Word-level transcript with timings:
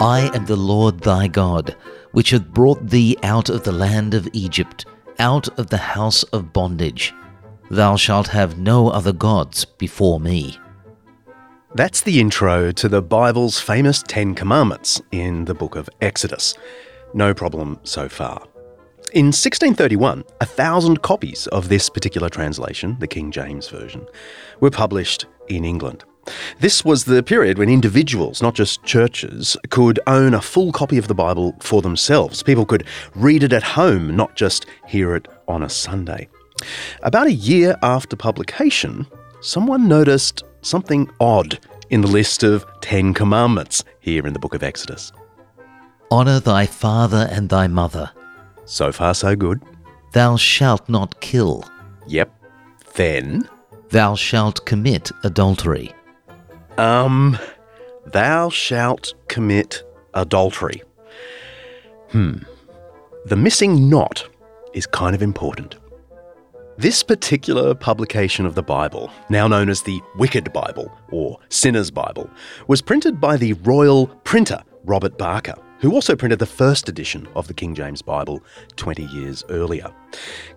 I 0.00 0.34
am 0.34 0.46
the 0.46 0.56
Lord 0.56 1.00
thy 1.00 1.28
God, 1.28 1.76
which 2.12 2.30
hath 2.30 2.48
brought 2.48 2.88
thee 2.88 3.18
out 3.22 3.50
of 3.50 3.64
the 3.64 3.72
land 3.72 4.14
of 4.14 4.26
Egypt, 4.32 4.86
out 5.18 5.46
of 5.58 5.68
the 5.68 5.76
house 5.76 6.22
of 6.22 6.54
bondage. 6.54 7.12
Thou 7.70 7.96
shalt 7.96 8.28
have 8.28 8.58
no 8.58 8.88
other 8.88 9.12
gods 9.12 9.66
before 9.66 10.18
me. 10.18 10.58
That's 11.74 12.00
the 12.00 12.18
intro 12.18 12.72
to 12.72 12.88
the 12.88 13.02
Bible's 13.02 13.60
famous 13.60 14.02
Ten 14.02 14.34
Commandments 14.34 15.02
in 15.12 15.44
the 15.44 15.54
book 15.54 15.76
of 15.76 15.90
Exodus. 16.00 16.54
No 17.12 17.34
problem 17.34 17.78
so 17.82 18.08
far. 18.08 18.38
In 19.12 19.26
1631, 19.26 20.24
a 20.40 20.46
thousand 20.46 21.02
copies 21.02 21.46
of 21.48 21.68
this 21.68 21.90
particular 21.90 22.30
translation, 22.30 22.96
the 23.00 23.06
King 23.06 23.30
James 23.30 23.68
Version, 23.68 24.06
were 24.60 24.70
published 24.70 25.26
in 25.48 25.66
England. 25.66 26.04
This 26.58 26.84
was 26.84 27.04
the 27.04 27.22
period 27.22 27.58
when 27.58 27.68
individuals, 27.68 28.42
not 28.42 28.54
just 28.54 28.82
churches, 28.84 29.56
could 29.70 30.00
own 30.06 30.34
a 30.34 30.40
full 30.40 30.72
copy 30.72 30.98
of 30.98 31.08
the 31.08 31.14
Bible 31.14 31.54
for 31.60 31.82
themselves. 31.82 32.42
People 32.42 32.66
could 32.66 32.86
read 33.14 33.42
it 33.42 33.52
at 33.52 33.62
home, 33.62 34.16
not 34.16 34.36
just 34.36 34.66
hear 34.86 35.14
it 35.14 35.28
on 35.48 35.62
a 35.62 35.68
Sunday. 35.68 36.28
About 37.02 37.26
a 37.26 37.32
year 37.32 37.76
after 37.82 38.16
publication, 38.16 39.06
someone 39.40 39.88
noticed 39.88 40.44
something 40.62 41.10
odd 41.20 41.58
in 41.90 42.02
the 42.02 42.08
list 42.08 42.42
of 42.42 42.64
Ten 42.80 43.14
Commandments 43.14 43.84
here 44.00 44.26
in 44.26 44.32
the 44.32 44.38
book 44.38 44.54
of 44.54 44.62
Exodus. 44.62 45.12
Honour 46.12 46.40
thy 46.40 46.66
father 46.66 47.28
and 47.30 47.48
thy 47.48 47.66
mother. 47.66 48.10
So 48.64 48.92
far, 48.92 49.14
so 49.14 49.34
good. 49.34 49.62
Thou 50.12 50.36
shalt 50.36 50.88
not 50.88 51.20
kill. 51.20 51.64
Yep. 52.06 52.34
Then, 52.94 53.48
Thou 53.90 54.14
shalt 54.14 54.64
commit 54.66 55.10
adultery. 55.24 55.92
Um, 56.80 57.38
thou 58.06 58.48
shalt 58.48 59.14
commit 59.28 59.82
adultery. 60.14 60.82
Hmm. 62.10 62.38
The 63.26 63.36
missing 63.36 63.90
knot 63.90 64.26
is 64.72 64.86
kind 64.86 65.14
of 65.14 65.22
important. 65.22 65.76
This 66.78 67.02
particular 67.02 67.74
publication 67.74 68.46
of 68.46 68.54
the 68.54 68.62
Bible, 68.62 69.10
now 69.28 69.46
known 69.46 69.68
as 69.68 69.82
the 69.82 70.00
Wicked 70.16 70.50
Bible 70.54 70.90
or 71.10 71.38
Sinner's 71.50 71.90
Bible, 71.90 72.30
was 72.66 72.80
printed 72.80 73.20
by 73.20 73.36
the 73.36 73.52
royal 73.52 74.06
printer 74.24 74.62
Robert 74.84 75.18
Barker, 75.18 75.56
who 75.80 75.92
also 75.92 76.16
printed 76.16 76.38
the 76.38 76.46
first 76.46 76.88
edition 76.88 77.28
of 77.36 77.46
the 77.46 77.54
King 77.54 77.74
James 77.74 78.00
Bible 78.00 78.42
20 78.76 79.04
years 79.04 79.44
earlier. 79.50 79.92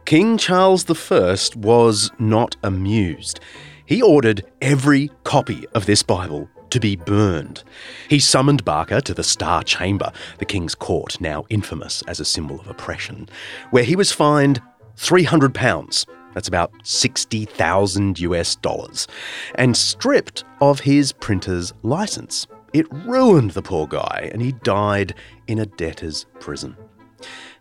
King 0.06 0.38
Charles 0.38 0.90
I 0.90 1.36
was 1.58 2.10
not 2.18 2.56
amused. 2.64 3.42
He 3.86 4.02
ordered 4.02 4.46
every 4.62 5.12
copy 5.24 5.66
of 5.74 5.86
this 5.86 6.04
Bible 6.04 6.50
to 6.70 6.80
be 6.80 6.96
burned. 6.96 7.64
He 8.10 8.20
summoned 8.20 8.64
Barker 8.66 9.02
to 9.02 9.14
the 9.14 9.24
Star 9.24 9.62
Chamber, 9.62 10.12
the 10.38 10.46
King's 10.46 10.74
Court, 10.74 11.20
now 11.20 11.46
infamous 11.50 12.02
as 12.08 12.20
a 12.20 12.26
symbol 12.26 12.60
of 12.60 12.68
oppression, 12.68 13.28
where 13.72 13.84
he 13.84 13.96
was 13.96 14.12
fined 14.12 14.62
300 14.96 15.54
pounds. 15.54 16.06
That's 16.34 16.48
about 16.48 16.72
60,000 16.84 18.20
US 18.22 18.56
dollars, 18.56 19.08
and 19.56 19.78
stripped 19.78 20.44
of 20.62 20.80
his 20.80 21.12
printer's 21.12 21.74
license. 21.84 22.48
It 22.74 22.92
ruined 22.92 23.52
the 23.52 23.62
poor 23.62 23.86
guy, 23.86 24.30
and 24.32 24.42
he 24.42 24.54
died 24.64 25.14
in 25.48 25.60
a 25.60 25.66
debtor's 25.66 26.26
prison. 26.40 26.76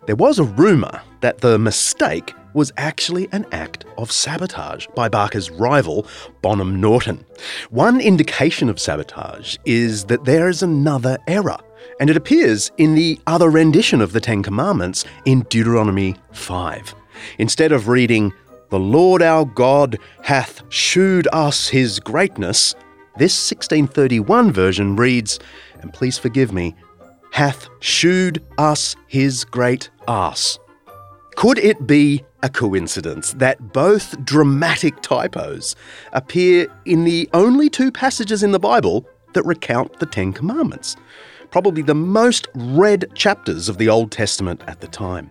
There 0.06 0.16
was 0.16 0.39
a 0.39 0.44
rumour 0.44 1.03
that 1.21 1.39
the 1.43 1.59
mistake 1.59 2.33
was 2.54 2.72
actually 2.76 3.28
an 3.32 3.46
act 3.52 3.84
of 3.98 4.12
sabotage 4.12 4.86
by 4.94 5.08
Barker's 5.08 5.50
rival, 5.50 6.06
Bonham 6.40 6.80
Norton. 6.80 7.24
One 7.70 8.00
indication 8.00 8.68
of 8.68 8.80
sabotage 8.80 9.56
is 9.64 10.04
that 10.04 10.24
there 10.24 10.48
is 10.48 10.62
another 10.62 11.18
error, 11.26 11.58
and 12.00 12.10
it 12.10 12.16
appears 12.16 12.70
in 12.78 12.94
the 12.94 13.18
other 13.26 13.50
rendition 13.50 14.00
of 14.00 14.12
the 14.12 14.20
Ten 14.20 14.42
Commandments 14.42 15.04
in 15.24 15.42
Deuteronomy 15.48 16.16
5. 16.32 16.94
Instead 17.38 17.72
of 17.72 17.88
reading, 17.88 18.32
The 18.70 18.80
Lord 18.80 19.22
our 19.22 19.44
God 19.44 19.98
hath 20.22 20.62
shewed 20.70 21.28
us 21.32 21.68
his 21.68 22.00
greatness, 22.00 22.74
this 23.18 23.50
1631 23.50 24.52
version 24.52 24.96
reads, 24.96 25.38
and 25.80 25.92
please 25.92 26.18
forgive 26.18 26.52
me, 26.52 26.74
hath 27.32 27.68
shewed 27.80 28.42
us 28.58 28.96
his 29.06 29.44
great 29.44 29.91
ass. 30.08 30.58
Could 31.36 31.58
it 31.58 31.86
be 31.86 32.24
a 32.42 32.48
coincidence 32.48 33.32
that 33.34 33.72
both 33.72 34.22
dramatic 34.25 35.00
typos 35.03 35.76
appear 36.12 36.66
in 36.84 37.04
the 37.04 37.28
only 37.32 37.69
two 37.69 37.91
passages 37.91 38.42
in 38.42 38.53
the 38.53 38.58
Bible 38.58 39.06
that 39.34 39.44
recount 39.44 39.98
the 40.00 40.06
Ten 40.06 40.32
Commandments? 40.32 40.97
Probably 41.50 41.82
the 41.82 41.94
most 41.94 42.48
read 42.54 43.10
chapters 43.15 43.68
of 43.68 43.78
the 43.78 43.89
Old 43.89 44.10
Testament 44.10 44.62
at 44.66 44.80
the 44.80 44.89
time. 44.89 45.30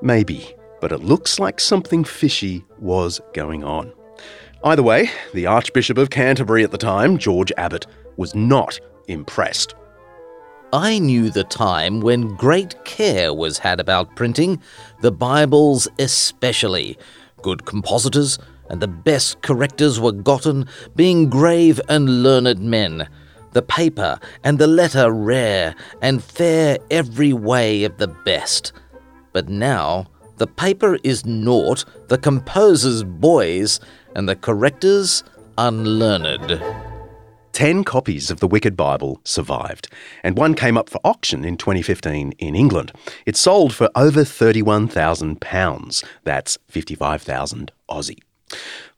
Maybe, 0.00 0.54
but 0.80 0.92
it 0.92 0.98
looks 0.98 1.38
like 1.38 1.60
something 1.60 2.04
fishy 2.04 2.64
was 2.78 3.20
going 3.32 3.64
on. 3.64 3.92
Either 4.64 4.82
way, 4.82 5.10
the 5.34 5.46
Archbishop 5.46 5.98
of 5.98 6.10
Canterbury 6.10 6.64
at 6.64 6.70
the 6.70 6.78
time, 6.78 7.18
George 7.18 7.52
Abbot, 7.58 7.86
was 8.16 8.34
not 8.34 8.78
impressed. 9.08 9.74
I 10.72 10.98
knew 10.98 11.30
the 11.30 11.44
time 11.44 12.00
when 12.00 12.34
great 12.34 12.84
care 12.84 13.32
was 13.32 13.58
had 13.58 13.78
about 13.78 14.16
printing, 14.16 14.60
the 15.04 15.12
Bibles 15.12 15.86
especially. 15.98 16.96
Good 17.42 17.66
compositors 17.66 18.38
and 18.70 18.80
the 18.80 18.88
best 18.88 19.42
correctors 19.42 20.00
were 20.00 20.12
gotten, 20.12 20.66
being 20.96 21.28
grave 21.28 21.78
and 21.90 22.22
learned 22.22 22.60
men. 22.60 23.06
The 23.52 23.60
paper 23.60 24.18
and 24.44 24.58
the 24.58 24.66
letter 24.66 25.12
rare, 25.12 25.74
and 26.00 26.24
fair 26.24 26.78
every 26.90 27.34
way 27.34 27.84
of 27.84 27.98
the 27.98 28.08
best. 28.08 28.72
But 29.34 29.50
now 29.50 30.06
the 30.38 30.46
paper 30.46 30.96
is 31.04 31.26
naught, 31.26 31.84
the 32.08 32.16
composers 32.16 33.04
boys, 33.04 33.80
and 34.16 34.26
the 34.26 34.36
correctors 34.36 35.22
unlearned. 35.58 36.62
Ten 37.54 37.84
copies 37.84 38.32
of 38.32 38.40
the 38.40 38.48
Wicked 38.48 38.76
Bible 38.76 39.20
survived, 39.22 39.86
and 40.24 40.36
one 40.36 40.54
came 40.54 40.76
up 40.76 40.90
for 40.90 41.00
auction 41.04 41.44
in 41.44 41.56
2015 41.56 42.32
in 42.32 42.56
England. 42.56 42.90
It 43.26 43.36
sold 43.36 43.72
for 43.72 43.88
over 43.94 44.22
£31,000. 44.22 46.04
That's 46.24 46.58
55,000 46.66 47.70
Aussie. 47.88 48.18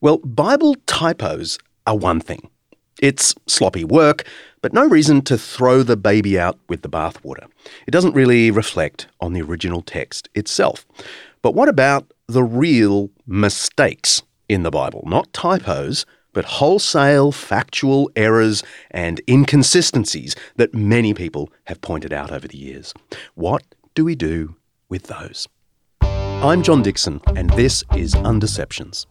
Well, 0.01 0.17
Bible 0.25 0.75
typos 0.87 1.59
are 1.87 1.99
one 1.99 2.19
thing. 2.19 2.49
It's 3.03 3.35
sloppy 3.47 3.85
work, 3.85 4.25
but 4.63 4.73
no 4.73 4.89
reason 4.89 5.21
to 5.25 5.37
throw 5.37 5.83
the 5.83 5.99
baby 5.99 6.41
out 6.41 6.59
with 6.67 6.81
the 6.81 6.89
bathwater. 6.89 7.49
It 7.87 7.91
doesn't 7.91 8.15
really 8.15 8.51
reflect 8.51 9.07
on 9.21 9.35
the 9.35 9.43
original 9.43 9.83
text 9.83 10.31
itself. 10.35 10.87
But 11.43 11.55
what 11.55 11.69
about 11.69 12.11
the 12.27 12.43
real 12.43 13.11
mistakes 13.27 14.23
in 14.49 14.63
the 14.63 14.71
Bible? 14.71 15.05
Not 15.07 15.31
typos, 15.35 16.07
but 16.37 16.45
wholesale 16.45 17.33
factual 17.33 18.11
errors 18.15 18.63
and 18.91 19.23
inconsistencies 19.27 20.37
that 20.57 20.75
many 20.75 21.15
people 21.15 21.51
have 21.65 21.81
pointed 21.81 22.13
out 22.13 22.31
over 22.31 22.47
the 22.47 22.59
years. 22.59 22.93
What 23.37 23.63
do 23.95 24.05
we 24.05 24.15
do 24.15 24.55
with 24.91 25.05
those? 25.05 25.49
I'm 26.03 26.63
John 26.63 26.83
Dickson, 26.83 27.23
and 27.35 27.49
this 27.55 27.85
is 27.97 28.15
Undeceptions. 28.17 29.07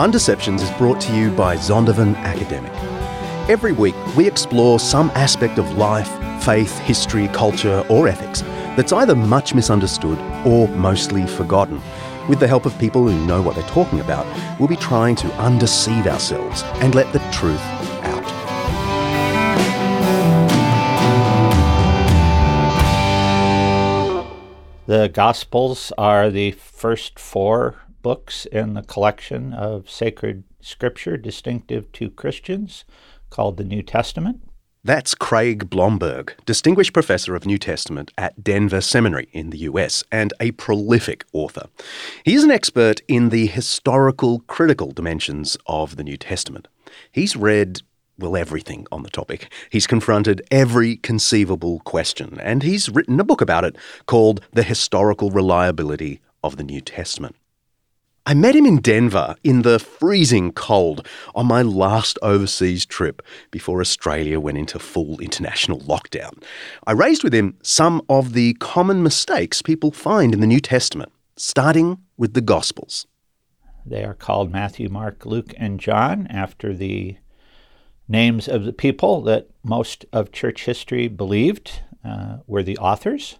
Undeceptions 0.00 0.60
is 0.60 0.70
brought 0.72 1.00
to 1.02 1.14
you 1.14 1.30
by 1.30 1.56
Zondervan 1.56 2.16
Academic. 2.16 2.85
Every 3.48 3.70
week, 3.70 3.94
we 4.16 4.26
explore 4.26 4.80
some 4.80 5.08
aspect 5.10 5.60
of 5.60 5.78
life, 5.78 6.10
faith, 6.42 6.76
history, 6.80 7.28
culture, 7.28 7.86
or 7.88 8.08
ethics 8.08 8.40
that's 8.74 8.92
either 8.92 9.14
much 9.14 9.54
misunderstood 9.54 10.18
or 10.44 10.66
mostly 10.66 11.28
forgotten. 11.28 11.80
With 12.28 12.40
the 12.40 12.48
help 12.48 12.66
of 12.66 12.76
people 12.80 13.08
who 13.08 13.24
know 13.24 13.40
what 13.40 13.54
they're 13.54 13.68
talking 13.68 14.00
about, 14.00 14.26
we'll 14.58 14.68
be 14.68 14.74
trying 14.74 15.14
to 15.14 15.32
undeceive 15.34 16.08
ourselves 16.08 16.64
and 16.82 16.96
let 16.96 17.12
the 17.12 17.20
truth 17.30 17.60
out. 18.02 18.24
The 24.86 25.06
Gospels 25.06 25.92
are 25.96 26.30
the 26.30 26.50
first 26.50 27.20
four 27.20 27.76
books 28.02 28.44
in 28.46 28.74
the 28.74 28.82
collection 28.82 29.52
of 29.52 29.88
sacred 29.88 30.42
scripture 30.60 31.16
distinctive 31.16 31.92
to 31.92 32.10
Christians 32.10 32.84
called 33.36 33.58
the 33.58 33.64
New 33.64 33.82
Testament. 33.82 34.40
That's 34.82 35.14
Craig 35.14 35.68
Blomberg, 35.68 36.34
Distinguished 36.46 36.94
Professor 36.94 37.34
of 37.34 37.44
New 37.44 37.58
Testament 37.58 38.10
at 38.16 38.42
Denver 38.42 38.80
Seminary 38.80 39.28
in 39.30 39.50
the 39.50 39.58
US 39.58 40.02
and 40.10 40.32
a 40.40 40.52
prolific 40.52 41.26
author. 41.34 41.66
He's 42.24 42.44
an 42.44 42.50
expert 42.50 43.02
in 43.08 43.28
the 43.28 43.46
historical 43.46 44.40
critical 44.46 44.90
dimensions 44.90 45.58
of 45.66 45.96
the 45.96 46.04
New 46.04 46.16
Testament. 46.16 46.66
He's 47.12 47.36
read, 47.36 47.82
well, 48.18 48.38
everything 48.38 48.86
on 48.90 49.02
the 49.02 49.10
topic. 49.10 49.52
He's 49.68 49.86
confronted 49.86 50.40
every 50.50 50.96
conceivable 50.96 51.80
question, 51.80 52.40
and 52.40 52.62
he's 52.62 52.88
written 52.88 53.20
a 53.20 53.24
book 53.24 53.42
about 53.42 53.64
it 53.64 53.76
called 54.06 54.40
The 54.52 54.62
Historical 54.62 55.30
Reliability 55.30 56.20
of 56.42 56.56
the 56.56 56.64
New 56.64 56.80
Testament. 56.80 57.36
I 58.28 58.34
met 58.34 58.56
him 58.56 58.66
in 58.66 58.78
Denver 58.78 59.36
in 59.44 59.62
the 59.62 59.78
freezing 59.78 60.50
cold 60.50 61.06
on 61.36 61.46
my 61.46 61.62
last 61.62 62.18
overseas 62.22 62.84
trip 62.84 63.22
before 63.52 63.80
Australia 63.80 64.40
went 64.40 64.58
into 64.58 64.80
full 64.80 65.20
international 65.20 65.78
lockdown. 65.82 66.42
I 66.88 66.92
raised 66.92 67.22
with 67.22 67.32
him 67.32 67.56
some 67.62 68.02
of 68.08 68.32
the 68.32 68.54
common 68.54 69.04
mistakes 69.04 69.62
people 69.62 69.92
find 69.92 70.34
in 70.34 70.40
the 70.40 70.46
New 70.48 70.58
Testament, 70.58 71.12
starting 71.36 71.98
with 72.16 72.34
the 72.34 72.40
Gospels. 72.40 73.06
They 73.84 74.02
are 74.02 74.14
called 74.14 74.50
Matthew, 74.50 74.88
Mark, 74.88 75.24
Luke, 75.24 75.54
and 75.56 75.78
John 75.78 76.26
after 76.26 76.74
the 76.74 77.18
names 78.08 78.48
of 78.48 78.64
the 78.64 78.72
people 78.72 79.20
that 79.22 79.50
most 79.62 80.04
of 80.12 80.32
church 80.32 80.64
history 80.64 81.06
believed 81.06 81.80
uh, 82.04 82.38
were 82.48 82.64
the 82.64 82.78
authors. 82.78 83.38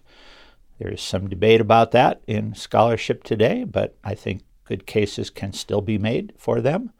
There's 0.79 1.01
some 1.01 1.27
debate 1.27 1.59
about 1.59 1.91
that 1.91 2.21
in 2.25 2.55
scholarship 2.55 3.23
today, 3.23 3.65
but 3.65 3.97
I 4.01 4.15
think 4.15 4.43
good 4.67 4.85
cases 4.85 5.29
can 5.29 5.53
still 5.53 5.81
be 5.81 5.97
made 5.97 6.33
for 6.37 6.61
them. 6.61 6.91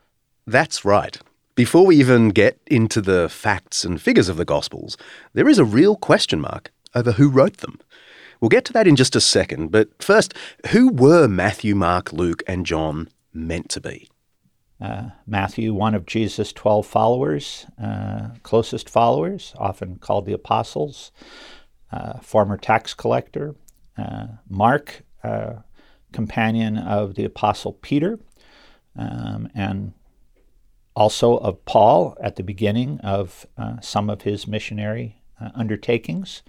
That's 0.46 0.86
right. 0.86 1.20
Before 1.56 1.86
we 1.86 1.98
even 1.98 2.30
get 2.30 2.60
into 2.68 3.02
the 3.02 3.28
facts 3.30 3.84
and 3.84 4.02
figures 4.02 4.30
of 4.30 4.38
the 4.38 4.46
Gospels, 4.46 4.98
there 5.34 5.50
is 5.50 5.60
a 5.60 5.66
real 5.66 5.96
question 5.96 6.40
mark 6.40 6.72
over 6.96 7.14
who 7.14 7.30
wrote 7.30 7.58
them. 7.58 7.80
We'll 8.40 8.50
get 8.50 8.64
to 8.66 8.74
that 8.74 8.88
in 8.88 8.96
just 8.96 9.16
a 9.16 9.22
second, 9.22 9.72
but 9.72 9.90
first, 10.02 10.34
who 10.68 10.90
were 10.90 11.28
Matthew, 11.28 11.74
Mark, 11.74 12.14
Luke, 12.14 12.44
and 12.48 12.66
John 12.66 13.10
meant 13.34 13.70
to 13.70 13.82
be? 13.82 14.08
Uh, 14.80 15.10
Matthew, 15.26 15.74
one 15.74 15.96
of 15.96 16.06
Jesus' 16.06 16.54
12 16.54 16.86
followers, 16.86 17.66
uh, 17.82 18.30
closest 18.44 18.90
followers, 18.90 19.56
often 19.58 19.98
called 19.98 20.28
the 20.28 20.34
apostles, 20.34 21.12
uh, 21.92 22.20
former 22.20 22.58
tax 22.58 22.94
collector. 22.94 23.56
Uh, 23.98 24.28
Mark, 24.48 25.02
uh, 25.24 25.54
companion 26.18 26.80
of 26.80 27.14
the 27.14 27.24
Apostle 27.24 27.74
Peter 27.74 28.18
um, 28.98 29.48
and 29.54 29.94
also 30.96 31.38
of 31.38 31.64
Paul 31.66 32.18
at 32.20 32.38
the 32.38 32.44
beginning 32.44 33.00
of 33.02 33.46
uh, 33.56 33.80
some 33.82 34.10
of 34.10 34.24
his 34.24 34.48
missionary 34.48 35.22
uh, 35.40 35.50
undertakings. 35.54 36.42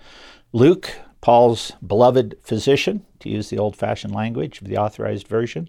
Luke, 0.54 0.90
Paul's 1.20 1.72
beloved 1.86 2.36
physician, 2.40 3.04
to 3.20 3.28
use 3.28 3.50
the 3.50 3.58
old 3.58 3.76
fashioned 3.76 4.14
language 4.14 4.62
of 4.62 4.68
the 4.68 4.78
authorized 4.78 5.28
version. 5.28 5.68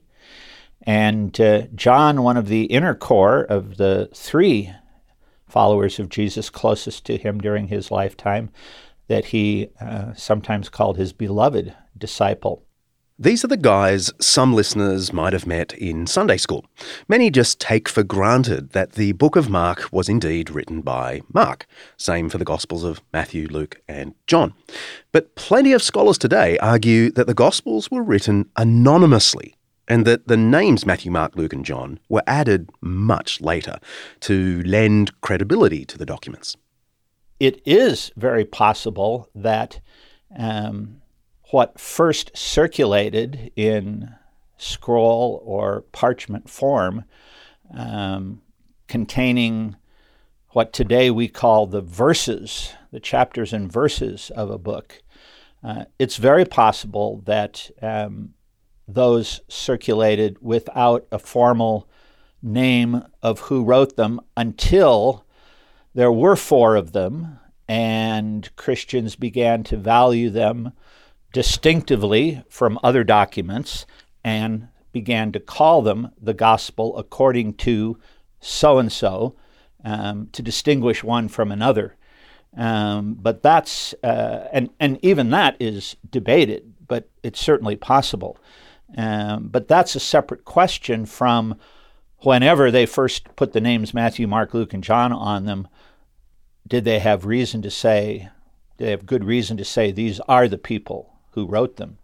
And 0.84 1.38
uh, 1.42 1.64
John, 1.76 2.24
one 2.24 2.38
of 2.38 2.48
the 2.48 2.64
inner 2.68 2.96
core 2.96 3.42
of 3.42 3.76
the 3.76 4.10
three 4.16 4.74
followers 5.46 6.00
of 6.00 6.08
Jesus 6.08 6.50
closest 6.50 7.06
to 7.08 7.18
him 7.18 7.42
during 7.42 7.68
his 7.68 7.92
lifetime, 7.92 8.50
that 9.08 9.26
he 9.26 9.72
uh, 9.82 10.14
sometimes 10.14 10.70
called 10.70 10.96
his 10.96 11.12
beloved 11.12 11.76
disciple. 11.98 12.64
These 13.22 13.44
are 13.44 13.50
the 13.50 13.58
guys 13.58 14.14
some 14.22 14.54
listeners 14.54 15.12
might 15.12 15.34
have 15.34 15.46
met 15.46 15.74
in 15.74 16.08
Sunday 16.08 16.38
school. 16.38 16.66
Many 17.10 17.30
just 17.30 17.60
take 17.60 17.90
for 17.90 18.02
granted 18.02 18.70
that 18.70 18.94
the 18.94 19.12
book 19.12 19.36
of 19.36 19.50
Mark 19.50 19.92
was 19.92 20.08
indeed 20.08 20.50
written 20.50 20.80
by 20.80 21.20
Mark. 21.34 21.68
Same 21.98 22.30
for 22.30 22.38
the 22.38 22.46
Gospels 22.46 22.86
of 22.86 23.02
Matthew, 23.12 23.50
Luke, 23.50 23.82
and 23.90 24.16
John. 24.26 24.54
But 25.12 25.36
plenty 25.36 25.74
of 25.74 25.84
scholars 25.84 26.18
today 26.18 26.58
argue 26.60 27.12
that 27.12 27.28
the 27.28 27.34
Gospels 27.34 27.92
were 27.92 28.04
written 28.04 28.50
anonymously 28.56 29.54
and 29.86 30.08
that 30.08 30.30
the 30.30 30.38
names 30.38 30.86
Matthew, 30.86 31.12
Mark, 31.12 31.36
Luke, 31.36 31.52
and 31.52 31.66
John 31.66 32.00
were 32.08 32.24
added 32.26 32.70
much 32.80 33.42
later 33.42 33.80
to 34.22 34.64
lend 34.64 35.20
credibility 35.20 35.84
to 35.84 35.98
the 35.98 36.06
documents. 36.06 36.56
It 37.38 37.62
is 37.66 38.14
very 38.16 38.46
possible 38.46 39.28
that. 39.36 39.82
Um, 40.38 40.99
what 41.52 41.80
first 41.80 42.36
circulated 42.38 43.52
in 43.56 44.14
scroll 44.58 45.42
or 45.46 45.82
parchment 45.92 46.50
form, 46.50 47.04
um, 47.74 48.42
containing 48.88 49.76
what 50.50 50.74
today 50.74 51.10
we 51.10 51.28
call 51.28 51.66
the 51.66 51.82
verses, 51.82 52.74
the 52.92 53.00
chapters 53.00 53.54
and 53.54 53.72
verses 53.72 54.32
of 54.32 54.50
a 54.50 54.58
book. 54.58 55.02
Uh, 55.64 55.86
it's 55.98 56.18
very 56.18 56.46
possible 56.46 57.22
that 57.26 57.70
um, 57.82 58.34
those 58.88 59.42
circulated 59.48 60.38
without 60.42 61.06
a 61.12 61.20
formal 61.20 61.88
name 62.42 63.04
of 63.22 63.40
who 63.42 63.64
wrote 63.64 63.96
them 63.96 64.20
until 64.36 65.26
there 65.94 66.12
were 66.12 66.36
four 66.36 66.76
of 66.76 66.94
them 66.94 67.40
and 67.68 68.56
Christians 68.56 69.16
began 69.16 69.64
to 69.64 69.78
value 69.78 70.30
them 70.30 70.74
distinctively 71.34 72.44
from 72.50 72.80
other 72.84 73.04
documents 73.04 73.86
and 74.24 74.68
began 74.92 75.32
to 75.32 75.40
call 75.40 75.82
them 75.82 76.12
the 76.20 76.34
gospel 76.34 76.98
according 76.98 77.54
to 77.54 77.98
so 78.40 78.80
and 78.80 78.92
so 78.92 79.36
to 79.84 80.42
distinguish 80.42 81.04
one 81.04 81.28
from 81.28 81.52
another. 81.52 81.96
Um, 82.58 83.14
but 83.14 83.44
that's, 83.44 83.94
uh, 84.04 84.48
and, 84.52 84.70
and 84.80 85.00
even 85.04 85.30
that 85.30 85.56
is 85.60 85.96
debated, 86.10 86.74
but 86.88 87.10
it's 87.22 87.40
certainly 87.40 87.76
possible. 87.76 88.38
Um, 88.98 89.50
but 89.50 89.68
that's 89.68 89.96
a 89.96 90.00
separate 90.00 90.46
question 90.46 91.06
from 91.06 91.56
whenever 92.20 92.72
they 92.72 92.88
first 92.88 93.36
put 93.36 93.54
the 93.54 93.62
names 93.62 93.94
Matthew, 93.94 94.28
Mark, 94.28 94.54
Luke, 94.54 94.74
and 94.74 94.84
John 94.84 95.14
on 95.14 95.46
them. 95.46 95.68
Did 96.68 96.86
they 96.86 97.00
have 97.00 97.26
reason 97.26 97.62
to 97.62 97.72
say, 97.72 98.30
they 98.78 98.90
have 98.90 99.06
good 99.06 99.24
reason 99.24 99.58
to 99.58 99.66
say 99.66 99.92
these 99.92 100.20
are 100.22 100.48
the 100.48 100.58
people 100.58 101.19
who 101.32 101.46
wrote 101.48 101.78
them. 101.78 101.98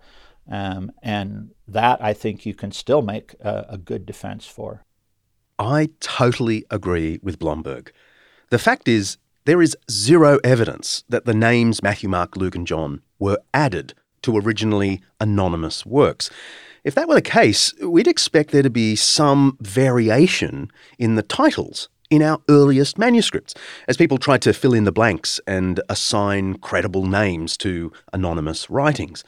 Um, 0.49 0.91
and 1.01 1.51
that 1.67 2.03
I 2.03 2.13
think 2.13 2.45
you 2.45 2.53
can 2.53 2.71
still 2.71 3.01
make 3.01 3.35
a, 3.39 3.65
a 3.69 3.77
good 3.77 4.05
defense 4.05 4.45
for. 4.45 4.83
I 5.57 5.89
totally 5.99 6.65
agree 6.69 7.19
with 7.23 7.39
Blomberg. 7.39 7.91
The 8.49 8.59
fact 8.59 8.87
is, 8.87 9.17
There 9.45 9.61
is 9.61 9.77
zero 9.89 10.39
evidence 10.43 11.03
that 11.09 11.25
the 11.25 11.33
names 11.33 11.81
Matthew, 11.81 12.09
Mark, 12.09 12.35
Luke, 12.35 12.55
and 12.55 12.67
John 12.67 13.01
were 13.19 13.39
added 13.53 13.93
to 14.23 14.37
originally 14.37 15.01
anonymous 15.19 15.85
works. 15.85 16.29
If 16.83 16.93
that 16.95 17.07
were 17.07 17.15
the 17.15 17.21
case, 17.21 17.73
we'd 17.81 18.07
expect 18.07 18.51
there 18.51 18.61
to 18.61 18.69
be 18.69 18.95
some 18.95 19.57
variation 19.61 20.71
in 20.99 21.15
the 21.15 21.23
titles 21.23 21.89
in 22.09 22.21
our 22.21 22.39
earliest 22.49 22.97
manuscripts, 22.97 23.53
as 23.87 23.97
people 23.97 24.17
tried 24.17 24.41
to 24.43 24.53
fill 24.53 24.73
in 24.73 24.83
the 24.83 24.91
blanks 24.91 25.39
and 25.47 25.81
assign 25.89 26.55
credible 26.55 27.05
names 27.05 27.57
to 27.57 27.91
anonymous 28.13 28.69
writings. 28.69 29.23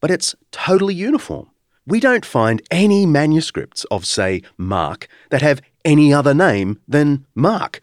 But 0.00 0.10
it's 0.10 0.34
totally 0.50 0.94
uniform. 0.94 1.50
We 1.86 2.00
don't 2.00 2.24
find 2.24 2.62
any 2.70 3.06
manuscripts 3.06 3.84
of, 3.84 4.04
say, 4.04 4.42
Mark 4.56 5.08
that 5.30 5.42
have 5.42 5.62
any 5.84 6.12
other 6.12 6.34
name 6.34 6.80
than 6.86 7.26
Mark. 7.34 7.80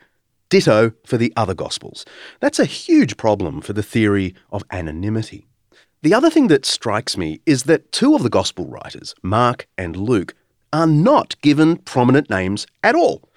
Ditto 0.50 0.94
for 1.04 1.18
the 1.18 1.34
other 1.36 1.56
Gospels. 1.56 2.06
That's 2.40 2.60
a 2.60 2.66
huge 2.66 3.18
problem 3.18 3.62
for 3.62 3.74
the 3.74 3.84
theory 3.84 4.36
of 4.52 4.64
anonymity. 4.72 5.48
The 6.04 6.14
other 6.14 6.30
thing 6.30 6.50
that 6.50 6.68
strikes 6.68 7.18
me 7.18 7.42
is 7.48 7.64
that 7.64 7.92
two 7.92 8.14
of 8.14 8.22
the 8.22 8.30
Gospel 8.30 8.68
writers, 8.68 9.16
Mark 9.24 9.68
and 9.76 9.98
Luke, 9.98 10.36
are 10.76 10.86
not 10.86 11.40
given 11.40 11.78
prominent 11.78 12.30
names 12.30 12.68
at 12.84 12.96
all. 12.96 13.30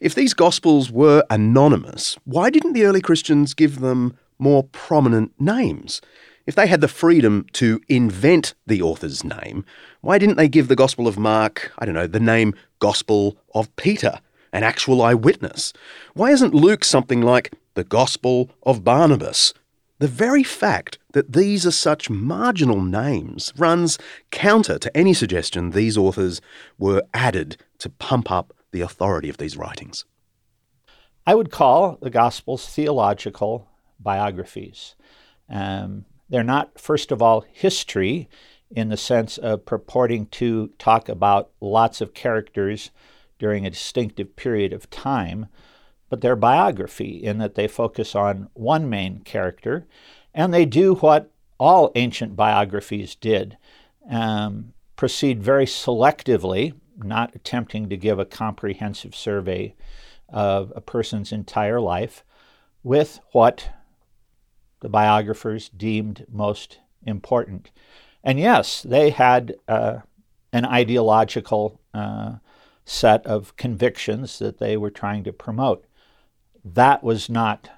If 0.00 0.16
these 0.16 0.34
Gospels 0.34 0.90
were 0.90 1.22
anonymous, 1.30 2.16
why 2.24 2.50
didn't 2.50 2.72
the 2.72 2.84
early 2.84 3.00
Christians 3.00 3.54
give 3.54 3.78
them 3.78 4.18
more 4.40 4.64
prominent 4.64 5.32
names? 5.38 6.00
If 6.46 6.56
they 6.56 6.66
had 6.66 6.80
the 6.80 6.88
freedom 6.88 7.46
to 7.52 7.80
invent 7.88 8.54
the 8.66 8.82
author's 8.82 9.22
name, 9.22 9.64
why 10.00 10.18
didn't 10.18 10.34
they 10.36 10.48
give 10.48 10.66
the 10.66 10.74
Gospel 10.74 11.06
of 11.06 11.16
Mark, 11.16 11.72
I 11.78 11.84
don't 11.84 11.94
know, 11.94 12.08
the 12.08 12.18
name 12.18 12.54
Gospel 12.80 13.36
of 13.54 13.74
Peter, 13.76 14.18
an 14.52 14.64
actual 14.64 15.00
eyewitness? 15.00 15.72
Why 16.14 16.32
isn't 16.32 16.54
Luke 16.54 16.84
something 16.84 17.22
like 17.22 17.52
the 17.74 17.84
Gospel 17.84 18.50
of 18.64 18.82
Barnabas? 18.82 19.54
The 20.00 20.08
very 20.08 20.42
fact 20.42 20.98
that 21.12 21.34
these 21.34 21.66
are 21.66 21.70
such 21.70 22.08
marginal 22.08 22.80
names 22.80 23.52
runs 23.58 23.98
counter 24.30 24.78
to 24.78 24.96
any 24.96 25.12
suggestion 25.12 25.70
these 25.70 25.98
authors 25.98 26.40
were 26.78 27.02
added 27.12 27.58
to 27.80 27.90
pump 27.90 28.30
up 28.30 28.54
the 28.72 28.80
authority 28.80 29.28
of 29.28 29.36
these 29.36 29.58
writings. 29.58 30.06
I 31.26 31.34
would 31.34 31.50
call 31.50 31.98
the 32.00 32.08
Gospels 32.08 32.66
theological 32.66 33.68
biographies. 33.98 34.94
Um, 35.50 36.06
they're 36.30 36.42
not, 36.42 36.80
first 36.80 37.12
of 37.12 37.20
all, 37.20 37.44
history 37.52 38.26
in 38.70 38.88
the 38.88 38.96
sense 38.96 39.36
of 39.36 39.66
purporting 39.66 40.26
to 40.28 40.68
talk 40.78 41.10
about 41.10 41.50
lots 41.60 42.00
of 42.00 42.14
characters 42.14 42.90
during 43.38 43.66
a 43.66 43.70
distinctive 43.70 44.34
period 44.34 44.72
of 44.72 44.88
time, 44.88 45.48
but 46.10 46.20
they're 46.20 46.36
biography 46.36 47.22
in 47.22 47.38
that 47.38 47.54
they 47.54 47.66
focus 47.66 48.14
on 48.14 48.50
one 48.52 48.90
main 48.90 49.20
character 49.20 49.86
and 50.34 50.52
they 50.52 50.66
do 50.66 50.96
what 50.96 51.30
all 51.58 51.90
ancient 51.94 52.36
biographies 52.36 53.14
did 53.14 53.56
um, 54.08 54.72
proceed 54.96 55.42
very 55.42 55.66
selectively, 55.66 56.74
not 56.98 57.34
attempting 57.34 57.88
to 57.88 57.96
give 57.96 58.18
a 58.18 58.24
comprehensive 58.24 59.14
survey 59.14 59.74
of 60.28 60.72
a 60.76 60.80
person's 60.80 61.32
entire 61.32 61.80
life, 61.80 62.24
with 62.82 63.20
what 63.32 63.70
the 64.80 64.88
biographers 64.88 65.68
deemed 65.70 66.26
most 66.30 66.78
important. 67.02 67.70
And 68.22 68.38
yes, 68.38 68.82
they 68.82 69.10
had 69.10 69.54
uh, 69.68 69.98
an 70.52 70.64
ideological 70.64 71.80
uh, 71.92 72.34
set 72.84 73.26
of 73.26 73.56
convictions 73.56 74.38
that 74.38 74.58
they 74.58 74.76
were 74.76 74.90
trying 74.90 75.24
to 75.24 75.32
promote. 75.32 75.84
That 76.64 77.02
was 77.02 77.28
not 77.28 77.70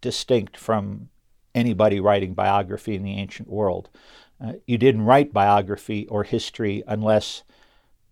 distinct 0.00 0.56
from 0.56 1.08
anybody 1.54 2.00
writing 2.00 2.34
biography 2.34 2.94
in 2.94 3.02
the 3.02 3.14
ancient 3.14 3.48
world. 3.48 3.88
Uh, 4.44 4.54
you 4.66 4.78
didn't 4.78 5.04
write 5.04 5.32
biography 5.32 6.06
or 6.08 6.22
history 6.22 6.82
unless 6.86 7.42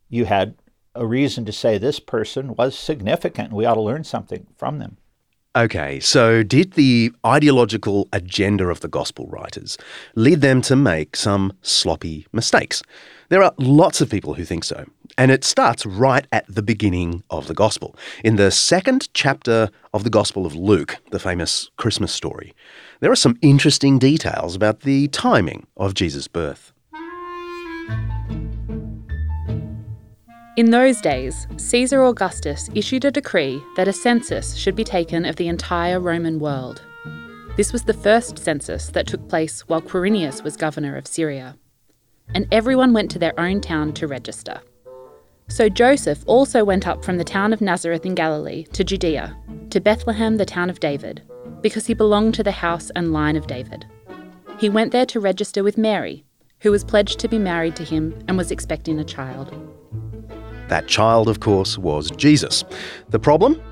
you 0.08 0.24
had 0.24 0.54
a 0.94 1.06
reason 1.06 1.44
to 1.44 1.52
say 1.52 1.76
this 1.76 2.00
person 2.00 2.54
was 2.54 2.78
significant. 2.78 3.52
We 3.52 3.66
ought 3.66 3.74
to 3.74 3.80
learn 3.82 4.04
something 4.04 4.46
from 4.56 4.78
them. 4.78 4.96
Okay, 5.56 6.00
so 6.00 6.42
did 6.42 6.72
the 6.72 7.12
ideological 7.24 8.08
agenda 8.12 8.68
of 8.70 8.80
the 8.80 8.88
gospel 8.88 9.28
writers 9.28 9.78
lead 10.16 10.40
them 10.40 10.60
to 10.62 10.74
make 10.74 11.14
some 11.14 11.52
sloppy 11.62 12.26
mistakes? 12.32 12.82
There 13.28 13.42
are 13.42 13.54
lots 13.58 14.00
of 14.00 14.10
people 14.10 14.34
who 14.34 14.44
think 14.44 14.64
so, 14.64 14.84
and 15.16 15.30
it 15.30 15.44
starts 15.44 15.86
right 15.86 16.26
at 16.32 16.44
the 16.48 16.62
beginning 16.62 17.22
of 17.30 17.46
the 17.46 17.54
gospel. 17.54 17.96
In 18.22 18.36
the 18.36 18.50
second 18.50 19.08
chapter 19.14 19.70
of 19.92 20.04
the 20.04 20.10
Gospel 20.10 20.46
of 20.46 20.54
Luke, 20.54 20.96
the 21.10 21.18
famous 21.18 21.70
Christmas 21.76 22.12
story, 22.12 22.54
there 23.00 23.12
are 23.12 23.16
some 23.16 23.38
interesting 23.42 23.98
details 23.98 24.54
about 24.54 24.80
the 24.80 25.08
timing 25.08 25.66
of 25.76 25.94
Jesus' 25.94 26.28
birth. 26.28 26.72
In 30.56 30.70
those 30.70 31.00
days, 31.00 31.48
Caesar 31.56 32.04
Augustus 32.04 32.70
issued 32.74 33.04
a 33.04 33.10
decree 33.10 33.60
that 33.76 33.88
a 33.88 33.92
census 33.92 34.54
should 34.54 34.76
be 34.76 34.84
taken 34.84 35.24
of 35.24 35.34
the 35.34 35.48
entire 35.48 35.98
Roman 35.98 36.38
world. 36.38 36.80
This 37.56 37.72
was 37.72 37.82
the 37.82 37.92
first 37.92 38.38
census 38.38 38.88
that 38.90 39.08
took 39.08 39.28
place 39.28 39.62
while 39.62 39.82
Quirinius 39.82 40.44
was 40.44 40.56
governor 40.56 40.96
of 40.96 41.08
Syria. 41.08 41.56
And 42.34 42.46
everyone 42.52 42.92
went 42.92 43.10
to 43.12 43.18
their 43.18 43.38
own 43.38 43.60
town 43.60 43.92
to 43.94 44.06
register. 44.06 44.60
So 45.48 45.68
Joseph 45.68 46.24
also 46.26 46.64
went 46.64 46.86
up 46.86 47.04
from 47.04 47.18
the 47.18 47.24
town 47.24 47.52
of 47.52 47.60
Nazareth 47.60 48.06
in 48.06 48.14
Galilee 48.14 48.64
to 48.72 48.82
Judea, 48.82 49.36
to 49.70 49.80
Bethlehem, 49.80 50.36
the 50.36 50.46
town 50.46 50.70
of 50.70 50.80
David, 50.80 51.22
because 51.60 51.86
he 51.86 51.94
belonged 51.94 52.34
to 52.34 52.42
the 52.42 52.50
house 52.50 52.90
and 52.96 53.12
line 53.12 53.36
of 53.36 53.46
David. 53.46 53.86
He 54.58 54.68
went 54.68 54.92
there 54.92 55.06
to 55.06 55.20
register 55.20 55.62
with 55.62 55.76
Mary, 55.76 56.24
who 56.60 56.70
was 56.70 56.82
pledged 56.82 57.18
to 57.20 57.28
be 57.28 57.38
married 57.38 57.76
to 57.76 57.84
him 57.84 58.14
and 58.26 58.38
was 58.38 58.50
expecting 58.50 58.98
a 58.98 59.04
child. 59.04 59.54
That 60.68 60.88
child, 60.88 61.28
of 61.28 61.40
course, 61.40 61.76
was 61.76 62.10
Jesus. 62.12 62.64
The 63.10 63.18
problem? 63.18 63.62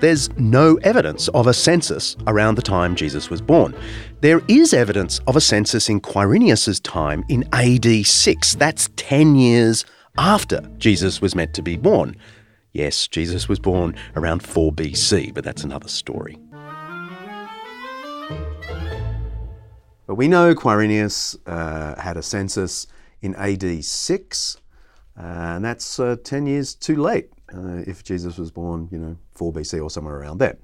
There's 0.00 0.34
no 0.36 0.76
evidence 0.82 1.28
of 1.28 1.46
a 1.46 1.54
census 1.54 2.16
around 2.26 2.56
the 2.56 2.62
time 2.62 2.96
Jesus 2.96 3.30
was 3.30 3.40
born. 3.40 3.74
There 4.20 4.40
is 4.48 4.72
evidence 4.72 5.20
of 5.26 5.36
a 5.36 5.40
census 5.40 5.88
in 5.88 6.00
Quirinius's 6.00 6.80
time 6.80 7.22
in 7.28 7.44
AD 7.52 8.06
6. 8.06 8.54
That's 8.54 8.88
10 8.96 9.36
years 9.36 9.84
after 10.20 10.60
Jesus 10.76 11.22
was 11.22 11.34
meant 11.34 11.54
to 11.54 11.62
be 11.62 11.78
born. 11.78 12.14
Yes, 12.72 13.08
Jesus 13.08 13.48
was 13.48 13.58
born 13.58 13.96
around 14.14 14.42
4 14.42 14.70
BC, 14.70 15.32
but 15.32 15.42
that's 15.42 15.64
another 15.64 15.88
story. 15.88 16.38
But 20.06 20.16
we 20.16 20.28
know 20.28 20.54
Quirinius 20.54 21.36
uh, 21.46 21.98
had 22.00 22.18
a 22.18 22.22
census 22.22 22.86
in 23.22 23.34
AD 23.36 23.82
6. 23.82 24.56
Uh, 25.16 25.22
and 25.22 25.64
that's 25.64 25.98
uh, 25.98 26.16
10 26.22 26.46
years 26.46 26.74
too 26.74 26.96
late 26.96 27.30
uh, 27.54 27.82
if 27.86 28.04
Jesus 28.04 28.36
was 28.36 28.50
born, 28.50 28.88
you 28.92 28.98
know, 28.98 29.16
4 29.32 29.52
BC 29.54 29.82
or 29.82 29.88
somewhere 29.88 30.16
around 30.16 30.38
there. 30.38 30.58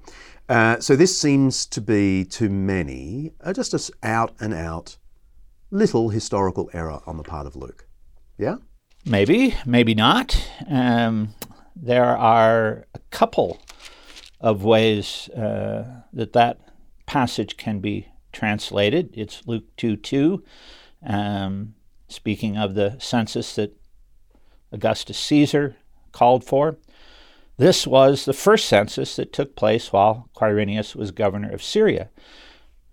Uh, 0.47 0.79
so 0.79 0.95
this 0.95 1.19
seems 1.19 1.65
to 1.65 1.81
be, 1.81 2.25
to 2.25 2.47
many, 2.47 3.33
uh, 3.41 3.53
just 3.53 3.73
an 3.73 3.79
out 4.03 4.33
and 4.39 4.53
out 4.53 4.97
little 5.71 6.09
historical 6.09 6.69
error 6.73 7.01
on 7.07 7.17
the 7.17 7.23
part 7.23 7.47
of 7.47 7.55
Luke. 7.55 7.87
Yeah? 8.37 8.57
Maybe, 9.07 9.55
maybe 9.65 9.95
not. 9.95 10.49
Um, 10.69 11.33
there 11.77 12.17
are 12.17 12.87
a 12.93 12.99
couple 13.09 13.61
of 14.41 14.65
ways 14.65 15.29
uh, 15.29 16.01
that 16.11 16.33
that 16.33 16.59
passage 17.05 17.55
can 17.55 17.79
be 17.79 18.09
translated. 18.33 19.11
It's 19.13 19.47
Luke 19.47 19.63
2 19.77 19.95
2, 19.95 20.43
um, 21.05 21.75
speaking 22.09 22.57
of 22.57 22.75
the 22.75 22.97
census 22.99 23.55
that 23.55 23.77
Augustus 24.73 25.17
Caesar 25.17 25.77
called 26.11 26.43
for. 26.43 26.75
This 27.55 27.87
was 27.87 28.25
the 28.25 28.33
first 28.33 28.65
census 28.65 29.15
that 29.15 29.31
took 29.31 29.55
place 29.55 29.93
while 29.93 30.29
Quirinius 30.35 30.97
was 30.97 31.11
governor 31.11 31.53
of 31.53 31.63
Syria. 31.63 32.09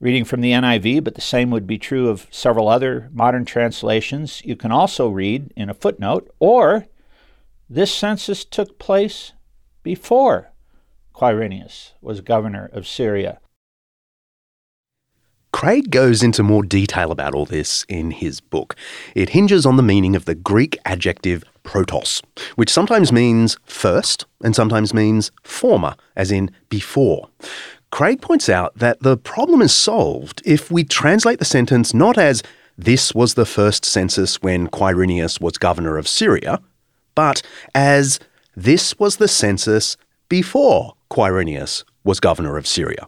Reading 0.05 0.27
from 0.27 0.43
the 0.43 0.51
NIV, 0.53 1.03
but 1.03 1.15
the 1.15 1.23
same 1.23 1.49
would 1.49 1.67
be 1.67 1.79
true 1.79 2.11
of 2.11 2.27
several 2.31 2.69
other 2.69 3.09
modern 3.11 3.47
translations, 3.47 4.43
you 4.45 4.55
can 4.55 4.71
also 4.71 5.09
read 5.09 5.51
in 5.57 5.71
a 5.71 5.75
footnote, 5.75 6.31
or 6.39 6.85
this 7.71 7.91
census 7.91 8.45
took 8.45 8.79
place 8.79 9.33
before 9.83 10.53
Quirinius 11.15 11.93
was 12.03 12.21
governor 12.21 12.69
of 12.75 12.87
Syria. 12.87 13.41
Craig 15.55 15.91
goes 15.91 16.23
into 16.23 16.43
more 16.43 16.65
detail 16.65 17.11
about 17.11 17.35
all 17.35 17.47
this 17.47 17.87
in 17.89 18.11
his 18.11 18.43
book. 18.43 18.77
It 19.15 19.31
hinges 19.31 19.65
on 19.65 19.77
the 19.77 19.83
meaning 19.83 20.15
of 20.15 20.27
the 20.27 20.35
Greek 20.35 20.77
adjective 20.85 21.45
protos, 21.65 22.23
which 22.57 22.69
sometimes 22.69 23.11
means 23.11 23.57
first 23.65 24.27
and 24.43 24.55
sometimes 24.55 24.93
means 24.93 25.31
former, 25.43 25.95
as 26.15 26.31
in 26.31 26.51
before. 26.69 27.31
Craig 27.95 28.21
points 28.21 28.49
out 28.49 28.77
that 28.77 28.99
the 29.03 29.17
problem 29.17 29.63
is 29.63 29.73
solved 29.73 30.43
if 30.45 30.69
we 30.69 30.83
translate 30.83 31.39
the 31.39 31.45
sentence 31.45 31.95
not 31.95 32.19
as 32.19 32.43
this 32.77 33.15
was 33.15 33.35
the 33.35 33.47
first 33.47 33.85
census 33.85 34.43
when 34.43 34.67
Quirinius 34.67 35.41
was 35.41 35.59
governor 35.59 35.97
of 35.97 36.09
Syria, 36.09 36.61
but 37.15 37.41
as 37.73 38.19
this 38.57 38.99
was 38.99 39.19
the 39.19 39.29
census 39.29 39.97
before 40.29 40.95
Quirinius 41.09 41.85
was 42.03 42.19
governor 42.19 42.57
of 42.57 42.67
Syria. 42.67 43.07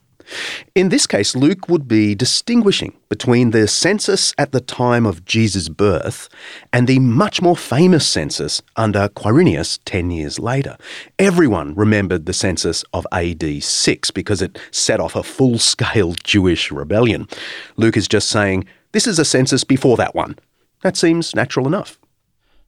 In 0.75 0.89
this 0.89 1.07
case, 1.07 1.37
Luke 1.37 1.69
would 1.69 1.87
be 1.89 2.15
distinguishing 2.15 2.97
between 3.09 3.51
the 3.51 3.69
census 3.69 4.35
at 4.39 4.53
the 4.53 4.61
time 4.61 5.07
of 5.07 5.25
Jesus' 5.25 5.69
birth 5.69 6.29
and 6.73 6.87
the 6.87 6.99
much 6.99 7.41
more 7.41 7.57
famous 7.57 8.07
census 8.07 8.63
under 8.77 9.09
Quirinius 9.09 9.79
10 9.85 10.11
years 10.11 10.39
later. 10.39 10.77
Everyone 11.19 11.75
remembered 11.75 12.27
the 12.27 12.33
census 12.33 12.85
of 12.93 13.07
AD 13.13 13.63
6 13.63 14.11
because 14.11 14.43
it 14.43 14.59
set 14.71 15.01
off 15.01 15.17
a 15.17 15.23
full 15.23 15.59
scale 15.59 16.15
Jewish 16.25 16.71
rebellion. 16.71 17.29
Luke 17.77 17.97
is 17.97 18.09
just 18.09 18.29
saying, 18.29 18.67
this 18.93 19.07
is 19.07 19.19
a 19.19 19.25
census 19.25 19.65
before 19.65 19.97
that 19.97 20.15
one. 20.15 20.37
That 20.83 20.97
seems 20.97 21.35
natural 21.35 21.67
enough. 21.67 21.99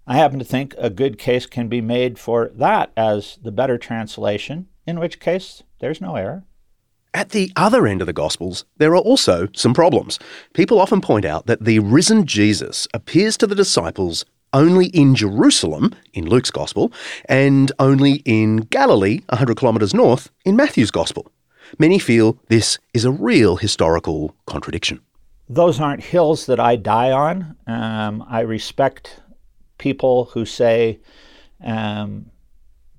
I 0.06 0.16
happen 0.16 0.38
to 0.38 0.44
think 0.44 0.74
a 0.78 0.88
good 0.88 1.18
case 1.18 1.44
can 1.44 1.68
be 1.68 1.82
made 1.82 2.18
for 2.18 2.50
that 2.54 2.92
as 2.96 3.38
the 3.42 3.52
better 3.52 3.76
translation, 3.76 4.68
in 4.86 4.98
which 4.98 5.20
case 5.20 5.62
there's 5.80 6.00
no 6.00 6.16
error. 6.16 6.44
At 7.14 7.30
the 7.30 7.50
other 7.56 7.86
end 7.86 8.02
of 8.02 8.06
the 8.06 8.12
Gospels, 8.12 8.64
there 8.76 8.92
are 8.92 8.98
also 8.98 9.48
some 9.54 9.72
problems. 9.72 10.18
People 10.52 10.78
often 10.78 11.00
point 11.00 11.24
out 11.24 11.46
that 11.46 11.64
the 11.64 11.78
risen 11.78 12.26
Jesus 12.26 12.86
appears 12.92 13.36
to 13.38 13.46
the 13.46 13.54
disciples 13.54 14.26
only 14.52 14.86
in 14.88 15.14
Jerusalem, 15.14 15.94
in 16.12 16.26
Luke's 16.26 16.50
Gospel, 16.50 16.92
and 17.26 17.72
only 17.78 18.22
in 18.24 18.58
Galilee, 18.58 19.20
100 19.30 19.56
kilometres 19.56 19.94
north, 19.94 20.30
in 20.44 20.54
Matthew's 20.56 20.90
Gospel. 20.90 21.30
Many 21.78 21.98
feel 21.98 22.38
this 22.48 22.78
is 22.94 23.04
a 23.04 23.10
real 23.10 23.56
historical 23.56 24.34
contradiction. 24.46 25.00
Those 25.48 25.80
aren't 25.80 26.02
hills 26.02 26.46
that 26.46 26.60
I 26.60 26.76
die 26.76 27.10
on. 27.10 27.56
Um, 27.66 28.24
I 28.28 28.40
respect 28.40 29.20
people 29.78 30.26
who 30.26 30.44
say 30.44 31.00
um, 31.64 32.30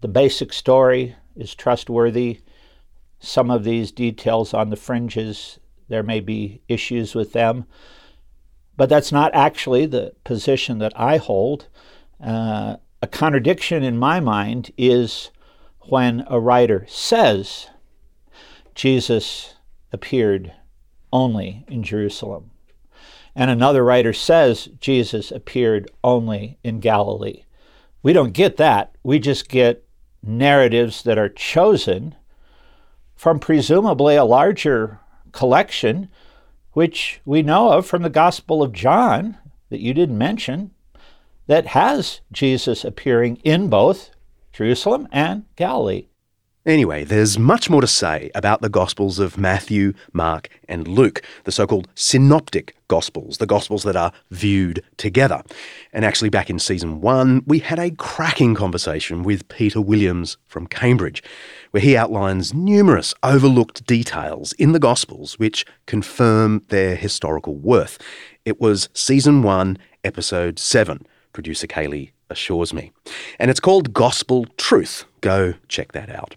the 0.02 0.08
basic 0.08 0.52
story 0.54 1.16
is 1.36 1.54
trustworthy 1.54 2.42
some 3.20 3.52
of 3.52 3.64
these 3.64 3.92
details 3.92 4.54
on 4.54 4.70
the 4.70 4.76
fringes, 4.76 5.60
there 5.88 6.04
may 6.04 6.20
be 6.20 6.62
issues 6.68 7.16
with 7.16 7.34
them. 7.34 7.66
But 8.78 8.90
that's 8.90 9.12
not 9.12 9.36
actually 9.36 9.86
the 9.86 10.14
position 10.24 10.80
that 10.80 10.94
I 10.96 11.18
hold. 11.18 11.68
Uh, 12.24 12.78
a 13.02 13.08
contradiction 13.08 13.84
in 13.84 13.98
my 13.98 14.20
mind 14.20 14.72
is 14.78 15.32
when 15.82 16.24
a 16.28 16.40
writer 16.40 16.86
says 16.88 17.68
Jesus 18.76 19.56
appeared 19.92 20.54
only 21.12 21.66
in 21.68 21.84
Jerusalem, 21.84 22.52
and 23.36 23.50
another 23.50 23.84
writer 23.84 24.14
says 24.14 24.70
Jesus 24.80 25.32
appeared 25.32 25.90
only 26.04 26.58
in 26.64 26.80
Galilee. 26.80 27.44
We 28.04 28.14
don't 28.14 28.34
get 28.34 28.58
that. 28.58 28.96
We 29.04 29.20
just 29.20 29.50
get 29.50 29.86
narratives 30.24 31.04
that 31.04 31.18
are 31.18 31.30
chosen 31.30 32.16
from 33.20 33.38
presumably 33.38 34.16
a 34.16 34.24
larger 34.24 34.98
collection, 35.34 36.08
which 36.72 37.20
we 37.26 37.42
know 37.42 37.74
of 37.74 37.86
from 37.86 38.02
the 38.02 38.10
Gospel 38.10 38.64
of 38.64 38.72
John 38.72 39.38
that 39.70 39.82
you 39.82 39.94
didn't 39.94 40.18
mention, 40.18 40.72
that 41.46 41.66
has 41.66 42.22
Jesus 42.32 42.86
appearing 42.86 43.36
in 43.44 43.70
both 43.70 44.12
Jerusalem 44.54 45.06
and 45.12 45.44
Galilee. 45.58 46.08
Anyway, 46.66 47.06
there's 47.06 47.40
much 47.40 47.70
more 47.70 47.80
to 47.80 47.88
say 47.88 48.30
about 48.36 48.62
the 48.62 48.68
Gospels 48.68 49.18
of 49.18 49.38
Matthew, 49.38 49.94
Mark, 50.12 50.50
and 50.68 50.90
Luke, 50.90 51.22
the 51.46 51.54
so 51.54 51.66
called 51.66 51.88
synoptic 51.96 52.76
Gospels, 52.90 53.38
the 53.38 53.46
Gospels 53.46 53.84
that 53.84 53.96
are 53.96 54.12
viewed 54.30 54.84
together. 54.98 55.42
And 55.94 56.04
actually, 56.04 56.30
back 56.30 56.50
in 56.50 56.60
season 56.60 57.00
one, 57.00 57.44
we 57.48 57.60
had 57.60 57.80
a 57.80 57.92
cracking 57.92 58.56
conversation 58.56 59.24
with 59.24 59.48
Peter 59.48 59.80
Williams 59.80 60.38
from 60.48 60.68
Cambridge, 60.68 61.24
where 61.72 61.82
he 61.82 61.96
outlines 61.96 62.54
numerous 62.54 63.14
overlooked 63.24 63.86
details 63.86 64.52
in 64.54 64.74
the 64.74 64.80
Gospels 64.80 65.40
which 65.40 65.66
confirm 65.86 66.62
their 66.68 66.98
historical 66.98 67.56
worth. 67.56 67.98
It 68.44 68.60
was 68.60 68.90
season 68.94 69.44
one, 69.44 69.78
episode 70.04 70.60
seven. 70.60 71.08
Producer 71.32 71.68
Kaylee 71.68 72.12
assures 72.30 72.74
me. 72.74 72.92
And 73.38 73.50
it's 73.52 73.60
called 73.60 73.94
Gospel 73.94 74.46
Truth. 74.58 75.06
Go 75.22 75.54
check 75.68 75.92
that 75.94 76.10
out. 76.10 76.36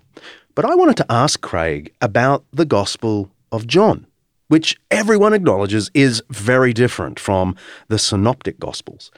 But 0.55 0.64
I 0.64 0.74
wanted 0.74 0.96
to 0.98 1.07
ask 1.11 1.40
Craig 1.40 1.92
about 2.00 2.44
the 2.52 2.66
Gospel 2.66 3.31
of 3.50 3.66
John 3.66 4.07
which 4.48 4.78
everyone 4.90 5.33
acknowledges 5.33 5.90
is 5.94 6.22
very 6.28 6.72
different 6.72 7.18
from 7.18 7.57
the 7.88 7.98
synoptic 7.98 8.59
gospels. 8.59 9.11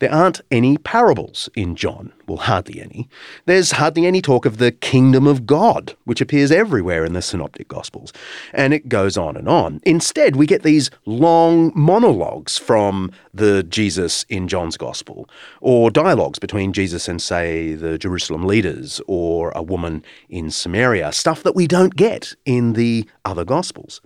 There 0.00 0.12
aren't 0.12 0.40
any 0.50 0.78
parables 0.78 1.48
in 1.54 1.76
John, 1.76 2.12
well, 2.26 2.38
hardly 2.38 2.80
any. 2.80 3.08
There's 3.46 3.72
hardly 3.72 4.06
any 4.06 4.20
talk 4.20 4.46
of 4.46 4.58
the 4.58 4.72
kingdom 4.72 5.26
of 5.26 5.46
God, 5.46 5.94
which 6.04 6.20
appears 6.20 6.50
everywhere 6.50 7.04
in 7.04 7.12
the 7.12 7.22
synoptic 7.22 7.68
gospels. 7.68 8.12
And 8.52 8.74
it 8.74 8.88
goes 8.88 9.16
on 9.16 9.36
and 9.36 9.48
on. 9.48 9.80
Instead, 9.84 10.36
we 10.36 10.46
get 10.46 10.62
these 10.62 10.90
long 11.06 11.72
monologues 11.74 12.58
from 12.58 13.12
the 13.32 13.62
Jesus 13.62 14.24
in 14.28 14.48
John's 14.48 14.76
gospel, 14.76 15.28
or 15.60 15.90
dialogues 15.90 16.38
between 16.38 16.72
Jesus 16.72 17.08
and, 17.08 17.22
say, 17.22 17.74
the 17.74 17.96
Jerusalem 17.96 18.44
leaders, 18.44 19.00
or 19.06 19.52
a 19.54 19.62
woman 19.62 20.04
in 20.28 20.50
Samaria, 20.50 21.12
stuff 21.12 21.42
that 21.42 21.54
we 21.54 21.66
don't 21.66 21.94
get 21.94 22.34
in 22.44 22.72
the 22.72 23.08
other 23.24 23.44
gospels. 23.44 24.00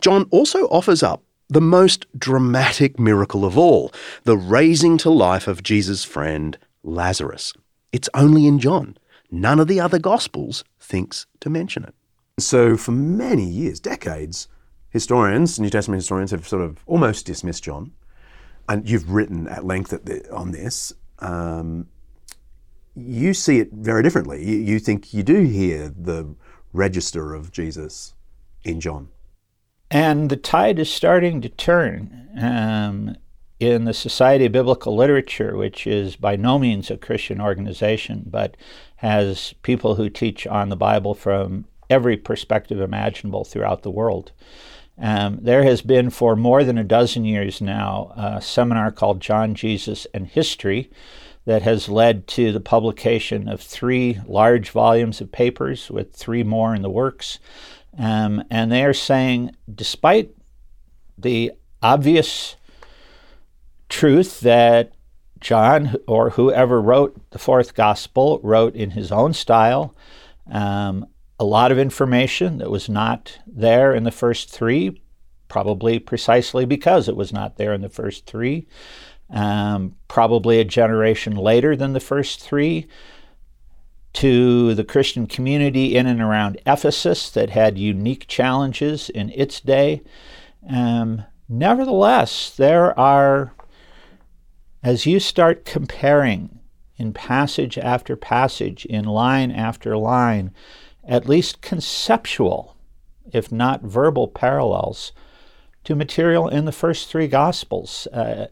John 0.00 0.24
also 0.30 0.66
offers 0.68 1.02
up 1.02 1.22
the 1.48 1.60
most 1.60 2.06
dramatic 2.18 2.98
miracle 2.98 3.44
of 3.44 3.56
all 3.56 3.92
the 4.24 4.36
raising 4.36 4.98
to 4.98 5.10
life 5.10 5.48
of 5.48 5.62
Jesus' 5.62 6.04
friend 6.04 6.58
Lazarus. 6.82 7.52
It's 7.92 8.08
only 8.14 8.46
in 8.46 8.58
John. 8.58 8.96
None 9.30 9.60
of 9.60 9.68
the 9.68 9.80
other 9.80 9.98
Gospels 9.98 10.64
thinks 10.80 11.26
to 11.40 11.50
mention 11.50 11.84
it. 11.84 11.94
So, 12.38 12.76
for 12.76 12.92
many 12.92 13.44
years, 13.44 13.80
decades, 13.80 14.48
historians, 14.90 15.58
New 15.58 15.70
Testament 15.70 15.98
historians, 15.98 16.30
have 16.30 16.46
sort 16.46 16.62
of 16.62 16.78
almost 16.86 17.26
dismissed 17.26 17.64
John. 17.64 17.92
And 18.68 18.88
you've 18.88 19.10
written 19.10 19.48
at 19.48 19.64
length 19.64 19.92
on 20.30 20.52
this. 20.52 20.92
Um, 21.20 21.88
you 22.94 23.32
see 23.32 23.58
it 23.58 23.72
very 23.72 24.02
differently. 24.02 24.44
You, 24.44 24.56
you 24.56 24.78
think 24.78 25.14
you 25.14 25.22
do 25.22 25.42
hear 25.42 25.88
the 25.88 26.34
register 26.72 27.34
of 27.34 27.50
Jesus 27.50 28.14
in 28.64 28.80
John. 28.80 29.08
And 29.90 30.30
the 30.30 30.36
tide 30.36 30.78
is 30.78 30.92
starting 30.92 31.40
to 31.40 31.48
turn 31.48 32.28
um, 32.38 33.16
in 33.58 33.84
the 33.84 33.94
Society 33.94 34.46
of 34.46 34.52
Biblical 34.52 34.94
Literature, 34.94 35.56
which 35.56 35.86
is 35.86 36.16
by 36.16 36.36
no 36.36 36.58
means 36.58 36.90
a 36.90 36.96
Christian 36.96 37.40
organization, 37.40 38.24
but 38.26 38.56
has 38.96 39.54
people 39.62 39.94
who 39.94 40.10
teach 40.10 40.46
on 40.46 40.68
the 40.68 40.76
Bible 40.76 41.14
from 41.14 41.64
every 41.88 42.16
perspective 42.16 42.80
imaginable 42.80 43.44
throughout 43.44 43.82
the 43.82 43.90
world. 43.90 44.32
Um, 45.00 45.38
there 45.40 45.62
has 45.62 45.80
been 45.80 46.10
for 46.10 46.36
more 46.36 46.64
than 46.64 46.76
a 46.76 46.84
dozen 46.84 47.24
years 47.24 47.60
now 47.60 48.12
a 48.16 48.42
seminar 48.42 48.90
called 48.90 49.20
John, 49.20 49.54
Jesus, 49.54 50.06
and 50.12 50.26
History 50.26 50.90
that 51.44 51.62
has 51.62 51.88
led 51.88 52.26
to 52.26 52.52
the 52.52 52.60
publication 52.60 53.48
of 53.48 53.60
three 53.60 54.20
large 54.26 54.70
volumes 54.70 55.20
of 55.20 55.32
papers 55.32 55.90
with 55.90 56.14
three 56.14 56.42
more 56.42 56.74
in 56.74 56.82
the 56.82 56.90
works. 56.90 57.38
Um, 57.98 58.44
and 58.48 58.70
they 58.70 58.84
are 58.84 58.94
saying, 58.94 59.56
despite 59.72 60.30
the 61.18 61.52
obvious 61.82 62.56
truth 63.88 64.40
that 64.40 64.92
John 65.40 65.96
or 66.06 66.30
whoever 66.30 66.80
wrote 66.80 67.18
the 67.30 67.38
fourth 67.38 67.74
gospel 67.74 68.40
wrote 68.42 68.74
in 68.74 68.90
his 68.90 69.10
own 69.10 69.32
style, 69.32 69.94
um, 70.50 71.06
a 71.40 71.44
lot 71.44 71.72
of 71.72 71.78
information 71.78 72.58
that 72.58 72.70
was 72.70 72.88
not 72.88 73.38
there 73.46 73.94
in 73.94 74.04
the 74.04 74.10
first 74.10 74.50
three, 74.50 75.02
probably 75.48 75.98
precisely 75.98 76.64
because 76.64 77.08
it 77.08 77.16
was 77.16 77.32
not 77.32 77.56
there 77.56 77.72
in 77.72 77.80
the 77.80 77.88
first 77.88 78.26
three, 78.26 78.66
um, 79.30 79.94
probably 80.08 80.60
a 80.60 80.64
generation 80.64 81.34
later 81.36 81.74
than 81.76 81.92
the 81.92 82.00
first 82.00 82.40
three 82.40 82.86
to 84.14 84.74
the 84.74 84.84
Christian 84.84 85.26
community 85.26 85.96
in 85.96 86.06
and 86.06 86.20
around 86.20 86.60
Ephesus 86.66 87.30
that 87.30 87.50
had 87.50 87.78
unique 87.78 88.26
challenges 88.26 89.10
in 89.10 89.30
its 89.34 89.60
day. 89.60 90.02
Um, 90.68 91.24
nevertheless, 91.48 92.50
there 92.56 92.98
are, 92.98 93.52
as 94.82 95.06
you 95.06 95.20
start 95.20 95.64
comparing 95.64 96.58
in 96.96 97.12
passage 97.12 97.78
after 97.78 98.16
passage, 98.16 98.84
in 98.86 99.04
line 99.04 99.52
after 99.52 99.96
line, 99.96 100.52
at 101.04 101.28
least 101.28 101.62
conceptual, 101.62 102.76
if 103.32 103.52
not 103.52 103.82
verbal 103.82 104.26
parallels 104.26 105.12
to 105.84 105.94
material 105.94 106.48
in 106.48 106.64
the 106.64 106.72
first 106.72 107.08
three 107.08 107.28
Gospels. 107.28 108.08
Uh, 108.12 108.46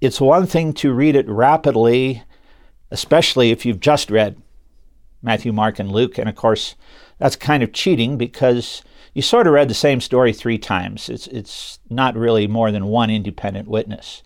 it's 0.00 0.20
one 0.20 0.46
thing 0.46 0.72
to 0.74 0.92
read 0.92 1.16
it 1.16 1.28
rapidly, 1.28 2.22
especially 2.90 3.50
if 3.50 3.64
you've 3.64 3.80
just 3.80 4.10
read 4.10 4.36
Matthew, 5.24 5.52
Mark, 5.52 5.78
and 5.78 5.90
Luke. 5.90 6.18
And 6.18 6.28
of 6.28 6.36
course, 6.36 6.76
that's 7.18 7.36
kind 7.36 7.62
of 7.62 7.72
cheating 7.72 8.16
because 8.16 8.82
you 9.14 9.22
sort 9.22 9.46
of 9.46 9.52
read 9.52 9.68
the 9.68 9.74
same 9.74 10.00
story 10.00 10.32
three 10.32 10.58
times. 10.58 11.08
It's, 11.08 11.26
it's 11.28 11.78
not 11.90 12.16
really 12.16 12.46
more 12.46 12.70
than 12.70 12.86
one 12.86 13.10
independent 13.10 13.68
witness. 13.68 14.22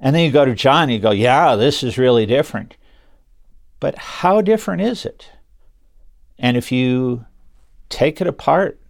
And 0.00 0.16
then 0.16 0.24
you 0.24 0.32
go 0.32 0.44
to 0.44 0.54
John 0.54 0.84
and 0.84 0.92
you 0.92 0.98
go, 0.98 1.12
yeah, 1.12 1.54
this 1.54 1.82
is 1.82 1.98
really 1.98 2.26
different. 2.26 2.76
But 3.78 3.96
how 3.98 4.40
different 4.40 4.82
is 4.82 5.04
it? 5.04 5.30
And 6.38 6.56
if 6.56 6.72
you 6.72 7.26
take 7.88 8.20
it 8.20 8.26
apart 8.26 8.80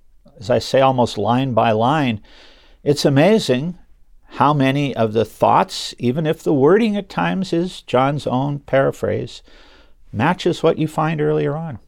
as 0.42 0.50
I 0.50 0.58
say, 0.58 0.80
almost 0.80 1.18
line 1.18 1.54
by 1.54 1.70
line, 1.70 2.20
it's 2.82 3.04
amazing 3.04 3.78
how 4.24 4.52
many 4.52 4.94
of 4.94 5.12
the 5.12 5.24
thoughts, 5.24 5.94
even 5.98 6.26
if 6.26 6.42
the 6.42 6.52
wording 6.52 6.96
at 6.96 7.08
times 7.08 7.52
is 7.52 7.82
John's 7.82 8.26
own 8.26 8.58
paraphrase, 8.58 9.42
matches 10.12 10.62
what 10.62 10.78
you 10.78 10.86
find 10.86 11.20
earlier 11.20 11.56
on. 11.56 11.78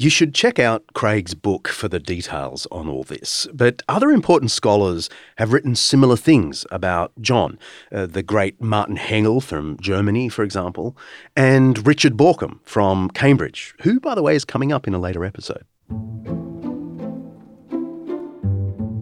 You 0.00 0.10
should 0.10 0.32
check 0.32 0.60
out 0.60 0.84
Craig's 0.94 1.34
book 1.34 1.66
for 1.66 1.88
the 1.88 1.98
details 1.98 2.68
on 2.70 2.88
all 2.88 3.02
this. 3.02 3.48
But 3.52 3.82
other 3.88 4.10
important 4.10 4.52
scholars 4.52 5.10
have 5.38 5.52
written 5.52 5.74
similar 5.74 6.16
things 6.16 6.64
about 6.70 7.10
John. 7.20 7.58
Uh, 7.90 8.06
the 8.06 8.22
great 8.22 8.62
Martin 8.62 8.96
Hengel 8.96 9.42
from 9.42 9.76
Germany, 9.80 10.28
for 10.28 10.44
example, 10.44 10.96
and 11.34 11.84
Richard 11.84 12.16
Bauckham 12.16 12.60
from 12.62 13.10
Cambridge, 13.10 13.74
who, 13.82 13.98
by 13.98 14.14
the 14.14 14.22
way, 14.22 14.36
is 14.36 14.44
coming 14.44 14.70
up 14.70 14.86
in 14.86 14.94
a 14.94 15.00
later 15.00 15.24
episode. 15.24 15.64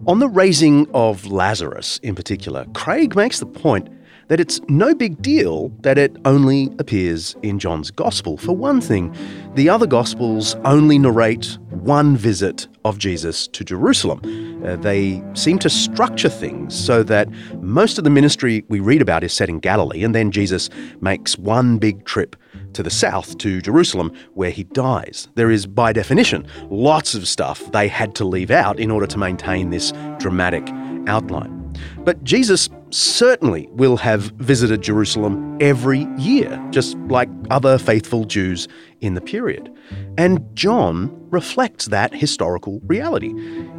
On 0.07 0.17
the 0.17 0.29
raising 0.29 0.89
of 0.95 1.27
Lazarus 1.27 1.99
in 2.01 2.15
particular, 2.15 2.65
Craig 2.73 3.15
makes 3.15 3.39
the 3.39 3.45
point 3.45 3.87
that 4.27 4.39
it's 4.39 4.59
no 4.67 4.93
big 4.93 5.21
deal 5.21 5.69
that 5.81 5.97
it 5.97 6.15
only 6.25 6.69
appears 6.79 7.35
in 7.43 7.59
John's 7.59 7.91
Gospel. 7.91 8.37
For 8.37 8.55
one 8.55 8.81
thing, 8.81 9.15
the 9.55 9.69
other 9.69 9.87
Gospels 9.87 10.55
only 10.65 10.99
narrate 10.99 11.57
one 11.69 12.17
visit 12.17 12.67
of 12.83 12.97
Jesus 12.97 13.47
to 13.47 13.63
Jerusalem. 13.63 14.21
Uh, 14.65 14.75
they 14.77 15.23
seem 15.33 15.59
to 15.59 15.69
structure 15.69 16.29
things 16.29 16.75
so 16.75 17.03
that 17.03 17.29
most 17.61 17.97
of 17.97 18.03
the 18.03 18.09
ministry 18.09 18.63
we 18.69 18.79
read 18.79 19.01
about 19.01 19.23
is 19.23 19.33
set 19.33 19.49
in 19.49 19.59
Galilee, 19.59 20.03
and 20.03 20.13
then 20.13 20.31
Jesus 20.31 20.69
makes 21.01 21.37
one 21.37 21.77
big 21.77 22.05
trip 22.05 22.35
to 22.73 22.83
the 22.83 22.89
south 22.89 23.37
to 23.39 23.61
Jerusalem 23.61 24.11
where 24.33 24.51
he 24.51 24.63
dies. 24.63 25.27
There 25.35 25.51
is, 25.51 25.65
by 25.65 25.93
definition, 25.93 26.47
lots 26.69 27.15
of 27.15 27.27
stuff 27.27 27.71
they 27.71 27.87
had 27.87 28.15
to 28.15 28.25
leave 28.25 28.51
out 28.51 28.79
in 28.79 28.91
order 28.91 29.07
to 29.07 29.17
maintain 29.17 29.69
this 29.69 29.93
dramatic 30.19 30.67
outline. 31.07 31.53
But 31.99 32.23
Jesus 32.23 32.69
certainly 32.89 33.67
will 33.71 33.97
have 33.97 34.23
visited 34.37 34.81
Jerusalem 34.81 35.57
every 35.59 36.07
year, 36.17 36.63
just 36.71 36.97
like 37.07 37.29
other 37.49 37.77
faithful 37.77 38.25
Jews 38.25 38.67
in 39.01 39.13
the 39.13 39.21
period. 39.21 39.73
And 40.17 40.43
John 40.55 41.11
reflects 41.29 41.85
that 41.87 42.13
historical 42.13 42.79
reality. 42.85 43.29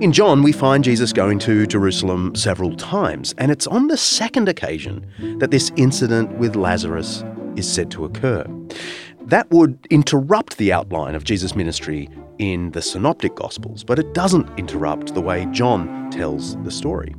In 0.01 0.13
John, 0.13 0.43
we 0.43 0.53
find 0.53 0.85
Jesus 0.85 1.13
going 1.13 1.39
to 1.41 1.67
Jerusalem 1.67 2.35
several 2.35 2.77
times, 2.77 3.35
and 3.39 3.51
it's 3.51 3.67
on 3.67 3.89
the 3.89 3.97
second 3.97 4.49
occasion 4.49 5.07
that 5.39 5.51
this 5.51 5.73
incident 5.77 6.39
with 6.39 6.57
Lazarus 6.57 7.25
is 7.57 7.71
said 7.71 7.91
to 7.93 8.05
occur. 8.05 8.45
That 9.23 9.51
would 9.51 9.87
interrupt 9.91 10.57
the 10.57 10.73
outline 10.73 11.15
of 11.15 11.25
Jesus' 11.25 11.55
ministry 11.55 12.09
in 12.39 12.71
the 12.71 12.81
Synoptic 12.81 13.35
Gospels, 13.35 13.85
but 13.85 13.99
it 13.99 14.15
doesn't 14.15 14.49
interrupt 14.59 15.13
the 15.13 15.21
way 15.21 15.47
John 15.51 16.11
tells 16.11 16.57
the 16.63 16.71
story. 16.71 17.15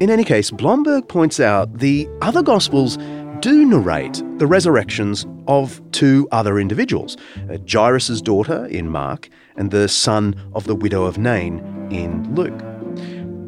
In 0.00 0.10
any 0.10 0.22
case, 0.22 0.52
Blomberg 0.52 1.08
points 1.08 1.40
out 1.40 1.78
the 1.78 2.08
other 2.22 2.40
Gospels 2.40 2.98
do 3.40 3.66
narrate 3.66 4.22
the 4.38 4.46
resurrections 4.46 5.26
of 5.48 5.82
two 5.90 6.28
other 6.30 6.60
individuals 6.60 7.16
uh, 7.50 7.58
Jairus' 7.68 8.20
daughter 8.20 8.66
in 8.66 8.88
Mark 8.90 9.28
and 9.56 9.72
the 9.72 9.88
son 9.88 10.40
of 10.54 10.64
the 10.64 10.76
widow 10.76 11.02
of 11.02 11.18
Nain 11.18 11.58
in 11.90 12.32
Luke. 12.36 12.62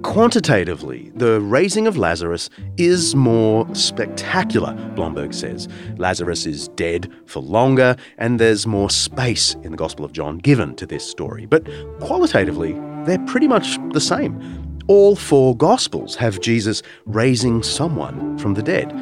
Quantitatively, 0.03 1.13
the 1.15 1.41
raising 1.41 1.87
of 1.87 1.97
Lazarus 1.97 2.51
is 2.79 3.15
more 3.15 3.73
spectacular, 3.73 4.75
Blomberg 4.97 5.33
says. 5.33 5.69
Lazarus 5.99 6.47
is 6.47 6.67
dead 6.69 7.13
for 7.27 7.41
longer, 7.41 7.95
and 8.19 8.41
there's 8.41 8.67
more 8.67 8.91
space 8.91 9.55
in 9.63 9.71
the 9.71 9.77
Gospel 9.77 10.05
of 10.05 10.13
John 10.13 10.39
given 10.39 10.75
to 10.77 10.87
this 10.87 11.09
story. 11.09 11.47
But 11.47 11.65
qualitatively, 12.01 12.73
they're 13.05 13.25
pretty 13.27 13.47
much 13.47 13.79
the 13.93 14.01
same. 14.01 14.70
All 14.91 15.15
four 15.15 15.57
Gospels 15.57 16.17
have 16.17 16.41
Jesus 16.41 16.83
raising 17.07 17.63
someone 17.63 18.37
from 18.39 18.55
the 18.55 18.63
dead. 18.63 18.93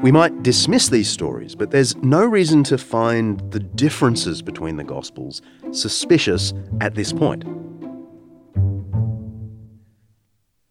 We 0.00 0.12
might 0.12 0.44
dismiss 0.44 0.88
these 0.88 1.10
stories, 1.10 1.56
but 1.56 1.72
there's 1.72 1.96
no 1.96 2.24
reason 2.24 2.62
to 2.62 2.78
find 2.78 3.40
the 3.50 3.58
differences 3.58 4.40
between 4.40 4.76
the 4.76 4.84
Gospels 4.84 5.42
suspicious 5.72 6.54
at 6.80 6.94
this 6.94 7.12
point. 7.12 7.42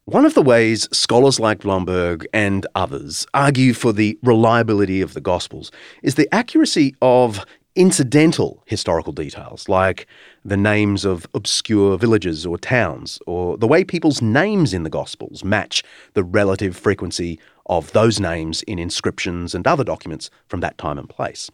One 0.05 0.25
of 0.25 0.35
the 0.35 0.41
ways 0.41 0.87
scholars 0.93 1.37
like 1.37 1.59
Blomberg 1.59 2.25
and 2.33 2.65
others 2.73 3.27
argue 3.33 3.73
for 3.73 3.91
the 3.91 4.17
reliability 4.23 5.01
of 5.01 5.13
the 5.13 5.19
Gospels 5.19 5.69
is 6.01 6.15
the 6.15 6.33
accuracy 6.33 6.95
of 7.01 7.45
incidental 7.75 8.63
historical 8.65 9.13
details, 9.13 9.67
like 9.67 10.07
the 10.43 10.57
names 10.57 11.05
of 11.05 11.27
obscure 11.33 11.97
villages 11.97 12.45
or 12.45 12.57
towns, 12.57 13.19
or 13.27 13.57
the 13.57 13.67
way 13.67 13.83
people's 13.83 14.21
names 14.21 14.73
in 14.73 14.83
the 14.83 14.89
Gospels 14.89 15.43
match 15.43 15.83
the 16.13 16.23
relative 16.23 16.75
frequency 16.75 17.39
of 17.67 17.91
those 17.91 18.19
names 18.19 18.63
in 18.63 18.79
inscriptions 18.79 19.53
and 19.53 19.67
other 19.67 19.83
documents 19.83 20.29
from 20.47 20.59
that 20.61 20.77
time 20.77 20.97
and 20.97 21.07
place. 21.07 21.49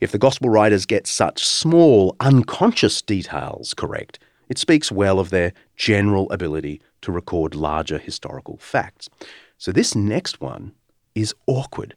If 0.00 0.12
the 0.12 0.18
Gospel 0.18 0.50
writers 0.50 0.86
get 0.86 1.06
such 1.06 1.46
small, 1.46 2.16
unconscious 2.20 3.00
details 3.00 3.74
correct, 3.74 4.18
it 4.48 4.58
speaks 4.58 4.90
well 4.90 5.18
of 5.18 5.30
their 5.30 5.52
general 5.76 6.30
ability 6.30 6.80
to 7.02 7.12
record 7.12 7.54
larger 7.54 7.98
historical 7.98 8.58
facts. 8.58 9.08
So 9.56 9.72
this 9.72 9.94
next 9.94 10.40
one 10.40 10.72
is 11.14 11.34
awkward. 11.46 11.94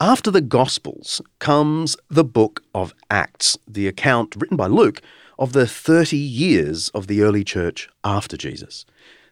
After 0.00 0.30
the 0.30 0.40
Gospels 0.40 1.20
comes 1.40 1.96
the 2.08 2.22
book 2.22 2.62
of 2.72 2.94
Acts, 3.10 3.58
the 3.66 3.88
account 3.88 4.36
written 4.36 4.56
by 4.56 4.68
Luke 4.68 5.02
of 5.40 5.52
the 5.52 5.66
30 5.66 6.16
years 6.16 6.88
of 6.90 7.08
the 7.08 7.22
early 7.22 7.42
church 7.42 7.88
after 8.04 8.36
Jesus. 8.36 8.86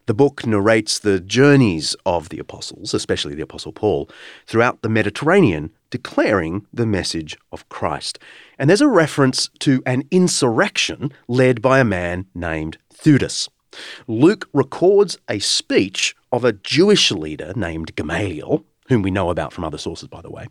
The 0.06 0.14
book 0.14 0.44
narrates 0.44 0.98
the 0.98 1.20
journeys 1.20 1.94
of 2.04 2.30
the 2.30 2.40
apostles, 2.40 2.94
especially 2.94 3.36
the 3.36 3.44
Apostle 3.44 3.70
Paul, 3.70 4.10
throughout 4.44 4.82
the 4.82 4.88
Mediterranean, 4.88 5.70
declaring 5.90 6.66
the 6.72 6.84
message 6.84 7.38
of 7.52 7.68
Christ. 7.68 8.18
And 8.58 8.68
there's 8.68 8.80
a 8.80 8.88
reference 8.88 9.48
to 9.60 9.84
an 9.86 10.02
insurrection 10.10 11.12
led 11.28 11.62
by 11.62 11.78
a 11.78 11.84
man 11.84 12.26
named 12.34 12.78
Theudas. 12.92 13.48
Luke 14.08 14.48
records 14.52 15.16
a 15.30 15.38
speech 15.38 16.16
of 16.32 16.44
a 16.44 16.54
Jewish 16.54 17.12
leader 17.12 17.52
named 17.54 17.94
Gamaliel, 17.94 18.64
whom 18.88 19.02
we 19.02 19.10
know 19.10 19.30
about 19.30 19.52
from 19.52 19.64
other 19.64 19.78
sources, 19.78 20.08
by 20.08 20.20
the 20.20 20.30
way. 20.30 20.46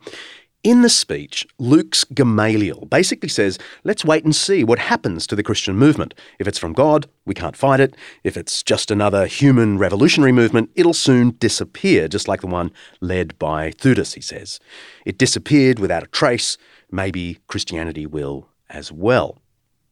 In 0.66 0.82
the 0.82 0.90
speech, 0.90 1.46
Luke's 1.60 2.04
Gamaliel 2.06 2.88
basically 2.88 3.30
says, 3.30 3.60
let's 3.84 4.04
wait 4.04 4.26
and 4.26 4.36
see 4.36 4.64
what 4.64 4.80
happens 4.80 5.28
to 5.28 5.36
the 5.36 5.44
Christian 5.44 5.76
movement. 5.76 6.16
If 6.40 6.48
it's 6.48 6.58
from 6.58 6.74
God, 6.74 7.06
we 7.24 7.36
can't 7.36 7.56
fight 7.56 7.80
it. 7.80 7.96
If 8.24 8.36
it's 8.36 8.64
just 8.64 8.90
another 8.90 9.28
human 9.28 9.78
revolutionary 9.78 10.32
movement, 10.32 10.72
it'll 10.74 10.96
soon 10.96 11.36
disappear, 11.38 12.08
just 12.08 12.28
like 12.28 12.42
the 12.42 12.48
one 12.48 12.72
led 13.00 13.38
by 13.38 13.74
Theudas, 13.74 14.16
he 14.16 14.22
says. 14.22 14.60
It 15.06 15.20
disappeared 15.20 15.78
without 15.78 16.02
a 16.02 16.08
trace. 16.08 16.58
Maybe 16.90 17.38
Christianity 17.46 18.08
will 18.08 18.50
as 18.68 18.92
well. 18.92 19.38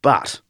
But 0.01 0.41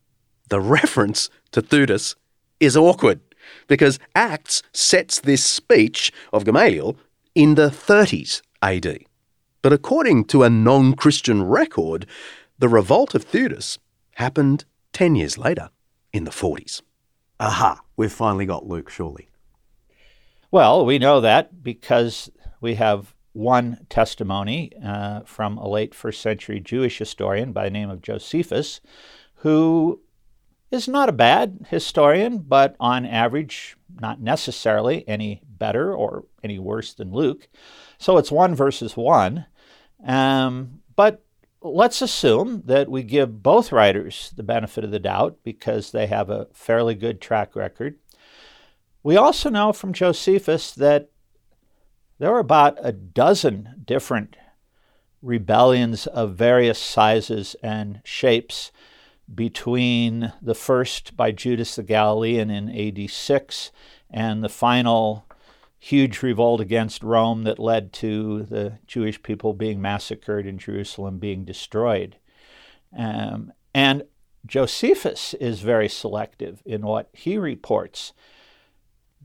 the 0.48 0.62
reference 0.80 1.30
to 1.52 1.62
Theudas 1.62 2.16
is 2.62 2.78
awkward 2.78 3.20
because 3.68 4.00
Acts 4.16 4.64
sets 4.72 5.20
this 5.20 5.44
speech 5.44 6.14
of 6.32 6.46
Gamaliel 6.46 6.96
in 7.36 7.56
the 7.56 7.70
30s 7.70 8.42
AD. 8.62 9.06
But 9.62 9.74
according 9.74 10.26
to 10.26 10.44
a 10.44 10.50
non 10.50 10.94
Christian 10.94 11.44
record, 11.44 12.06
the 12.60 12.70
revolt 12.70 13.16
of 13.16 13.26
Theudas 13.26 13.78
happened 14.16 14.66
10 14.92 15.16
years 15.16 15.38
later, 15.38 15.70
in 16.14 16.24
the 16.24 16.32
40s. 16.32 16.82
Aha, 17.40 17.82
we've 17.98 18.12
finally 18.12 18.46
got 18.46 18.68
Luke, 18.68 18.90
surely. 18.90 19.28
Well, 20.52 20.86
we 20.86 21.00
know 21.00 21.20
that 21.20 21.64
because 21.64 22.30
we 22.62 22.76
have 22.76 23.16
one 23.34 23.88
testimony 23.90 24.72
uh, 24.86 25.22
from 25.22 25.58
a 25.58 25.68
late 25.68 25.96
first 25.96 26.22
century 26.22 26.60
Jewish 26.60 27.00
historian 27.00 27.52
by 27.52 27.66
the 27.66 27.72
name 27.72 27.90
of 27.90 28.04
Josephus, 28.04 28.80
who 29.38 30.00
is 30.74 30.88
not 30.88 31.08
a 31.08 31.14
bad 31.14 31.68
historian, 31.70 32.40
but 32.40 32.76
on 32.80 33.06
average, 33.06 33.78
not 34.02 34.20
necessarily 34.20 35.08
any 35.08 35.42
better 35.46 35.94
or 35.94 36.26
any 36.44 36.58
worse 36.58 36.94
than 36.94 37.12
Luke. 37.12 37.48
So 38.00 38.18
it's 38.18 38.32
one 38.32 38.56
versus 38.56 38.98
one. 38.98 39.46
Um, 40.04 40.82
but 40.96 41.24
let's 41.62 42.02
assume 42.02 42.64
that 42.66 42.90
we 42.90 43.04
give 43.04 43.44
both 43.44 43.72
writers 43.72 44.34
the 44.36 44.44
benefit 44.44 44.84
of 44.84 44.90
the 44.90 45.00
doubt 45.00 45.38
because 45.44 45.92
they 45.92 46.08
have 46.08 46.30
a 46.30 46.48
fairly 46.54 46.96
good 46.96 47.22
track 47.22 47.56
record. 47.56 47.98
We 49.04 49.16
also 49.16 49.50
know 49.50 49.74
from 49.74 49.94
Josephus 49.94 50.72
that 50.72 51.10
there 52.18 52.32
were 52.32 52.40
about 52.40 52.78
a 52.82 52.92
dozen 52.92 53.84
different 53.86 54.38
rebellions 55.22 56.08
of 56.08 56.36
various 56.36 56.80
sizes 56.80 57.56
and 57.62 58.02
shapes 58.04 58.72
between 59.34 60.34
the 60.42 60.56
first 60.56 61.16
by 61.16 61.32
Judas 61.32 61.76
the 61.76 61.84
Galilean 61.84 62.50
in 62.50 62.70
AD 62.70 63.10
6 63.10 63.72
and 64.10 64.44
the 64.44 64.50
final 64.50 65.26
huge 65.80 66.22
revolt 66.22 66.62
against 66.62 67.04
Rome 67.04 67.44
that 67.44 67.60
led 67.60 67.92
to 67.94 68.44
the 68.44 68.80
Jewish 68.88 69.22
people 69.22 69.54
being 69.54 69.82
massacred 69.82 70.48
and 70.48 70.60
Jerusalem 70.60 71.20
being 71.20 71.44
destroyed. 71.44 72.16
Um, 72.98 73.52
and 73.74 74.04
Josephus 74.46 75.34
is 75.36 75.62
very 75.62 75.90
selective 75.90 76.62
in 76.66 76.84
what 76.84 77.10
he 77.12 77.38
reports. 77.38 78.14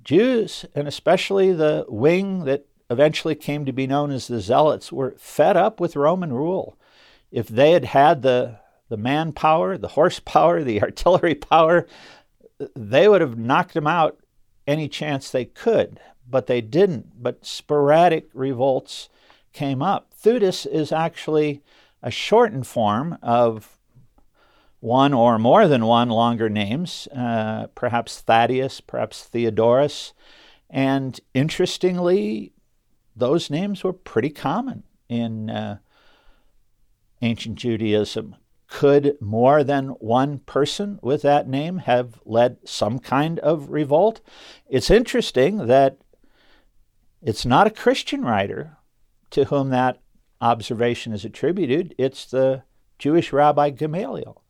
Jews, 0.02 0.64
and 0.74 0.88
especially 0.88 1.52
the 1.52 1.84
wing 1.88 2.44
that 2.44 2.66
eventually 2.90 3.34
came 3.34 3.64
to 3.64 3.72
be 3.72 3.86
known 3.86 4.10
as 4.10 4.26
the 4.26 4.40
Zealots, 4.40 4.90
were 4.90 5.14
fed 5.18 5.56
up 5.56 5.80
with 5.80 5.96
Roman 5.96 6.32
rule. 6.32 6.78
If 7.30 7.48
they 7.48 7.72
had 7.72 7.84
had 7.84 8.22
the, 8.22 8.58
the 8.88 8.96
manpower, 8.96 9.78
the 9.78 9.88
horsepower, 9.88 10.62
the 10.62 10.82
artillery 10.82 11.34
power, 11.34 11.86
they 12.74 13.08
would 13.08 13.20
have 13.20 13.38
knocked 13.38 13.74
them 13.74 13.86
out 13.86 14.18
any 14.66 14.88
chance 14.88 15.30
they 15.30 15.44
could, 15.44 16.00
but 16.28 16.46
they 16.46 16.60
didn't. 16.60 17.22
But 17.22 17.46
sporadic 17.46 18.28
revolts 18.34 19.08
came 19.52 19.82
up. 19.82 20.12
Theudas 20.14 20.66
is 20.66 20.92
actually 20.92 21.62
a 22.02 22.10
shortened 22.10 22.66
form 22.66 23.18
of 23.22 23.78
one 24.80 25.12
or 25.12 25.38
more 25.38 25.66
than 25.66 25.84
one 25.84 26.08
longer 26.08 26.48
names, 26.48 27.08
uh, 27.08 27.66
perhaps 27.74 28.20
Thaddeus, 28.20 28.80
perhaps 28.80 29.24
Theodorus. 29.24 30.12
And 30.70 31.18
interestingly, 31.34 32.52
those 33.16 33.50
names 33.50 33.82
were 33.82 33.92
pretty 33.92 34.30
common 34.30 34.84
in 35.08 35.50
uh, 35.50 35.78
ancient 37.22 37.56
Judaism. 37.56 38.36
Could 38.68 39.16
more 39.20 39.64
than 39.64 39.88
one 39.88 40.40
person 40.40 40.98
with 41.02 41.22
that 41.22 41.48
name 41.48 41.78
have 41.78 42.20
led 42.24 42.58
some 42.68 42.98
kind 42.98 43.38
of 43.38 43.70
revolt? 43.70 44.20
It's 44.68 44.90
interesting 44.90 45.66
that 45.66 45.98
it's 47.22 47.46
not 47.46 47.66
a 47.66 47.70
Christian 47.70 48.22
writer 48.22 48.76
to 49.30 49.44
whom 49.44 49.70
that 49.70 50.00
observation 50.40 51.12
is 51.12 51.24
attributed, 51.24 51.94
it's 51.98 52.26
the 52.26 52.62
Jewish 52.98 53.32
rabbi 53.32 53.70
Gamaliel. 53.70 54.42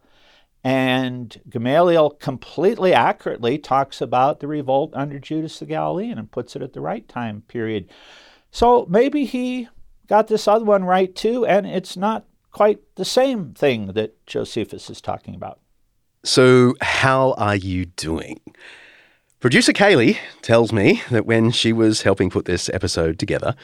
And 0.65 1.41
Gamaliel 1.49 2.11
completely 2.11 2.93
accurately 2.93 3.59
talks 3.59 4.01
about 4.01 4.41
the 4.41 4.49
revolt 4.49 4.93
under 4.95 5.19
Judas 5.19 5.59
the 5.59 5.67
Galilean 5.67 6.19
and 6.19 6.31
puts 6.31 6.57
it 6.57 6.63
at 6.63 6.73
the 6.73 6.81
right 6.81 7.09
time 7.09 7.43
period. 7.43 7.89
So 8.51 8.87
maybe 8.89 9.25
he 9.25 9.69
got 10.09 10.27
this 10.27 10.49
other 10.49 10.65
one 10.65 10.85
right 10.85 11.15
too, 11.15 11.47
and 11.47 11.67
it's 11.67 11.97
not 11.97 12.27
quite 12.53 12.81
the 12.97 13.05
same 13.05 13.55
thing 13.55 13.89
that 13.89 14.25
Josephus 14.27 14.91
is 14.91 15.01
talking 15.01 15.35
about. 15.35 15.61
So, 16.25 16.75
how 16.81 17.33
are 17.39 17.57
you 17.57 17.87
doing? 17.87 18.41
Producer 19.41 19.73
Kaylee 19.73 20.19
tells 20.43 20.73
me 20.73 21.03
that 21.11 21.27
when 21.27 21.53
she 21.53 21.73
was 21.73 22.03
helping 22.03 22.29
put 22.29 22.45
this 22.45 22.69
episode 22.71 23.21
together, 23.21 23.55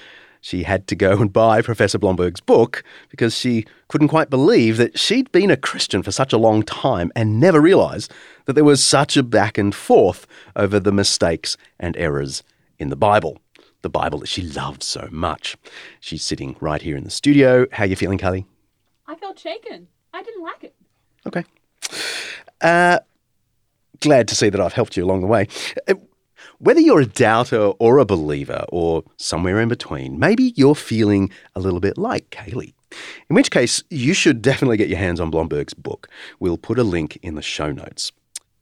she 0.40 0.62
had 0.62 0.86
to 0.88 0.94
go 0.94 1.20
and 1.20 1.32
buy 1.32 1.62
Professor 1.62 1.98
Blomberg's 1.98 2.40
book 2.40 2.84
because 3.08 3.36
she 3.36 3.64
couldn't 3.88 4.08
quite 4.08 4.30
believe 4.30 4.76
that 4.76 4.98
she'd 4.98 5.32
been 5.32 5.50
a 5.50 5.56
Christian 5.56 6.02
for 6.02 6.12
such 6.12 6.32
a 6.32 6.38
long 6.38 6.62
time 6.62 7.10
and 7.16 7.40
never 7.40 7.60
realised 7.60 8.12
that 8.44 8.52
there 8.52 8.62
was 8.62 8.84
such 8.84 9.16
a 9.16 9.22
back 9.22 9.58
and 9.58 9.74
forth 9.74 10.26
over 10.54 10.78
the 10.78 10.92
mistakes 10.92 11.56
and 11.80 11.96
errors 11.96 12.42
in 12.78 12.90
the 12.90 12.94
Bible. 12.94 13.38
The 13.80 13.88
Bible 13.88 14.18
that 14.20 14.28
she 14.28 14.42
loved 14.42 14.82
so 14.82 15.08
much. 15.10 15.56
She's 15.98 16.22
sitting 16.22 16.56
right 16.60 16.82
here 16.82 16.96
in 16.96 17.04
the 17.04 17.10
studio. 17.10 17.66
How 17.72 17.84
are 17.84 17.86
you 17.86 17.96
feeling, 17.96 18.18
Kaylee? 18.18 18.44
I 19.06 19.14
felt 19.14 19.38
shaken. 19.38 19.88
I 20.12 20.22
didn't 20.22 20.42
like 20.42 20.64
it. 20.64 20.74
Okay. 21.26 21.44
Uh, 22.60 22.98
glad 24.00 24.28
to 24.28 24.34
see 24.34 24.48
that 24.48 24.60
I've 24.60 24.72
helped 24.72 24.96
you 24.96 25.04
along 25.04 25.20
the 25.20 25.26
way. 25.26 25.48
Uh, 25.88 25.94
whether 26.58 26.80
you're 26.80 27.00
a 27.00 27.06
doubter 27.06 27.58
or 27.78 27.98
a 27.98 28.04
believer 28.04 28.64
or 28.68 29.02
somewhere 29.16 29.60
in 29.60 29.68
between, 29.68 30.18
maybe 30.18 30.54
you're 30.56 30.74
feeling 30.74 31.30
a 31.54 31.60
little 31.60 31.80
bit 31.80 31.98
like 31.98 32.30
Kaylee. 32.30 32.72
In 33.28 33.34
which 33.34 33.50
case, 33.50 33.82
you 33.90 34.14
should 34.14 34.40
definitely 34.40 34.76
get 34.76 34.88
your 34.88 34.98
hands 34.98 35.20
on 35.20 35.30
Blomberg's 35.30 35.74
book. 35.74 36.08
We'll 36.38 36.56
put 36.56 36.78
a 36.78 36.84
link 36.84 37.18
in 37.22 37.34
the 37.34 37.42
show 37.42 37.72
notes. 37.72 38.12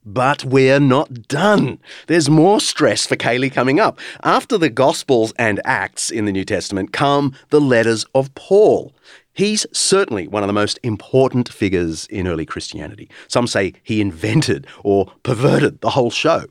But 0.05 0.43
we're 0.43 0.81
not 0.81 1.29
done. 1.29 1.79
There's 2.07 2.29
more 2.29 2.59
stress 2.59 3.05
for 3.05 3.15
Kaylee 3.15 3.53
coming 3.53 3.79
up. 3.79 3.99
After 4.23 4.57
the 4.57 4.69
Gospels 4.69 5.33
and 5.39 5.61
Acts 5.63 6.09
in 6.09 6.25
the 6.25 6.33
New 6.33 6.43
Testament 6.43 6.91
come 6.91 7.33
the 7.51 7.61
letters 7.61 8.05
of 8.13 8.33
Paul. 8.35 8.93
He's 9.33 9.65
certainly 9.71 10.27
one 10.27 10.43
of 10.43 10.47
the 10.47 10.53
most 10.53 10.79
important 10.83 11.49
figures 11.49 12.05
in 12.07 12.27
early 12.27 12.45
Christianity. 12.45 13.09
Some 13.27 13.47
say 13.47 13.73
he 13.83 13.99
invented 13.99 14.67
or 14.83 15.11
perverted 15.23 15.81
the 15.81 15.91
whole 15.91 16.11
show. 16.11 16.45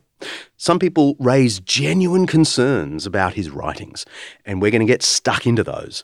Some 0.57 0.79
people 0.79 1.15
raise 1.19 1.59
genuine 1.59 2.27
concerns 2.27 3.05
about 3.05 3.33
his 3.33 3.49
writings, 3.49 4.05
and 4.45 4.61
we're 4.61 4.71
going 4.71 4.85
to 4.85 4.93
get 4.93 5.03
stuck 5.03 5.45
into 5.45 5.63
those. 5.63 6.03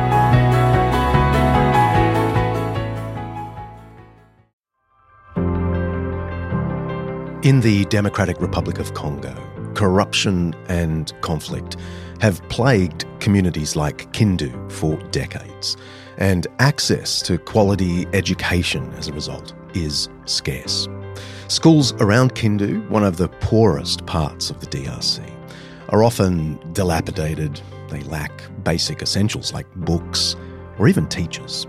In 7.43 7.61
the 7.61 7.85
Democratic 7.85 8.39
Republic 8.39 8.77
of 8.77 8.93
Congo, 8.93 9.33
corruption 9.73 10.53
and 10.67 11.11
conflict 11.21 11.75
have 12.19 12.47
plagued 12.49 13.05
communities 13.19 13.75
like 13.75 14.13
Kindu 14.13 14.71
for 14.71 14.95
decades, 15.09 15.75
and 16.19 16.45
access 16.59 17.19
to 17.23 17.39
quality 17.39 18.05
education 18.13 18.93
as 18.93 19.07
a 19.07 19.13
result 19.13 19.55
is 19.73 20.07
scarce. 20.25 20.87
Schools 21.47 21.93
around 21.93 22.35
Kindu, 22.35 22.87
one 22.91 23.03
of 23.03 23.17
the 23.17 23.29
poorest 23.39 24.05
parts 24.05 24.51
of 24.51 24.59
the 24.59 24.67
DRC, 24.67 25.27
are 25.89 26.03
often 26.03 26.59
dilapidated, 26.73 27.59
they 27.89 28.01
lack 28.01 28.43
basic 28.63 29.01
essentials 29.01 29.51
like 29.51 29.65
books 29.77 30.35
or 30.77 30.87
even 30.87 31.07
teachers. 31.07 31.65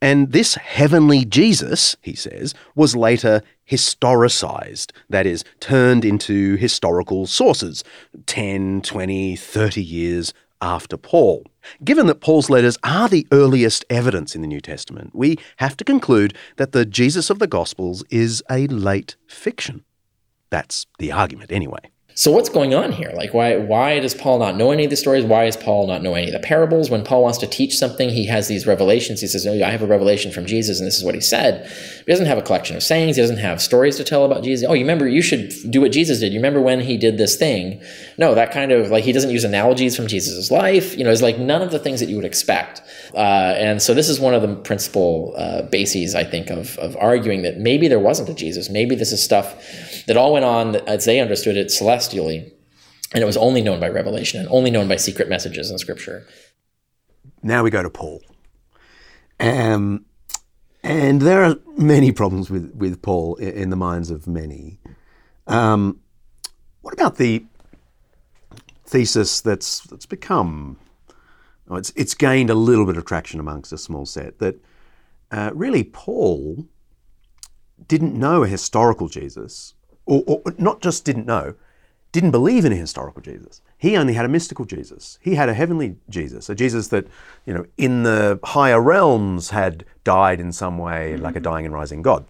And 0.00 0.32
this 0.32 0.54
heavenly 0.56 1.24
Jesus, 1.24 1.96
he 2.00 2.14
says, 2.14 2.54
was 2.74 2.96
later 2.96 3.42
historicized, 3.70 4.92
that 5.08 5.26
is, 5.26 5.44
turned 5.60 6.04
into 6.04 6.56
historical 6.56 7.26
sources 7.26 7.84
10, 8.26 8.82
20, 8.82 9.36
30 9.36 9.82
years 9.82 10.34
after 10.60 10.96
Paul. 10.96 11.44
Given 11.84 12.06
that 12.06 12.20
Paul's 12.20 12.50
letters 12.50 12.78
are 12.82 13.08
the 13.08 13.26
earliest 13.32 13.84
evidence 13.90 14.34
in 14.34 14.42
the 14.42 14.48
New 14.48 14.60
Testament, 14.60 15.10
we 15.12 15.36
have 15.56 15.76
to 15.76 15.84
conclude 15.84 16.34
that 16.56 16.72
the 16.72 16.84
Jesus 16.86 17.30
of 17.30 17.38
the 17.38 17.46
Gospels 17.46 18.04
is 18.10 18.42
a 18.50 18.66
late 18.68 19.16
fiction. 19.26 19.84
That's 20.50 20.86
the 20.98 21.12
argument, 21.12 21.50
anyway. 21.50 21.90
So 22.14 22.30
what's 22.30 22.50
going 22.50 22.74
on 22.74 22.92
here? 22.92 23.10
Like 23.14 23.32
why 23.32 23.56
why 23.56 23.98
does 23.98 24.14
Paul 24.14 24.38
not 24.38 24.56
know 24.56 24.70
any 24.70 24.84
of 24.84 24.90
the 24.90 24.96
stories? 24.96 25.24
Why 25.24 25.46
does 25.46 25.56
Paul 25.56 25.86
not 25.86 26.02
know 26.02 26.14
any 26.14 26.26
of 26.26 26.32
the 26.32 26.40
parables? 26.40 26.90
When 26.90 27.04
Paul 27.04 27.22
wants 27.22 27.38
to 27.38 27.46
teach 27.46 27.76
something, 27.76 28.10
he 28.10 28.26
has 28.26 28.48
these 28.48 28.66
revelations. 28.66 29.22
He 29.22 29.26
says, 29.26 29.46
"Oh, 29.46 29.52
I 29.52 29.70
have 29.70 29.82
a 29.82 29.86
revelation 29.86 30.30
from 30.30 30.44
Jesus, 30.44 30.78
and 30.78 30.86
this 30.86 30.98
is 30.98 31.04
what 31.04 31.14
he 31.14 31.22
said." 31.22 31.66
He 32.04 32.12
doesn't 32.12 32.26
have 32.26 32.36
a 32.36 32.42
collection 32.42 32.76
of 32.76 32.82
sayings. 32.82 33.16
He 33.16 33.22
doesn't 33.22 33.38
have 33.38 33.62
stories 33.62 33.96
to 33.96 34.04
tell 34.04 34.24
about 34.24 34.44
Jesus. 34.44 34.68
Oh, 34.68 34.74
you 34.74 34.82
remember? 34.82 35.08
You 35.08 35.22
should 35.22 35.54
do 35.70 35.80
what 35.80 35.92
Jesus 35.92 36.20
did. 36.20 36.32
You 36.32 36.38
remember 36.38 36.60
when 36.60 36.80
he 36.80 36.98
did 36.98 37.16
this 37.16 37.36
thing? 37.36 37.80
No, 38.18 38.34
that 38.34 38.50
kind 38.50 38.72
of 38.72 38.90
like 38.90 39.04
he 39.04 39.12
doesn't 39.12 39.30
use 39.30 39.44
analogies 39.44 39.96
from 39.96 40.06
Jesus' 40.06 40.50
life. 40.50 40.96
You 40.98 41.04
know, 41.04 41.10
it's 41.10 41.22
like 41.22 41.38
none 41.38 41.62
of 41.62 41.70
the 41.70 41.78
things 41.78 42.00
that 42.00 42.10
you 42.10 42.16
would 42.16 42.26
expect. 42.26 42.82
Uh, 43.14 43.54
and 43.56 43.80
so 43.80 43.94
this 43.94 44.10
is 44.10 44.20
one 44.20 44.34
of 44.34 44.42
the 44.42 44.54
principal 44.54 45.32
uh, 45.36 45.62
bases, 45.62 46.14
I 46.14 46.24
think, 46.24 46.50
of 46.50 46.78
of 46.78 46.94
arguing 46.98 47.42
that 47.42 47.58
maybe 47.58 47.88
there 47.88 47.98
wasn't 47.98 48.28
a 48.28 48.34
Jesus. 48.34 48.68
Maybe 48.68 48.94
this 48.94 49.12
is 49.12 49.22
stuff 49.22 49.56
that 50.06 50.16
all 50.16 50.32
went 50.32 50.44
on 50.44 50.76
as 50.88 51.04
they 51.04 51.20
understood 51.20 51.56
it 51.56 51.70
celestially, 51.70 52.52
and 53.12 53.22
it 53.22 53.26
was 53.26 53.36
only 53.36 53.62
known 53.62 53.80
by 53.80 53.88
revelation 53.88 54.40
and 54.40 54.48
only 54.50 54.70
known 54.70 54.88
by 54.88 54.96
secret 54.96 55.28
messages 55.28 55.70
in 55.70 55.78
Scripture. 55.78 56.26
Now 57.42 57.62
we 57.62 57.70
go 57.70 57.82
to 57.82 57.90
Paul. 57.90 58.22
Um, 59.40 60.04
and 60.82 61.20
there 61.22 61.42
are 61.42 61.56
many 61.76 62.12
problems 62.12 62.50
with, 62.50 62.72
with 62.74 63.02
Paul 63.02 63.36
in, 63.36 63.70
the 63.70 63.76
minds 63.76 64.10
of 64.10 64.26
many. 64.26 64.78
Um, 65.46 66.00
what 66.80 66.94
about 66.94 67.16
the 67.16 67.44
thesis 68.86 69.40
that's 69.40 69.80
that's 69.84 70.06
become 70.06 70.76
oh, 71.68 71.76
it's 71.76 71.92
it's 71.96 72.14
gained 72.14 72.50
a 72.50 72.54
little 72.54 72.84
bit 72.84 72.96
of 72.96 73.04
traction 73.04 73.40
amongst 73.40 73.72
a 73.72 73.78
small 73.78 74.04
set 74.04 74.38
that 74.38 74.56
uh, 75.30 75.50
really 75.54 75.82
Paul 75.82 76.66
didn't 77.88 78.14
know 78.14 78.42
a 78.42 78.48
historical 78.48 79.08
Jesus, 79.08 79.74
or, 80.06 80.22
or 80.26 80.42
not 80.58 80.80
just 80.80 81.04
didn't 81.04 81.26
know, 81.26 81.54
didn't 82.12 82.30
believe 82.30 82.64
in 82.64 82.72
a 82.72 82.76
historical 82.76 83.22
Jesus. 83.22 83.62
He 83.78 83.96
only 83.96 84.14
had 84.14 84.26
a 84.26 84.28
mystical 84.28 84.64
Jesus. 84.64 85.18
He 85.22 85.34
had 85.34 85.48
a 85.48 85.54
heavenly 85.54 85.96
Jesus, 86.10 86.48
a 86.48 86.54
Jesus 86.54 86.88
that, 86.88 87.06
you 87.46 87.54
know, 87.54 87.66
in 87.78 88.02
the 88.02 88.38
higher 88.44 88.80
realms 88.80 89.50
had 89.50 89.84
died 90.04 90.38
in 90.38 90.52
some 90.52 90.78
way, 90.78 91.16
like 91.16 91.34
a 91.34 91.38
mm-hmm. 91.38 91.44
dying 91.44 91.64
and 91.64 91.74
rising 91.74 92.02
God. 92.02 92.26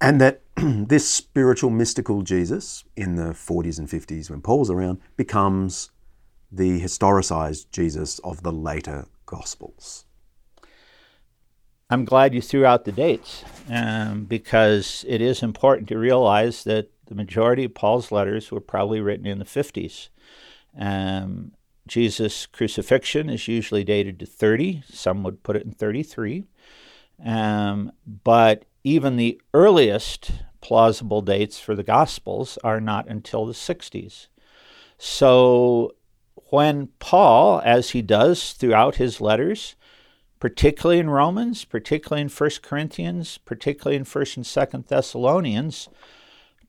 And 0.00 0.20
that 0.20 0.42
this 0.56 1.08
spiritual, 1.08 1.70
mystical 1.70 2.22
Jesus 2.22 2.84
in 2.94 3.16
the 3.16 3.32
40s 3.32 3.78
and 3.78 3.88
50s, 3.88 4.30
when 4.30 4.42
Paul's 4.42 4.70
around, 4.70 4.98
becomes 5.16 5.90
the 6.52 6.80
historicized 6.80 7.70
Jesus 7.72 8.18
of 8.20 8.42
the 8.42 8.52
later 8.52 9.06
Gospels. 9.24 10.04
I'm 11.90 12.04
glad 12.04 12.34
you 12.34 12.40
threw 12.40 12.64
out 12.64 12.84
the 12.84 12.92
dates 12.92 13.44
um, 13.68 14.24
because 14.24 15.04
it 15.08 15.20
is 15.20 15.42
important 15.42 15.88
to 15.88 15.98
realize 15.98 16.62
that 16.62 16.88
the 17.06 17.16
majority 17.16 17.64
of 17.64 17.74
Paul's 17.74 18.12
letters 18.12 18.52
were 18.52 18.60
probably 18.60 19.00
written 19.00 19.26
in 19.26 19.40
the 19.40 19.44
50s. 19.44 20.08
Um, 20.78 21.50
Jesus' 21.88 22.46
crucifixion 22.46 23.28
is 23.28 23.48
usually 23.48 23.82
dated 23.82 24.20
to 24.20 24.26
30, 24.26 24.84
some 24.88 25.24
would 25.24 25.42
put 25.42 25.56
it 25.56 25.64
in 25.64 25.72
33. 25.72 26.44
Um, 27.24 27.90
but 28.06 28.66
even 28.84 29.16
the 29.16 29.40
earliest 29.52 30.30
plausible 30.60 31.22
dates 31.22 31.58
for 31.58 31.74
the 31.74 31.82
Gospels 31.82 32.56
are 32.62 32.80
not 32.80 33.08
until 33.08 33.46
the 33.46 33.52
60s. 33.52 34.28
So 34.96 35.96
when 36.50 36.88
Paul, 37.00 37.60
as 37.64 37.90
he 37.90 38.02
does 38.02 38.52
throughout 38.52 38.96
his 38.96 39.20
letters, 39.20 39.74
particularly 40.40 40.98
in 40.98 41.10
Romans, 41.10 41.64
particularly 41.66 42.22
in 42.22 42.28
1 42.30 42.50
Corinthians, 42.62 43.38
particularly 43.38 43.96
in 43.96 44.04
1st 44.04 44.36
and 44.38 44.46
2nd 44.46 44.86
Thessalonians, 44.88 45.88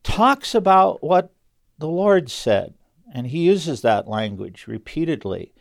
talks 0.02 0.54
about 0.54 1.02
what 1.02 1.32
the 1.78 1.88
Lord 1.88 2.30
said. 2.30 2.74
And 3.14 3.26
he 3.26 3.46
uses 3.46 3.80
that 3.80 4.06
language 4.06 4.66
repeatedly. 4.66 5.52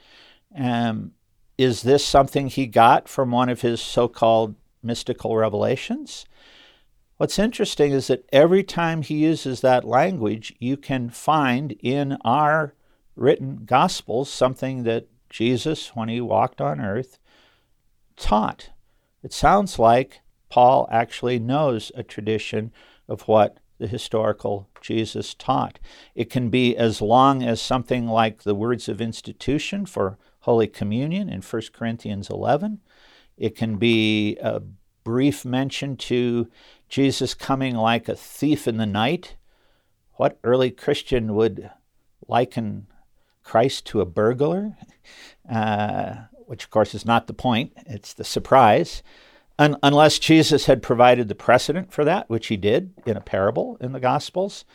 Um, 0.55 1.13
is 1.57 1.83
this 1.83 2.05
something 2.05 2.47
he 2.47 2.67
got 2.67 3.07
from 3.07 3.31
one 3.31 3.49
of 3.49 3.61
his 3.61 3.81
so 3.81 4.07
called 4.07 4.55
mystical 4.83 5.37
revelations? 5.37 6.25
What's 7.15 7.39
interesting 7.39 7.91
is 7.91 8.07
that 8.07 8.25
every 8.33 8.63
time 8.63 9.03
he 9.03 9.15
uses 9.15 9.61
that 9.61 9.85
language, 9.85 10.53
you 10.59 10.75
can 10.75 11.09
find 11.09 11.73
in 11.79 12.17
our 12.25 12.73
written 13.15 13.61
Gospels 13.65 14.29
something 14.29 14.83
that 14.83 15.07
Jesus, 15.29 15.95
when 15.95 16.09
he 16.09 16.19
walked 16.19 16.59
on 16.59 16.81
earth, 16.81 17.19
taught. 18.21 18.69
It 19.23 19.33
sounds 19.33 19.77
like 19.77 20.21
Paul 20.49 20.87
actually 20.91 21.39
knows 21.39 21.91
a 21.95 22.03
tradition 22.03 22.71
of 23.07 23.23
what 23.23 23.57
the 23.77 23.87
historical 23.87 24.69
Jesus 24.79 25.33
taught. 25.33 25.79
It 26.13 26.29
can 26.29 26.49
be 26.49 26.77
as 26.77 27.01
long 27.01 27.41
as 27.43 27.61
something 27.61 28.07
like 28.07 28.43
the 28.43 28.55
words 28.55 28.87
of 28.87 29.01
institution 29.01 29.85
for 29.85 30.17
Holy 30.41 30.67
Communion 30.67 31.29
in 31.29 31.41
1 31.41 31.61
Corinthians 31.73 32.29
11. 32.29 32.79
It 33.37 33.55
can 33.55 33.77
be 33.77 34.37
a 34.37 34.61
brief 35.03 35.43
mention 35.43 35.97
to 35.97 36.47
Jesus 36.89 37.33
coming 37.33 37.75
like 37.75 38.07
a 38.07 38.15
thief 38.15 38.67
in 38.67 38.77
the 38.77 38.85
night. 38.85 39.35
What 40.13 40.37
early 40.43 40.69
Christian 40.69 41.33
would 41.33 41.71
liken 42.27 42.87
Christ 43.43 43.85
to 43.87 44.01
a 44.01 44.05
burglar? 44.05 44.77
Uh, 45.51 46.27
which 46.51 46.65
of 46.65 46.69
course 46.69 46.93
is 46.93 47.05
not 47.05 47.27
the 47.27 47.33
point, 47.33 47.71
it's 47.85 48.11
the 48.11 48.25
surprise. 48.25 49.01
Un- 49.57 49.77
unless 49.81 50.19
Jesus 50.19 50.65
had 50.65 50.83
provided 50.83 51.29
the 51.29 51.33
precedent 51.33 51.93
for 51.93 52.03
that, 52.03 52.29
which 52.29 52.47
he 52.47 52.57
did 52.57 52.91
in 53.05 53.15
a 53.15 53.21
parable 53.21 53.77
in 53.79 53.93
the 53.93 54.01
Gospels, 54.01 54.65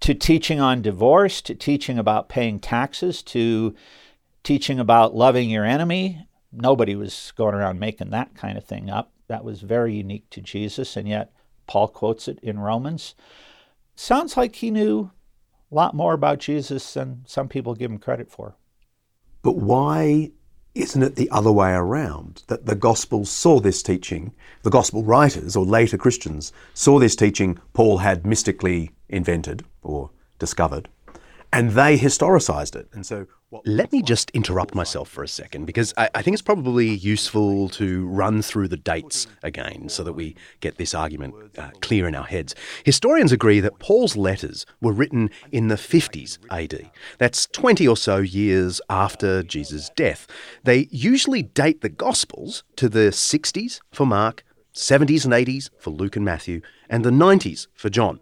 to 0.00 0.12
teaching 0.12 0.60
on 0.60 0.82
divorce, 0.82 1.40
to 1.40 1.54
teaching 1.54 1.98
about 1.98 2.28
paying 2.28 2.60
taxes, 2.60 3.22
to 3.22 3.74
teaching 4.42 4.78
about 4.78 5.14
loving 5.14 5.48
your 5.48 5.64
enemy. 5.64 6.26
Nobody 6.52 6.94
was 6.94 7.32
going 7.36 7.54
around 7.54 7.80
making 7.80 8.10
that 8.10 8.34
kind 8.34 8.58
of 8.58 8.64
thing 8.64 8.90
up. 8.90 9.10
That 9.28 9.44
was 9.44 9.62
very 9.62 9.94
unique 9.94 10.28
to 10.28 10.42
Jesus, 10.42 10.94
and 10.94 11.08
yet 11.08 11.32
Paul 11.66 11.88
quotes 11.88 12.28
it 12.28 12.38
in 12.42 12.58
Romans. 12.58 13.14
Sounds 13.96 14.36
like 14.36 14.56
he 14.56 14.70
knew 14.70 15.10
a 15.72 15.74
lot 15.74 15.94
more 15.94 16.12
about 16.12 16.38
Jesus 16.38 16.92
than 16.92 17.24
some 17.26 17.48
people 17.48 17.74
give 17.74 17.90
him 17.90 17.96
credit 17.96 18.30
for. 18.30 18.56
But 19.40 19.56
why 19.56 20.32
isn't 20.78 21.02
it 21.02 21.16
the 21.16 21.30
other 21.30 21.50
way 21.50 21.72
around? 21.72 22.44
That 22.46 22.66
the 22.66 22.74
Gospels 22.74 23.30
saw 23.30 23.58
this 23.58 23.82
teaching, 23.82 24.32
the 24.62 24.70
Gospel 24.70 25.02
writers 25.02 25.56
or 25.56 25.64
later 25.64 25.98
Christians 25.98 26.52
saw 26.72 26.98
this 26.98 27.16
teaching 27.16 27.58
Paul 27.72 27.98
had 27.98 28.24
mystically 28.24 28.92
invented 29.08 29.64
or 29.82 30.10
discovered, 30.38 30.88
and 31.52 31.70
they 31.70 31.98
historicized 31.98 32.76
it. 32.76 32.88
And 32.92 33.04
so, 33.04 33.26
let 33.64 33.92
me 33.92 34.02
just 34.02 34.30
interrupt 34.32 34.74
myself 34.74 35.08
for 35.08 35.24
a 35.24 35.28
second 35.28 35.64
because 35.64 35.94
I, 35.96 36.10
I, 36.14 36.22
think 36.22 36.34
it's 36.34 36.42
probably 36.42 36.88
useful 36.88 37.70
to 37.70 38.06
run 38.06 38.42
through 38.42 38.68
the 38.68 38.76
dates 38.76 39.26
again 39.42 39.88
so 39.88 40.04
that 40.04 40.12
we 40.12 40.36
get 40.60 40.76
this 40.76 40.92
argument 40.92 41.34
uh, 41.56 41.70
clear 41.80 42.06
in 42.06 42.14
our 42.14 42.26
heads. 42.26 42.54
Historians 42.84 43.32
agree 43.32 43.60
that 43.60 43.78
Paul's 43.78 44.16
letters 44.16 44.66
were 44.82 44.92
written 44.92 45.30
in 45.50 45.68
the 45.68 45.76
50s 45.76 46.38
AD. 46.50 46.90
That's 47.16 47.46
20 47.46 47.88
or 47.88 47.96
so 47.96 48.18
years 48.18 48.82
after 48.90 49.42
Jesus' 49.42 49.90
death. 49.96 50.26
They 50.64 50.86
usually 50.90 51.42
date 51.42 51.80
the 51.80 51.88
Gospels 51.88 52.64
to 52.76 52.88
the 52.88 53.10
60s 53.10 53.80
for 53.92 54.06
Mark, 54.06 54.44
70s 54.74 55.24
and 55.24 55.32
80s 55.32 55.70
for 55.78 55.90
Luke 55.90 56.16
and 56.16 56.24
Matthew, 56.24 56.60
and 56.90 57.02
the 57.02 57.10
90s 57.10 57.66
for 57.74 57.88
John. 57.88 58.20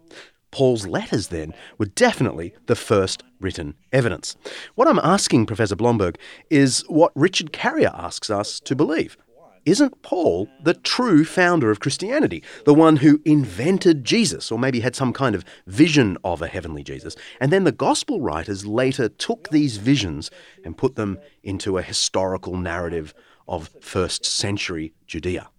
Paul's 0.56 0.86
letters, 0.86 1.28
then, 1.28 1.52
were 1.76 1.84
definitely 1.84 2.54
the 2.64 2.74
first 2.74 3.22
written 3.40 3.74
evidence. 3.92 4.38
What 4.74 4.88
I'm 4.88 4.98
asking 5.00 5.44
Professor 5.44 5.76
Blomberg 5.76 6.16
is 6.48 6.82
what 6.88 7.12
Richard 7.14 7.52
Carrier 7.52 7.90
asks 7.92 8.30
us 8.30 8.58
to 8.60 8.74
believe. 8.74 9.18
Isn't 9.66 10.00
Paul 10.00 10.48
the 10.62 10.72
true 10.72 11.26
founder 11.26 11.70
of 11.70 11.80
Christianity, 11.80 12.42
the 12.64 12.72
one 12.72 12.96
who 12.96 13.20
invented 13.26 14.02
Jesus, 14.02 14.50
or 14.50 14.58
maybe 14.58 14.80
had 14.80 14.96
some 14.96 15.12
kind 15.12 15.34
of 15.34 15.44
vision 15.66 16.16
of 16.24 16.40
a 16.40 16.48
heavenly 16.48 16.82
Jesus? 16.82 17.16
And 17.38 17.52
then 17.52 17.64
the 17.64 17.70
gospel 17.70 18.22
writers 18.22 18.64
later 18.64 19.10
took 19.10 19.50
these 19.50 19.76
visions 19.76 20.30
and 20.64 20.78
put 20.78 20.96
them 20.96 21.18
into 21.42 21.76
a 21.76 21.82
historical 21.82 22.56
narrative 22.56 23.12
of 23.46 23.68
first 23.82 24.24
century 24.24 24.94
Judea. 25.06 25.50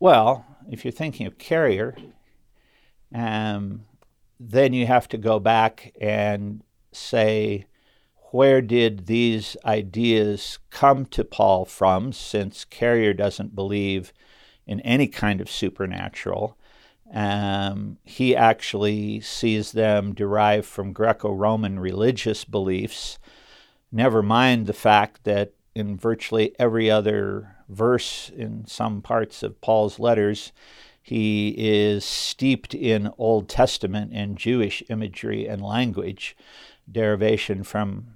Well, 0.00 0.44
if 0.68 0.84
you're 0.84 0.90
thinking 0.90 1.28
of 1.28 1.38
Carrier, 1.38 1.96
um, 3.14 3.84
then 4.40 4.72
you 4.72 4.86
have 4.86 5.08
to 5.08 5.18
go 5.18 5.38
back 5.38 5.92
and 6.00 6.62
say, 6.92 7.66
where 8.30 8.60
did 8.60 9.06
these 9.06 9.56
ideas 9.64 10.58
come 10.70 11.06
to 11.06 11.24
Paul 11.24 11.64
from, 11.64 12.12
since 12.12 12.64
Carrier 12.64 13.14
doesn't 13.14 13.54
believe 13.54 14.12
in 14.66 14.80
any 14.80 15.06
kind 15.06 15.40
of 15.40 15.50
supernatural? 15.50 16.56
Um, 17.12 17.96
he 18.04 18.36
actually 18.36 19.20
sees 19.20 19.72
them 19.72 20.14
derived 20.14 20.66
from 20.66 20.92
Greco 20.92 21.32
Roman 21.32 21.80
religious 21.80 22.44
beliefs, 22.44 23.18
never 23.90 24.22
mind 24.22 24.66
the 24.66 24.74
fact 24.74 25.24
that 25.24 25.54
in 25.74 25.96
virtually 25.96 26.54
every 26.58 26.90
other 26.90 27.56
verse 27.68 28.30
in 28.34 28.66
some 28.66 29.00
parts 29.00 29.42
of 29.42 29.60
Paul's 29.60 29.98
letters, 29.98 30.52
he 31.08 31.54
is 31.56 32.04
steeped 32.04 32.74
in 32.74 33.10
Old 33.16 33.48
Testament 33.48 34.10
and 34.12 34.36
Jewish 34.36 34.82
imagery 34.90 35.46
and 35.46 35.62
language. 35.62 36.36
Derivation 36.90 37.62
from 37.62 38.08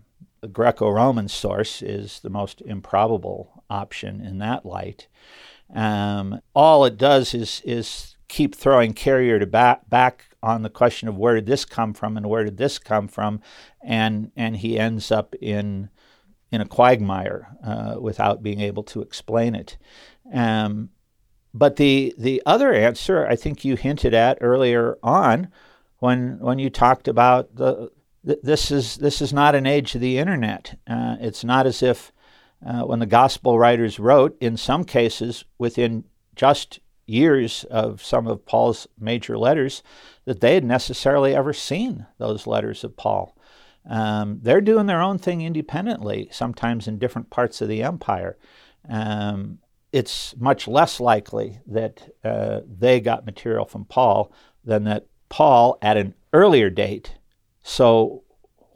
the 0.43 0.49
Greco 0.49 0.91
Roman 0.91 1.29
source 1.29 1.81
is 1.81 2.21
the 2.21 2.29
most 2.29 2.61
improbable 2.61 3.65
option 3.71 4.21
in 4.21 4.37
that 4.41 4.67
light. 4.67 5.09
Um, 5.75 6.43
all 6.55 6.85
it 6.85 6.99
does 6.99 7.33
is, 7.33 7.63
is 7.65 8.19
keep 8.29 8.55
throwing 8.55 8.93
Carrier 8.93 9.39
to 9.39 9.47
back, 9.47 9.89
back 9.89 10.27
on 10.43 10.61
the 10.61 10.69
question 10.69 11.09
of 11.09 11.17
where 11.17 11.37
did 11.37 11.47
this 11.47 11.65
come 11.65 11.95
from 11.95 12.19
and 12.19 12.29
where 12.29 12.45
did 12.45 12.59
this 12.59 12.79
come 12.79 13.09
from, 13.09 13.41
and, 13.83 14.33
and 14.37 14.59
he 14.59 14.79
ends 14.79 15.11
up 15.11 15.35
in, 15.41 15.89
in 16.51 16.61
a 16.61 16.69
quagmire 16.69 17.57
uh, 17.65 17.97
without 17.99 18.43
being 18.43 18.61
able 18.61 18.83
to 18.83 19.01
explain 19.01 19.55
it. 19.55 19.79
Um, 20.31 20.91
but 21.55 21.77
the 21.77 22.15
the 22.19 22.43
other 22.47 22.73
answer, 22.73 23.27
I 23.27 23.37
think 23.37 23.65
you 23.65 23.77
hinted 23.77 24.15
at 24.15 24.39
earlier 24.41 24.99
on, 25.03 25.49
when 25.99 26.39
when 26.39 26.59
you 26.59 26.71
talked 26.71 27.09
about 27.09 27.55
the 27.57 27.91
this 28.25 28.71
is 28.71 28.97
this 28.97 29.21
is 29.21 29.33
not 29.33 29.55
an 29.55 29.67
age 29.67 29.95
of 29.95 30.01
the 30.01 30.19
internet. 30.19 30.79
Uh, 30.87 31.17
it's 31.21 31.45
not 31.45 31.67
as 31.67 31.83
if 31.83 32.13
uh, 32.65 32.83
when 32.83 33.01
the 33.01 33.07
gospel 33.07 33.59
writers 33.59 33.99
wrote, 33.99 34.37
in 34.41 34.57
some 34.57 34.85
cases 34.85 35.45
within 35.59 36.05
just 36.37 36.81
years 37.07 37.65
of 37.65 38.03
some 38.03 38.27
of 38.27 38.47
Paul's 38.47 38.87
major 38.99 39.37
letters, 39.37 39.83
that 40.25 40.41
they 40.41 40.55
had 40.55 40.65
necessarily 40.65 41.35
ever 41.35 41.53
seen 41.53 42.07
those 42.19 42.47
letters 42.47 42.85
of 42.85 42.97
Paul. 42.97 43.37
Um, 43.89 44.39
they're 44.43 44.61
doing 44.61 44.87
their 44.87 45.03
own 45.03 45.19
thing 45.19 45.43
independently, 45.43 46.29
sometimes 46.31 46.87
in 46.87 46.99
different 46.99 47.31
parts 47.31 47.61
of 47.61 47.69
the 47.69 47.83
empire. 47.83 48.39
Um, 48.89 49.59
it's 49.93 50.35
much 50.39 50.67
less 50.67 50.99
likely 50.99 51.61
that 51.67 52.15
uh, 52.25 52.61
they 52.67 52.99
got 53.01 53.27
material 53.27 53.67
from 53.67 53.85
Paul 53.85 54.33
than 54.65 54.85
that 54.85 55.07
Paul 55.29 55.79
at 55.83 55.97
an 55.97 56.15
earlier 56.33 56.71
date. 56.71 57.15
So, 57.63 58.25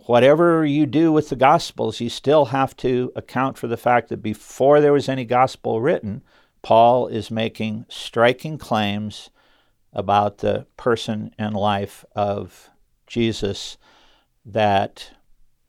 whatever 0.06 0.64
you 0.64 0.86
do 0.86 1.10
with 1.10 1.30
the 1.30 1.36
Gospels, 1.36 2.00
you 2.00 2.08
still 2.10 2.46
have 2.46 2.76
to 2.78 3.12
account 3.16 3.58
for 3.58 3.66
the 3.66 3.76
fact 3.76 4.08
that 4.10 4.22
before 4.22 4.80
there 4.80 4.92
was 4.92 5.08
any 5.08 5.24
Gospel 5.24 5.80
written, 5.80 6.22
Paul 6.62 7.08
is 7.08 7.30
making 7.30 7.86
striking 7.88 8.58
claims 8.58 9.30
about 9.92 10.38
the 10.38 10.66
person 10.76 11.34
and 11.38 11.54
life 11.54 12.04
of 12.14 12.70
Jesus 13.06 13.78
that 14.44 15.12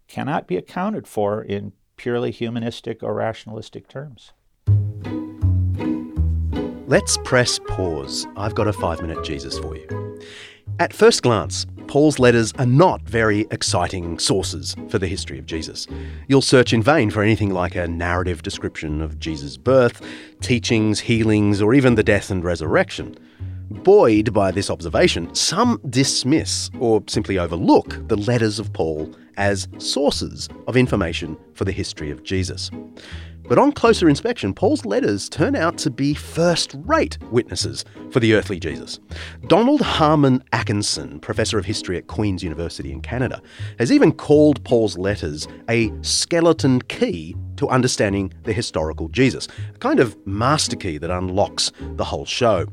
cannot 0.07 0.47
be 0.47 0.57
accounted 0.57 1.07
for 1.07 1.41
in 1.41 1.73
purely 1.95 2.31
humanistic 2.31 3.01
or 3.01 3.13
rationalistic 3.13 3.87
terms. 3.87 4.33
Let's 6.89 7.17
press 7.25 7.59
pause. 7.59 8.25
I've 8.37 8.55
got 8.55 8.69
a 8.69 8.71
five 8.71 9.01
minute 9.01 9.21
Jesus 9.21 9.59
for 9.59 9.75
you. 9.75 10.21
At 10.79 10.93
first 10.93 11.21
glance, 11.21 11.65
Paul's 11.87 12.17
letters 12.17 12.53
are 12.59 12.65
not 12.65 13.01
very 13.01 13.45
exciting 13.51 14.19
sources 14.19 14.73
for 14.87 14.97
the 14.97 15.07
history 15.07 15.37
of 15.37 15.45
Jesus. 15.45 15.85
You'll 16.29 16.41
search 16.41 16.71
in 16.71 16.81
vain 16.81 17.09
for 17.09 17.21
anything 17.21 17.49
like 17.49 17.75
a 17.75 17.89
narrative 17.89 18.41
description 18.41 19.01
of 19.01 19.19
Jesus' 19.19 19.57
birth, 19.57 20.01
teachings, 20.39 21.01
healings, 21.01 21.61
or 21.61 21.73
even 21.73 21.95
the 21.95 22.03
death 22.03 22.31
and 22.31 22.41
resurrection. 22.41 23.17
Buoyed 23.69 24.31
by 24.31 24.51
this 24.51 24.69
observation, 24.69 25.35
some 25.35 25.81
dismiss 25.89 26.69
or 26.79 27.03
simply 27.07 27.37
overlook 27.37 28.07
the 28.07 28.15
letters 28.15 28.59
of 28.59 28.71
Paul 28.71 29.13
as 29.37 29.67
sources 29.77 30.49
of 30.67 30.75
information 30.75 31.37
for 31.53 31.65
the 31.65 31.71
history 31.71 32.11
of 32.11 32.23
Jesus. 32.23 32.69
But 33.47 33.57
on 33.57 33.71
closer 33.71 34.09
inspection, 34.09 34.53
Paul's 34.53 34.85
letters 34.85 35.29
turn 35.29 35.55
out 35.55 35.77
to 35.79 35.89
be 35.89 36.13
first 36.13 36.75
rate 36.79 37.17
witnesses 37.31 37.85
for 38.11 38.19
the 38.19 38.33
earthly 38.33 38.59
Jesus. 38.59 38.99
Donald 39.47 39.79
Harman 39.79 40.43
Akenson, 40.51 41.21
professor 41.21 41.57
of 41.57 41.63
history 41.63 41.97
at 41.97 42.07
Queen's 42.07 42.43
University 42.43 42.91
in 42.91 42.99
Canada, 42.99 43.41
has 43.79 43.89
even 43.89 44.11
called 44.11 44.61
Paul's 44.65 44.97
letters 44.97 45.47
a 45.69 45.93
skeleton 46.01 46.81
key 46.83 47.37
to 47.55 47.69
understanding 47.69 48.33
the 48.43 48.51
historical 48.51 49.07
Jesus, 49.07 49.47
a 49.73 49.77
kind 49.77 50.01
of 50.01 50.17
master 50.27 50.75
key 50.75 50.97
that 50.97 51.09
unlocks 51.09 51.71
the 51.95 52.03
whole 52.03 52.25
show. 52.25 52.67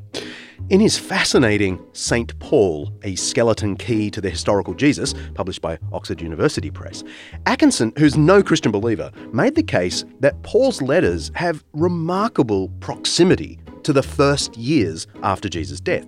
In 0.70 0.80
his 0.80 0.98
fascinating 0.98 1.78
St. 1.92 2.32
Saul, 2.42 2.92
a 3.02 3.14
skeleton 3.16 3.76
key 3.76 4.11
to 4.11 4.20
the 4.20 4.30
historical 4.30 4.74
Jesus, 4.74 5.14
published 5.34 5.61
by 5.61 5.78
Oxford 5.92 6.20
University 6.20 6.70
Press, 6.70 7.02
Akenson, 7.46 7.96
who's 7.98 8.16
no 8.16 8.42
Christian 8.42 8.72
believer, 8.72 9.11
made 9.32 9.55
the 9.55 9.62
case 9.62 10.05
that 10.20 10.40
Paul's 10.42 10.80
letters 10.80 11.30
have 11.34 11.64
remarkable 11.72 12.68
proximity 12.80 13.59
to 13.85 13.93
the 13.93 14.03
first 14.03 14.57
years 14.57 15.07
after 15.22 15.49
Jesus' 15.49 15.80
death. 15.80 16.07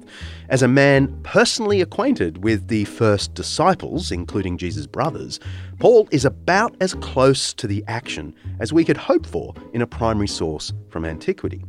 As 0.48 0.62
a 0.62 0.68
man 0.68 1.18
personally 1.22 1.80
acquainted 1.80 2.42
with 2.42 2.68
the 2.68 2.84
first 2.84 3.34
disciples, 3.34 4.10
including 4.10 4.58
Jesus' 4.58 4.86
brothers, 4.86 5.40
Paul 5.78 6.08
is 6.10 6.24
about 6.24 6.76
as 6.80 6.94
close 6.94 7.52
to 7.54 7.66
the 7.66 7.84
action 7.86 8.34
as 8.60 8.72
we 8.72 8.84
could 8.84 8.96
hope 8.96 9.26
for 9.26 9.54
in 9.72 9.82
a 9.82 9.86
primary 9.86 10.28
source 10.28 10.72
from 10.88 11.04
antiquity. 11.04 11.64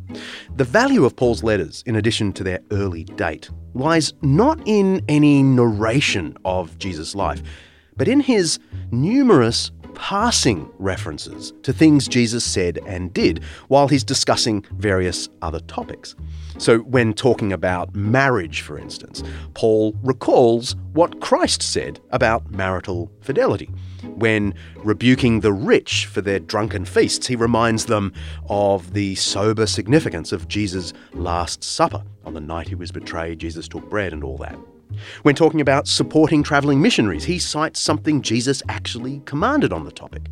The 0.56 0.64
value 0.64 1.06
of 1.06 1.16
Paul's 1.16 1.44
letters, 1.44 1.84
in 1.86 1.96
addition 1.96 2.34
to 2.34 2.44
their 2.44 2.60
early 2.72 3.04
date, 3.04 3.50
lies 3.74 4.14
not 4.22 4.60
in 4.66 5.04
any 5.08 5.44
narration 5.44 6.38
of 6.46 6.78
Jesus' 6.80 7.16
life, 7.16 7.42
but 7.98 8.08
in 8.08 8.20
his 8.20 8.60
numerous 8.92 9.72
passing 9.98 10.70
references 10.78 11.54
to 11.64 11.74
things 11.74 12.08
Jesus 12.08 12.44
said 12.44 12.80
and 12.86 13.12
did 13.14 13.44
while 13.68 13.88
he's 13.88 14.04
discussing 14.04 14.64
various 14.74 15.28
other 15.42 15.60
topics. 15.62 16.16
So, 16.60 16.80
when 16.80 17.14
talking 17.14 17.52
about 17.52 17.96
marriage, 17.96 18.62
for 18.62 18.78
instance, 18.78 19.24
Paul 19.56 19.96
recalls 20.04 20.76
what 20.94 21.20
Christ 21.20 21.64
said 21.64 22.00
about 22.12 22.52
marital 22.52 23.12
fidelity. 23.22 23.72
When 24.04 24.54
rebuking 24.78 25.40
the 25.40 25.54
rich 25.54 26.06
for 26.06 26.22
their 26.22 26.40
drunken 26.40 26.86
feasts, 26.86 27.26
he 27.26 27.36
reminds 27.36 27.86
them 27.86 28.14
of 28.50 28.94
the 28.94 29.16
sober 29.16 29.66
significance 29.66 30.32
of 30.32 30.48
Jesus' 30.48 30.94
Last 31.14 31.64
Supper. 31.64 32.04
On 32.24 32.36
the 32.36 32.42
night 32.42 32.68
he 32.68 32.76
was 32.76 32.92
betrayed, 32.92 33.40
Jesus 33.40 33.68
took 33.68 33.90
bread 33.90 34.14
and 34.14 34.24
all 34.24 34.38
that. 34.38 34.58
When 35.24 35.36
talking 35.36 35.62
about 35.62 35.88
supporting 35.88 36.44
travelling 36.44 36.82
missionaries, 36.82 37.26
he 37.26 37.40
cites 37.40 37.80
something 37.80 38.22
Jesus 38.22 38.64
actually 38.68 39.22
commanded 39.26 39.72
on 39.72 39.84
the 39.84 39.92
topic. 39.92 40.24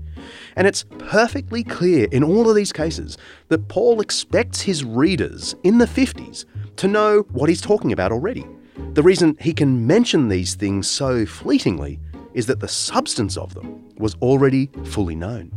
And 0.55 0.67
it's 0.67 0.85
perfectly 0.97 1.63
clear 1.63 2.07
in 2.11 2.23
all 2.23 2.49
of 2.49 2.55
these 2.55 2.73
cases 2.73 3.17
that 3.49 3.67
Paul 3.67 4.01
expects 4.01 4.61
his 4.61 4.83
readers 4.83 5.55
in 5.63 5.77
the 5.77 5.85
50s 5.85 6.45
to 6.77 6.87
know 6.87 7.25
what 7.31 7.49
he's 7.49 7.61
talking 7.61 7.91
about 7.91 8.11
already. 8.11 8.45
The 8.93 9.03
reason 9.03 9.37
he 9.39 9.53
can 9.53 9.85
mention 9.85 10.27
these 10.27 10.55
things 10.55 10.89
so 10.89 11.25
fleetingly 11.25 11.99
is 12.33 12.47
that 12.47 12.59
the 12.59 12.67
substance 12.67 13.37
of 13.37 13.53
them 13.53 13.83
was 13.97 14.15
already 14.15 14.69
fully 14.85 15.15
known. 15.15 15.51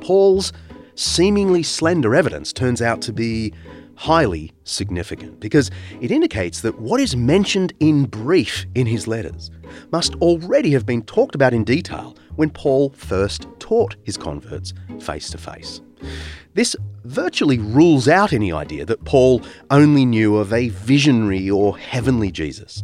Paul's 0.00 0.52
seemingly 0.94 1.62
slender 1.62 2.14
evidence 2.14 2.52
turns 2.52 2.80
out 2.80 3.00
to 3.02 3.12
be 3.12 3.52
highly 3.96 4.52
significant 4.64 5.40
because 5.40 5.70
it 6.00 6.10
indicates 6.10 6.60
that 6.60 6.78
what 6.78 7.00
is 7.00 7.16
mentioned 7.16 7.72
in 7.80 8.04
brief 8.04 8.66
in 8.74 8.86
his 8.86 9.06
letters 9.06 9.50
must 9.90 10.14
already 10.16 10.70
have 10.70 10.86
been 10.86 11.02
talked 11.02 11.34
about 11.34 11.52
in 11.52 11.64
detail 11.64 12.16
when 12.36 12.50
Paul 12.50 12.90
first 12.90 13.48
taught 13.58 13.96
his 14.04 14.16
converts 14.16 14.74
face 15.00 15.30
to 15.30 15.38
face. 15.38 15.80
This 16.54 16.76
virtually 17.04 17.58
rules 17.58 18.08
out 18.08 18.32
any 18.32 18.52
idea 18.52 18.84
that 18.84 19.04
Paul 19.04 19.42
only 19.70 20.04
knew 20.04 20.36
of 20.36 20.52
a 20.52 20.68
visionary 20.68 21.50
or 21.50 21.76
heavenly 21.76 22.30
Jesus. 22.30 22.82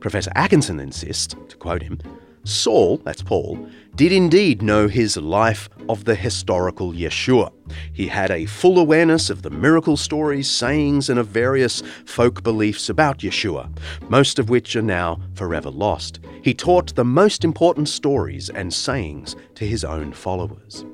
Professor 0.00 0.30
Akenson 0.36 0.80
insists, 0.80 1.34
to 1.48 1.56
quote 1.56 1.82
him, 1.82 1.98
Saul, 2.44 2.98
that's 2.98 3.22
Paul, 3.22 3.68
did 3.94 4.10
indeed 4.10 4.60
know 4.60 4.88
his 4.88 5.16
life 5.16 5.68
of 5.88 6.04
the 6.04 6.14
historical 6.16 6.92
Yeshua. 6.92 7.52
He 7.92 8.08
had 8.08 8.30
a 8.30 8.46
full 8.46 8.78
awareness 8.78 9.30
of 9.30 9.42
the 9.42 9.50
miracle 9.50 9.96
stories, 9.96 10.50
sayings, 10.50 11.08
and 11.08 11.18
of 11.18 11.28
various 11.28 11.82
folk 12.04 12.42
beliefs 12.42 12.88
about 12.88 13.18
Yeshua, 13.18 13.70
most 14.08 14.38
of 14.38 14.50
which 14.50 14.74
are 14.74 14.82
now 14.82 15.20
forever 15.34 15.70
lost. 15.70 16.18
He 16.42 16.54
taught 16.54 16.94
the 16.94 17.04
most 17.04 17.44
important 17.44 17.88
stories 17.88 18.50
and 18.50 18.74
sayings 18.74 19.36
to 19.54 19.66
his 19.66 19.84
own 19.84 20.12
followers. 20.12 20.84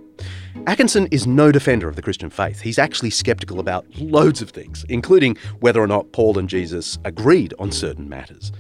Akenson 0.67 1.09
is 1.11 1.27
no 1.27 1.51
defender 1.51 1.89
of 1.89 1.97
the 1.97 2.03
Christian 2.03 2.29
faith. 2.29 2.61
He's 2.61 2.79
actually 2.79 3.11
skeptical 3.11 3.61
about 3.61 3.87
loads 3.97 4.43
of 4.43 4.51
things, 4.51 4.85
including 4.89 5.37
whether 5.61 5.81
or 5.81 5.87
not 5.87 6.13
Paul 6.13 6.39
and 6.39 6.49
Jesus 6.49 6.99
agreed 7.05 7.55
on 7.59 7.73
certain 7.73 8.09
matters. 8.09 8.53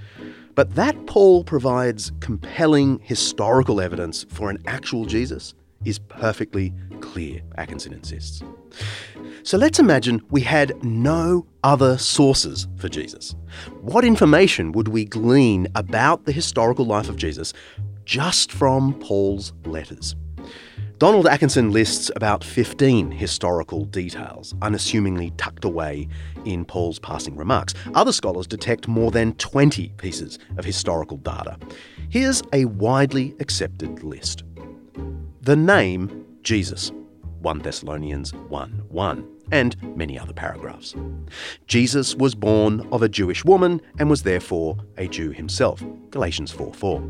But 0.61 0.75
that 0.75 1.07
Paul 1.07 1.43
provides 1.43 2.13
compelling 2.21 3.01
historical 3.03 3.81
evidence 3.81 4.27
for 4.29 4.51
an 4.51 4.59
actual 4.67 5.07
Jesus 5.07 5.55
is 5.87 5.99
perfectly 5.99 6.75
clear, 7.01 7.41
Akenson 7.57 7.93
insists. 7.93 8.43
So 9.43 9.57
let's 9.57 9.79
imagine 9.79 10.21
we 10.29 10.43
had 10.43 10.75
no 10.85 11.47
other 11.65 11.97
sources 11.97 12.69
for 12.77 12.91
Jesus. 12.91 13.35
What 13.81 14.05
information 14.05 14.73
would 14.73 14.89
we 14.89 15.07
glean 15.07 15.67
about 15.77 16.27
the 16.27 16.33
historical 16.33 16.85
life 16.85 17.09
of 17.09 17.17
Jesus 17.17 17.55
just 18.05 18.53
from 18.53 18.93
Paul's 19.01 19.55
letters? 19.65 20.15
Donald 21.01 21.25
Akenson 21.25 21.73
lists 21.73 22.11
about 22.15 22.45
15 22.45 23.11
historical 23.11 23.87
details, 23.87 24.55
unassumingly 24.61 25.31
tucked 25.39 25.65
away 25.65 26.07
in 26.45 26.63
Paul's 26.63 26.99
passing 26.99 27.35
remarks. 27.37 27.73
Other 27.95 28.13
scholars 28.13 28.47
detect 28.47 28.87
more 28.87 29.11
than 29.11 29.33
20 29.37 29.95
pieces 29.97 30.39
of 30.59 30.65
historical 30.67 31.17
data. 31.17 31.57
Here's 32.11 32.43
a 32.53 32.67
widely 32.67 33.35
accepted 33.41 34.03
list. 34.03 34.45
The 35.41 35.57
name 35.57 36.27
Jesus, 36.43 36.93
1 37.41 37.61
Thessalonians 37.61 38.35
1 38.35 38.85
1, 38.91 39.29
and 39.53 39.97
many 39.97 40.19
other 40.19 40.35
paragraphs. 40.35 40.95
Jesus 41.67 42.15
was 42.15 42.35
born 42.35 42.87
of 42.93 43.03
a 43.03 43.09
Jewish 43.09 43.43
woman 43.43 43.81
and 43.99 44.11
was 44.11 44.23
therefore 44.23 44.77
a 44.99 45.09
Jew 45.09 45.31
himself, 45.31 45.83
Galatians 46.11 46.53
4 46.53 46.75
4 46.75 47.03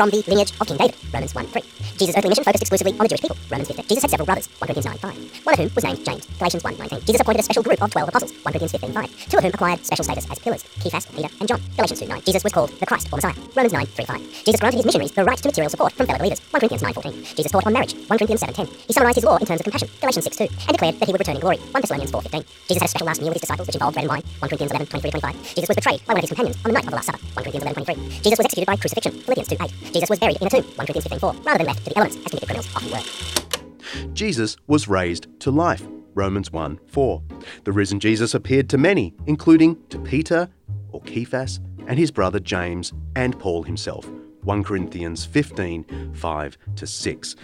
from 0.00 0.08
the 0.08 0.24
lineage 0.28 0.50
of 0.58 0.66
King 0.66 0.78
David, 0.78 0.96
Romans 1.12 1.34
1 1.34 1.46
3. 1.48 1.62
Jesus' 2.00 2.16
earthly 2.16 2.30
mission 2.30 2.42
focused 2.42 2.62
exclusively 2.62 2.92
on 2.96 3.04
the 3.04 3.08
Jewish 3.12 3.20
people, 3.20 3.36
Romans 3.50 3.68
15. 3.68 3.84
Jesus 3.84 4.00
had 4.00 4.10
several 4.10 4.24
brothers, 4.24 4.48
1 4.56 4.64
Corinthians 4.64 4.88
9 4.88 4.96
5. 4.96 5.44
One 5.44 5.52
of 5.52 5.60
whom 5.60 5.68
was 5.76 5.84
named 5.84 6.00
James, 6.08 6.24
Galatians 6.40 6.64
1 6.64 6.78
19. 6.78 7.00
Jesus 7.04 7.20
appointed 7.20 7.40
a 7.40 7.42
special 7.44 7.62
group 7.62 7.82
of 7.82 7.90
12 7.92 8.08
apostles, 8.08 8.32
1 8.32 8.40
Corinthians 8.48 8.72
15 8.72 8.92
5. 8.96 9.28
Two 9.28 9.36
of 9.36 9.44
whom 9.44 9.52
acquired 9.52 9.84
special 9.84 10.04
status 10.04 10.24
as 10.30 10.38
pillars, 10.38 10.64
Cephas, 10.80 11.04
Peter, 11.04 11.28
and 11.28 11.46
John, 11.46 11.60
Galatians 11.76 12.00
2 12.00 12.08
9. 12.08 12.22
Jesus 12.24 12.42
was 12.42 12.52
called 12.56 12.70
the 12.80 12.86
Christ 12.86 13.12
or 13.12 13.16
Messiah, 13.20 13.36
Romans 13.52 13.74
9 13.76 13.84
3 13.84 14.04
5. 14.08 14.44
Jesus 14.48 14.60
granted 14.60 14.76
his 14.80 14.86
missionaries 14.88 15.12
the 15.12 15.24
right 15.24 15.36
to 15.36 15.48
material 15.48 15.68
support 15.68 15.92
from 15.92 16.06
fellow 16.06 16.18
believers, 16.18 16.40
1 16.48 16.60
Corinthians 16.64 16.82
9 16.82 16.94
14. 16.96 17.12
Jesus 17.36 17.52
taught 17.52 17.66
on 17.66 17.72
marriage, 17.76 17.92
1 17.92 18.08
Corinthians 18.16 18.40
7 18.40 18.54
10. 18.56 18.66
He 18.88 18.92
summarized 18.96 19.20
his 19.20 19.24
law 19.28 19.36
in 19.36 19.44
terms 19.44 19.60
of 19.60 19.64
compassion, 19.68 19.88
Galatians 20.00 20.24
6 20.24 20.36
2, 20.40 20.48
and 20.48 20.72
declared 20.80 20.96
that 20.96 21.04
he 21.04 21.12
would 21.12 21.20
return 21.20 21.36
in 21.36 21.44
glory, 21.44 21.58
1 21.60 21.76
Thessalonians 21.76 22.10
4 22.10 22.22
15. 22.24 22.40
Jesus 22.40 22.80
had 22.80 22.88
a 22.88 22.88
special 22.88 23.06
last 23.06 23.20
meal 23.20 23.28
with 23.28 23.36
his 23.36 23.44
disciples 23.44 23.68
which 23.68 23.76
involved 23.76 24.00
bread 24.00 24.08
and 24.08 24.12
wine, 24.16 24.24
1 24.40 24.48
Corinthians 24.48 24.72
11 24.72 24.88
23 24.88 25.20
25. 25.20 25.54
Jesus 25.60 25.68
was 25.68 25.76
betrayed 25.76 26.00
by 26.08 26.16
one 26.16 26.24
of 26.24 26.24
his 26.24 26.32
companions 26.32 26.56
on 26.64 26.72
the 26.72 26.76
night 26.80 26.88
of 26.88 26.90
the 26.90 26.96
Last 26.96 27.12
Supper, 27.12 27.20
1 27.36 27.44
Corinthians 27.44 27.68
11 27.68 27.84
23. 27.84 28.24
Jesus 28.24 28.38
was 28.40 28.48
executed 28.48 28.64
by 28.64 28.80
crucifixion, 28.80 29.12
Philippians 29.28 29.52
2 29.52 29.60
8. 29.60 29.89
Jesus 29.92 30.08
was 30.08 30.18
buried 30.18 30.36
in 30.40 30.46
a 30.46 30.50
tomb, 30.50 30.62
1 30.62 30.86
Corinthians 30.86 31.04
15 31.04 31.18
4, 31.18 31.32
rather 31.44 31.58
than 31.58 31.66
left 31.66 31.84
to 31.84 31.90
the 31.90 31.96
elements 31.96 32.16
as 32.16 32.24
convicted 32.24 32.48
criminals 32.48 32.76
often 32.76 32.90
were. 32.90 34.14
Jesus 34.14 34.56
was 34.66 34.88
raised 34.88 35.26
to 35.40 35.50
life. 35.50 35.86
Romans 36.14 36.52
1 36.52 36.78
4. 36.86 37.22
The 37.64 37.72
risen 37.72 38.00
Jesus 38.00 38.34
appeared 38.34 38.68
to 38.70 38.78
many, 38.78 39.14
including 39.26 39.76
to 39.88 39.98
Peter 39.98 40.48
or 40.90 41.00
Cephas 41.06 41.60
and 41.86 41.98
his 41.98 42.10
brother 42.10 42.40
James 42.40 42.92
and 43.16 43.38
Paul 43.38 43.62
himself. 43.62 44.08
1 44.42 44.64
Corinthians 44.64 45.24
15 45.24 46.12
5 46.14 46.58
to 46.76 46.86
6. 46.86 47.36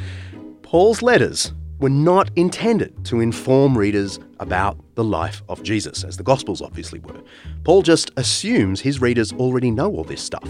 Paul's 0.63 1.03
letters 1.03 1.53
were 1.79 1.91
not 1.91 2.31
intended 2.37 3.05
to 3.05 3.21
inform 3.21 3.77
readers 3.77 4.19
about 4.41 4.79
the 4.95 5.05
life 5.05 5.43
of 5.49 5.63
Jesus, 5.63 6.05
as 6.05 6.17
the 6.17 6.23
Gospels 6.23 6.63
obviously 6.63 6.99
were. 7.01 7.21
Paul 7.65 7.83
just 7.83 8.11
assumes 8.17 8.81
his 8.81 9.01
readers 9.01 9.33
already 9.33 9.71
know 9.71 9.91
all 9.91 10.05
this 10.05 10.23
stuff. 10.23 10.49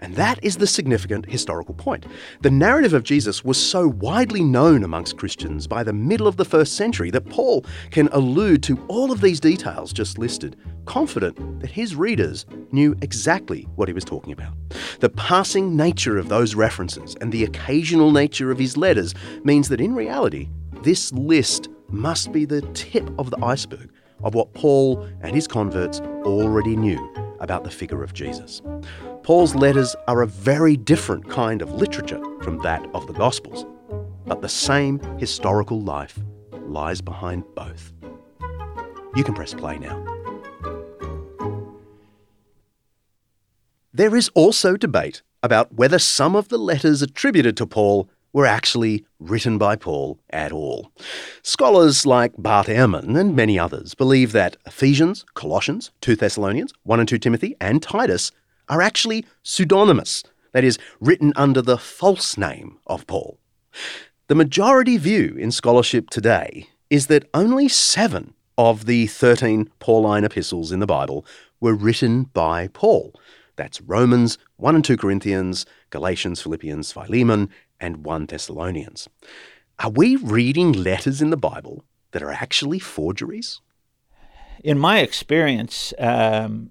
And 0.00 0.14
that 0.16 0.38
is 0.42 0.56
the 0.56 0.66
significant 0.66 1.26
historical 1.26 1.74
point. 1.74 2.06
The 2.42 2.50
narrative 2.50 2.92
of 2.92 3.04
Jesus 3.04 3.44
was 3.44 3.56
so 3.56 3.88
widely 3.88 4.42
known 4.42 4.84
amongst 4.84 5.16
Christians 5.16 5.66
by 5.66 5.82
the 5.82 5.92
middle 5.92 6.26
of 6.26 6.36
the 6.36 6.44
first 6.44 6.76
century 6.76 7.10
that 7.10 7.28
Paul 7.30 7.64
can 7.90 8.08
allude 8.12 8.62
to 8.64 8.84
all 8.88 9.10
of 9.10 9.20
these 9.20 9.40
details 9.40 9.92
just 9.92 10.18
listed, 10.18 10.56
confident 10.84 11.60
that 11.60 11.70
his 11.70 11.96
readers 11.96 12.44
knew 12.70 12.94
exactly 13.00 13.62
what 13.76 13.88
he 13.88 13.94
was 13.94 14.04
talking 14.04 14.32
about. 14.32 14.52
The 15.00 15.08
passing 15.08 15.76
nature 15.76 16.18
of 16.18 16.28
those 16.28 16.54
references 16.54 17.16
and 17.20 17.32
the 17.32 17.44
occasional 17.44 18.10
nature 18.10 18.50
of 18.50 18.58
his 18.58 18.76
letters 18.76 19.14
means 19.44 19.68
that 19.68 19.80
in 19.80 19.94
reality, 19.94 20.50
this 20.82 21.12
list 21.12 21.68
must 21.94 22.32
be 22.32 22.44
the 22.44 22.60
tip 22.72 23.08
of 23.18 23.30
the 23.30 23.42
iceberg 23.44 23.90
of 24.22 24.34
what 24.34 24.52
Paul 24.54 25.02
and 25.22 25.34
his 25.34 25.46
converts 25.46 26.00
already 26.00 26.76
knew 26.76 27.12
about 27.40 27.64
the 27.64 27.70
figure 27.70 28.02
of 28.02 28.12
Jesus. 28.12 28.62
Paul's 29.22 29.54
letters 29.54 29.94
are 30.08 30.22
a 30.22 30.26
very 30.26 30.76
different 30.76 31.28
kind 31.30 31.62
of 31.62 31.72
literature 31.72 32.20
from 32.42 32.58
that 32.58 32.84
of 32.94 33.06
the 33.06 33.12
Gospels, 33.12 33.64
but 34.26 34.42
the 34.42 34.48
same 34.48 34.98
historical 35.18 35.80
life 35.80 36.18
lies 36.66 37.00
behind 37.00 37.44
both. 37.54 37.92
You 39.14 39.24
can 39.24 39.34
press 39.34 39.54
play 39.54 39.78
now. 39.78 40.02
There 43.92 44.16
is 44.16 44.28
also 44.34 44.76
debate 44.76 45.22
about 45.42 45.72
whether 45.74 45.98
some 46.00 46.34
of 46.34 46.48
the 46.48 46.58
letters 46.58 47.02
attributed 47.02 47.56
to 47.58 47.66
Paul 47.66 48.08
were 48.34 48.44
actually 48.44 49.06
written 49.18 49.56
by 49.56 49.76
Paul 49.76 50.18
at 50.28 50.52
all. 50.52 50.92
Scholars 51.42 52.04
like 52.04 52.34
Bart 52.36 52.66
Ehrman 52.66 53.18
and 53.18 53.34
many 53.34 53.58
others 53.58 53.94
believe 53.94 54.32
that 54.32 54.58
Ephesians, 54.66 55.24
Colossians, 55.34 55.92
2 56.02 56.16
Thessalonians, 56.16 56.74
1 56.82 57.00
and 57.00 57.08
2 57.08 57.18
Timothy, 57.18 57.56
and 57.60 57.82
Titus 57.82 58.32
are 58.68 58.82
actually 58.82 59.24
pseudonymous, 59.42 60.24
that 60.52 60.64
is, 60.64 60.78
written 61.00 61.32
under 61.36 61.62
the 61.62 61.78
false 61.78 62.36
name 62.36 62.78
of 62.86 63.06
Paul. 63.06 63.38
The 64.26 64.34
majority 64.34 64.96
view 64.96 65.36
in 65.38 65.52
scholarship 65.52 66.10
today 66.10 66.68
is 66.90 67.06
that 67.06 67.28
only 67.34 67.68
seven 67.68 68.34
of 68.58 68.86
the 68.86 69.06
13 69.06 69.70
Pauline 69.78 70.24
epistles 70.24 70.72
in 70.72 70.80
the 70.80 70.86
Bible 70.86 71.24
were 71.60 71.74
written 71.74 72.24
by 72.24 72.68
Paul. 72.68 73.14
That's 73.56 73.80
Romans, 73.82 74.38
1 74.56 74.74
and 74.74 74.84
2 74.84 74.96
Corinthians, 74.96 75.66
Galatians, 75.90 76.40
Philippians, 76.40 76.90
Philemon, 76.90 77.50
and 77.80 78.04
1 78.04 78.26
Thessalonians. 78.26 79.08
Are 79.78 79.90
we 79.90 80.16
reading 80.16 80.72
letters 80.72 81.20
in 81.20 81.30
the 81.30 81.36
Bible 81.36 81.84
that 82.12 82.22
are 82.22 82.30
actually 82.30 82.78
forgeries? 82.78 83.60
In 84.62 84.78
my 84.78 85.00
experience, 85.00 85.92
um, 85.98 86.70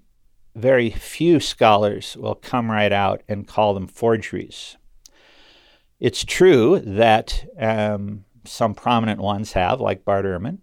very 0.54 0.90
few 0.90 1.40
scholars 1.40 2.16
will 2.16 2.34
come 2.34 2.70
right 2.70 2.92
out 2.92 3.22
and 3.28 3.46
call 3.46 3.74
them 3.74 3.86
forgeries. 3.86 4.76
It's 6.00 6.24
true 6.24 6.80
that 6.80 7.44
um, 7.58 8.24
some 8.44 8.74
prominent 8.74 9.20
ones 9.20 9.52
have, 9.52 9.80
like 9.80 10.04
Bart 10.04 10.24
Ehrman. 10.24 10.58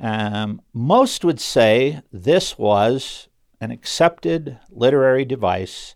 Um, 0.00 0.60
most 0.72 1.24
would 1.24 1.40
say 1.40 2.02
this 2.12 2.58
was 2.58 3.28
an 3.60 3.70
accepted 3.70 4.58
literary 4.70 5.24
device 5.24 5.94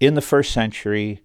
in 0.00 0.14
the 0.14 0.20
first 0.20 0.52
century, 0.52 1.22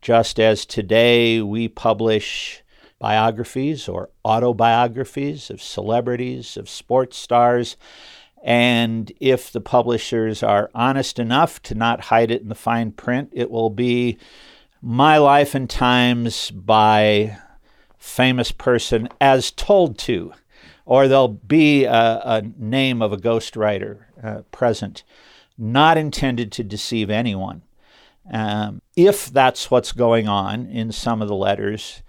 just 0.00 0.40
as 0.40 0.64
today 0.64 1.40
we 1.40 1.68
publish 1.68 2.62
biographies 2.98 3.88
or 3.88 4.10
autobiographies 4.24 5.50
of 5.50 5.62
celebrities, 5.62 6.56
of 6.56 6.68
sports 6.68 7.16
stars. 7.16 7.76
And 8.42 9.12
if 9.20 9.52
the 9.52 9.60
publishers 9.60 10.42
are 10.42 10.70
honest 10.74 11.18
enough 11.18 11.60
to 11.62 11.74
not 11.74 12.02
hide 12.02 12.30
it 12.30 12.42
in 12.42 12.48
the 12.48 12.54
fine 12.54 12.92
print, 12.92 13.30
it 13.32 13.50
will 13.50 13.70
be 13.70 14.18
My 14.80 15.18
Life 15.18 15.54
and 15.54 15.68
Times 15.68 16.50
by 16.50 17.38
famous 17.98 18.50
person 18.50 19.08
as 19.20 19.50
told 19.50 19.98
to, 19.98 20.32
or 20.86 21.06
there'll 21.06 21.28
be 21.28 21.84
a, 21.84 21.92
a 22.24 22.42
name 22.56 23.02
of 23.02 23.12
a 23.12 23.18
ghostwriter 23.18 24.04
uh, 24.22 24.42
present, 24.50 25.04
not 25.58 25.98
intended 25.98 26.50
to 26.52 26.64
deceive 26.64 27.10
anyone. 27.10 27.62
Um, 28.30 28.80
if 28.96 29.30
that's 29.30 29.70
what's 29.70 29.92
going 29.92 30.28
on 30.28 30.66
in 30.66 30.92
some 30.92 31.20
of 31.20 31.28
the 31.28 31.34
letters, 31.34 32.02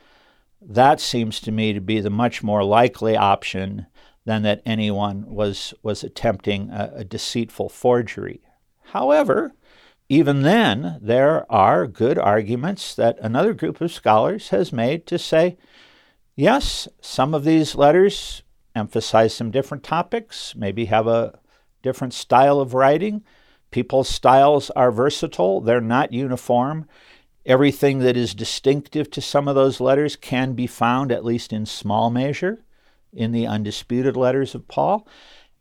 that 0.61 0.99
seems 0.99 1.39
to 1.41 1.51
me 1.51 1.73
to 1.73 1.81
be 1.81 1.99
the 1.99 2.11
much 2.11 2.43
more 2.43 2.63
likely 2.63 3.17
option 3.17 3.87
than 4.25 4.43
that 4.43 4.61
anyone 4.65 5.25
was, 5.33 5.73
was 5.81 6.03
attempting 6.03 6.69
a, 6.69 6.91
a 6.97 7.03
deceitful 7.03 7.69
forgery. 7.69 8.41
However, 8.91 9.53
even 10.09 10.43
then, 10.43 10.99
there 11.01 11.51
are 11.51 11.87
good 11.87 12.19
arguments 12.19 12.93
that 12.95 13.17
another 13.19 13.53
group 13.53 13.81
of 13.81 13.91
scholars 13.91 14.49
has 14.49 14.71
made 14.71 15.07
to 15.07 15.17
say, 15.17 15.57
yes, 16.35 16.87
some 17.01 17.33
of 17.33 17.43
these 17.43 17.75
letters 17.75 18.43
emphasize 18.75 19.33
some 19.33 19.51
different 19.51 19.83
topics, 19.83 20.53
maybe 20.55 20.85
have 20.85 21.07
a 21.07 21.39
different 21.81 22.13
style 22.13 22.59
of 22.59 22.73
writing. 22.73 23.23
People's 23.71 24.09
styles 24.09 24.69
are 24.71 24.91
versatile, 24.91 25.61
they're 25.61 25.81
not 25.81 26.13
uniform. 26.13 26.87
Everything 27.45 27.99
that 27.99 28.15
is 28.15 28.35
distinctive 28.35 29.09
to 29.11 29.21
some 29.21 29.47
of 29.47 29.55
those 29.55 29.79
letters 29.79 30.15
can 30.15 30.53
be 30.53 30.67
found, 30.67 31.11
at 31.11 31.25
least 31.25 31.51
in 31.51 31.65
small 31.65 32.11
measure, 32.11 32.63
in 33.13 33.31
the 33.31 33.47
undisputed 33.47 34.15
letters 34.15 34.53
of 34.53 34.67
Paul. 34.67 35.07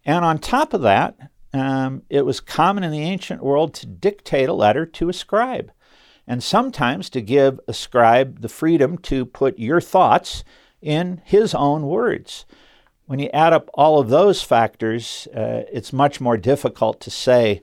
And 0.05 0.25
on 0.25 0.39
top 0.39 0.75
of 0.75 0.83
that, 0.83 1.17
um, 1.53 2.03
it 2.11 2.27
was 2.27 2.41
common 2.41 2.85
in 2.85 2.93
the 2.93 3.03
ancient 3.03 3.43
world 3.43 3.75
to 3.75 3.87
dictate 3.87 4.49
a 4.49 4.55
letter 4.55 4.85
to 4.87 5.09
a 5.09 5.13
scribe, 5.13 5.73
and 6.27 6.43
sometimes 6.43 7.11
to 7.11 7.21
give 7.21 7.59
a 7.67 7.73
scribe 7.73 8.41
the 8.41 8.49
freedom 8.49 8.99
to 8.99 9.25
put 9.25 9.59
your 9.59 9.81
thoughts 9.81 10.45
in 10.81 11.23
his 11.25 11.55
own 11.55 11.87
words. 11.87 12.45
When 13.07 13.19
you 13.19 13.29
add 13.33 13.53
up 13.53 13.69
all 13.75 13.99
of 13.99 14.09
those 14.09 14.43
factors, 14.43 15.27
uh, 15.35 15.63
it's 15.73 15.93
much 15.93 16.21
more 16.21 16.37
difficult 16.37 17.01
to 17.01 17.11
say 17.11 17.63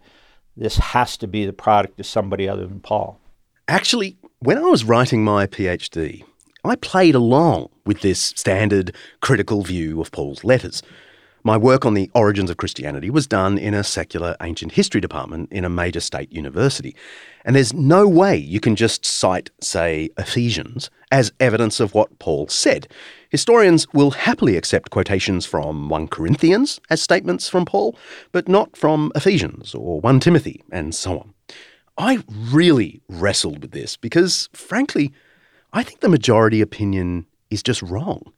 this 0.58 0.78
has 0.78 1.16
to 1.18 1.28
be 1.28 1.46
the 1.46 1.54
product 1.54 2.00
of 2.00 2.06
somebody 2.06 2.50
other 2.50 2.66
than 2.66 2.80
Paul. 2.80 3.20
Actually, 3.68 4.18
when 4.40 4.58
I 4.58 4.62
was 4.62 4.84
writing 4.84 5.24
my 5.24 5.46
PhD, 5.46 6.24
I 6.66 6.76
played 6.76 7.16
along 7.16 7.70
with 7.86 8.02
this 8.02 8.20
standard 8.20 8.96
critical 9.22 9.62
view 9.62 10.02
of 10.02 10.12
Paul's 10.12 10.44
letters. 10.44 10.82
My 11.44 11.56
work 11.56 11.86
on 11.86 11.94
the 11.94 12.12
origins 12.14 12.50
of 12.50 12.58
Christianity 12.58 13.10
was 13.10 13.28
done 13.28 13.58
in 13.58 13.74
a 13.74 13.84
secular 13.84 14.36
ancient 14.42 14.74
history 14.74 15.00
department 15.00 15.52
in 15.52 15.64
a 15.64 15.70
major 15.70 16.02
state 16.02 16.32
university. 16.32 16.96
And 17.46 17.56
there's 17.56 17.74
no 17.74 18.08
way 18.08 18.36
you 18.36 18.60
can 18.60 18.76
just 18.76 19.06
cite, 19.06 19.50
say, 19.62 20.10
Ephesians 20.18 20.90
as 21.12 21.32
evidence 21.40 21.80
of 21.80 21.94
what 21.94 22.20
Paul 22.20 22.48
said. 22.50 22.88
Historians 23.30 23.92
will 23.94 24.12
happily 24.12 24.56
accept 24.56 24.90
quotations 24.90 25.46
from 25.46 25.90
1 25.90 26.08
Corinthians 26.08 26.80
as 26.90 27.02
statements 27.02 27.50
from 27.50 27.66
Paul, 27.66 27.98
but 28.32 28.48
not 28.48 28.78
from 28.78 29.12
Ephesians 29.16 29.76
or 29.76 30.00
1 30.00 30.20
Timothy 30.20 30.64
and 30.72 30.96
so 30.96 31.20
on. 31.20 31.34
I 31.98 32.24
really 32.30 33.02
wrestled 33.10 33.62
with 33.62 33.72
this 33.72 33.98
because, 33.98 34.50
frankly, 34.54 35.12
I 35.74 35.84
think 35.84 36.00
the 36.00 36.10
majority 36.10 36.62
opinion 36.62 37.26
is 37.50 37.64
just 37.64 37.82
wrong. 37.82 38.32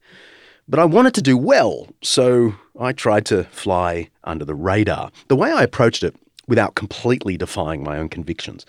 But 0.68 0.80
I 0.80 0.86
wanted 0.86 1.14
to 1.16 1.22
do 1.22 1.38
well, 1.38 1.88
so 2.02 2.54
I 2.80 2.92
tried 2.94 3.26
to 3.28 3.44
fly 3.46 4.10
under 4.24 4.46
the 4.46 4.56
radar. 4.56 5.12
The 5.28 5.36
way 5.36 5.52
I 5.52 5.64
approached 5.64 6.04
it, 6.04 6.16
without 6.48 6.76
completely 6.76 7.38
defying 7.38 7.84
my 7.84 7.98
own 7.98 8.10
convictions, 8.10 8.66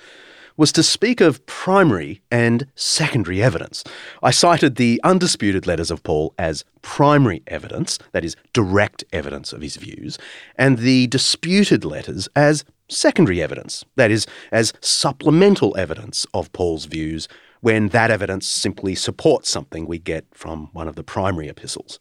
was 0.60 0.72
to 0.72 0.82
speak 0.82 1.22
of 1.22 1.46
primary 1.46 2.20
and 2.30 2.66
secondary 2.74 3.42
evidence. 3.42 3.82
I 4.22 4.30
cited 4.30 4.76
the 4.76 5.00
undisputed 5.02 5.66
letters 5.66 5.90
of 5.90 6.02
Paul 6.02 6.34
as 6.38 6.66
primary 6.82 7.42
evidence, 7.46 7.98
that 8.12 8.26
is, 8.26 8.36
direct 8.52 9.02
evidence 9.10 9.54
of 9.54 9.62
his 9.62 9.76
views, 9.76 10.18
and 10.56 10.76
the 10.76 11.06
disputed 11.06 11.82
letters 11.82 12.28
as 12.36 12.66
secondary 12.90 13.42
evidence, 13.42 13.86
that 13.96 14.10
is, 14.10 14.26
as 14.52 14.74
supplemental 14.82 15.74
evidence 15.78 16.26
of 16.34 16.52
Paul's 16.52 16.84
views 16.84 17.26
when 17.62 17.88
that 17.88 18.10
evidence 18.10 18.46
simply 18.46 18.94
supports 18.94 19.48
something 19.48 19.86
we 19.86 19.98
get 19.98 20.26
from 20.34 20.68
one 20.74 20.88
of 20.88 20.94
the 20.94 21.02
primary 21.02 21.48
epistles. 21.48 21.98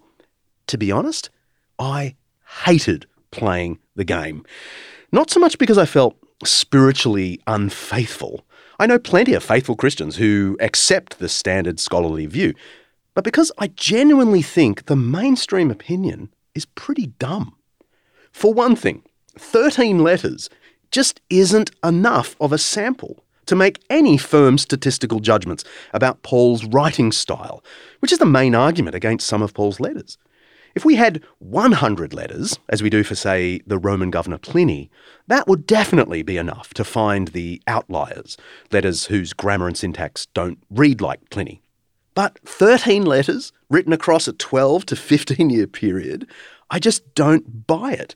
To 0.68 0.78
be 0.78 0.92
honest, 0.92 1.30
I 1.80 2.18
hated 2.66 3.06
playing 3.32 3.80
the 3.96 4.04
game. 4.04 4.46
Not 5.14 5.30
so 5.30 5.40
much 5.40 5.58
because 5.58 5.78
I 5.78 5.86
felt 5.86 6.18
spiritually 6.44 7.40
unfaithful. 7.48 8.46
I 8.82 8.86
know 8.86 8.98
plenty 8.98 9.34
of 9.34 9.44
faithful 9.44 9.76
Christians 9.76 10.16
who 10.16 10.56
accept 10.62 11.20
the 11.20 11.28
standard 11.28 11.82
scholarly 11.82 12.26
view, 12.26 12.54
but 13.14 13.26
because 13.26 13.52
I 13.58 13.68
genuinely 13.68 14.42
think 14.42 14.86
the 14.86 14.96
mainstream 14.96 15.70
opinion 15.70 16.30
is 16.56 16.66
pretty 16.66 17.08
dumb. 17.20 17.58
For 18.32 18.54
one 18.54 18.78
thing, 18.78 19.04
13 19.38 20.00
letters 20.00 20.50
just 20.92 21.20
isn't 21.30 21.72
enough 21.84 22.38
of 22.40 22.54
a 22.54 22.58
sample 22.58 23.26
to 23.48 23.56
make 23.56 23.84
any 23.90 24.18
firm 24.18 24.58
statistical 24.58 25.20
judgments 25.20 25.66
about 25.94 26.24
Paul's 26.24 26.64
writing 26.64 27.12
style, 27.12 27.62
which 28.00 28.14
is 28.14 28.20
the 28.20 28.26
main 28.26 28.56
argument 28.56 28.96
against 28.96 29.28
some 29.28 29.42
of 29.42 29.54
Paul's 29.54 29.82
letters. 29.82 30.18
If 30.80 30.86
we 30.86 30.96
had 30.96 31.22
100 31.40 32.14
letters, 32.14 32.58
as 32.70 32.82
we 32.82 32.90
do 32.90 33.04
for, 33.04 33.14
say, 33.14 33.60
the 33.68 33.78
Roman 33.78 34.12
governor 34.12 34.38
Pliny, 34.38 34.90
that 35.28 35.46
would 35.46 35.68
definitely 35.68 36.24
be 36.24 36.38
enough 36.38 36.74
to 36.76 36.86
find 36.86 37.28
the 37.28 37.62
outliers, 37.68 38.38
letters 38.72 39.08
whose 39.08 39.34
grammar 39.34 39.68
and 39.68 39.76
syntax 39.76 40.28
don't 40.28 40.58
read 40.70 41.02
like 41.02 41.30
Pliny. 41.32 41.62
But 42.16 42.40
13 42.46 43.04
letters 43.04 43.52
written 43.70 43.92
across 43.92 44.30
a 44.30 44.32
12 44.32 44.86
to 44.86 44.96
15 44.96 45.50
year 45.50 45.68
period, 45.68 46.26
I 46.70 46.80
just 46.80 47.14
don't 47.14 47.68
buy 47.68 47.92
it. 47.92 48.16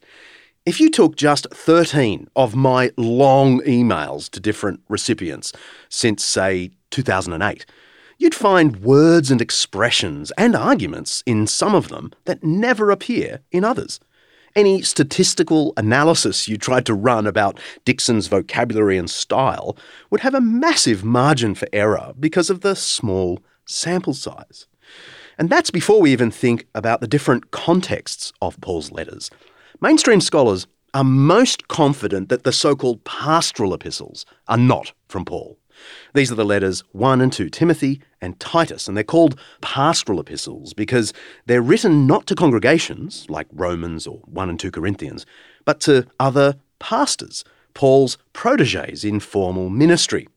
If 0.65 0.79
you 0.79 0.89
took 0.89 1.17
just 1.17 1.47
13 1.51 2.29
of 2.37 2.55
my 2.55 2.93
long 2.95 3.59
emails 3.63 4.29
to 4.29 4.39
different 4.39 4.79
recipients 4.87 5.51
since, 5.89 6.23
say, 6.23 6.71
2008, 6.91 7.65
you'd 8.23 8.33
find 8.33 8.77
words 8.77 9.29
and 9.31 9.41
expressions 9.41 10.31
and 10.37 10.55
arguments 10.55 11.21
in 11.25 11.45
some 11.45 11.75
of 11.75 11.89
them 11.89 12.09
that 12.23 12.41
never 12.41 12.89
appear 12.89 13.41
in 13.51 13.65
others. 13.65 13.99
Any 14.55 14.81
statistical 14.81 15.73
analysis 15.75 16.47
you 16.47 16.57
tried 16.57 16.85
to 16.85 16.93
run 16.93 17.27
about 17.27 17.59
Dixon's 17.83 18.27
vocabulary 18.27 18.97
and 18.97 19.09
style 19.09 19.75
would 20.09 20.21
have 20.21 20.33
a 20.33 20.39
massive 20.39 21.03
margin 21.03 21.53
for 21.53 21.67
error 21.73 22.13
because 22.17 22.49
of 22.49 22.61
the 22.61 22.75
small 22.75 23.39
sample 23.65 24.13
size. 24.13 24.67
And 25.37 25.49
that's 25.49 25.69
before 25.69 25.99
we 25.99 26.13
even 26.13 26.31
think 26.31 26.65
about 26.73 27.01
the 27.01 27.07
different 27.07 27.51
contexts 27.51 28.31
of 28.41 28.61
Paul's 28.61 28.89
letters. 28.89 29.29
Mainstream 29.81 30.21
scholars 30.21 30.65
are 30.93 31.03
most 31.03 31.67
confident 31.67 32.29
that 32.29 32.45
the 32.45 32.53
so 32.53 32.73
called 32.73 33.03
pastoral 33.03 33.73
epistles 33.73 34.25
are 34.47 34.57
not 34.57 34.93
from 35.09 35.25
Paul. 35.25 35.57
These 36.13 36.31
are 36.31 36.35
the 36.35 36.45
letters 36.45 36.83
1 36.91 37.21
and 37.21 37.31
2 37.31 37.49
Timothy 37.49 38.01
and 38.21 38.39
Titus, 38.39 38.87
and 38.87 38.95
they're 38.95 39.03
called 39.03 39.39
pastoral 39.61 40.19
epistles 40.19 40.73
because 40.73 41.13
they're 41.45 41.61
written 41.61 42.07
not 42.07 42.27
to 42.27 42.35
congregations 42.35 43.25
like 43.29 43.47
Romans 43.51 44.07
or 44.07 44.19
1 44.25 44.49
and 44.49 44.59
2 44.59 44.71
Corinthians, 44.71 45.25
but 45.65 45.79
to 45.81 46.07
other 46.19 46.55
pastors, 46.79 47.43
Paul's 47.73 48.17
proteges 48.33 49.03
in 49.03 49.19
formal 49.19 49.69
ministry. 49.69 50.27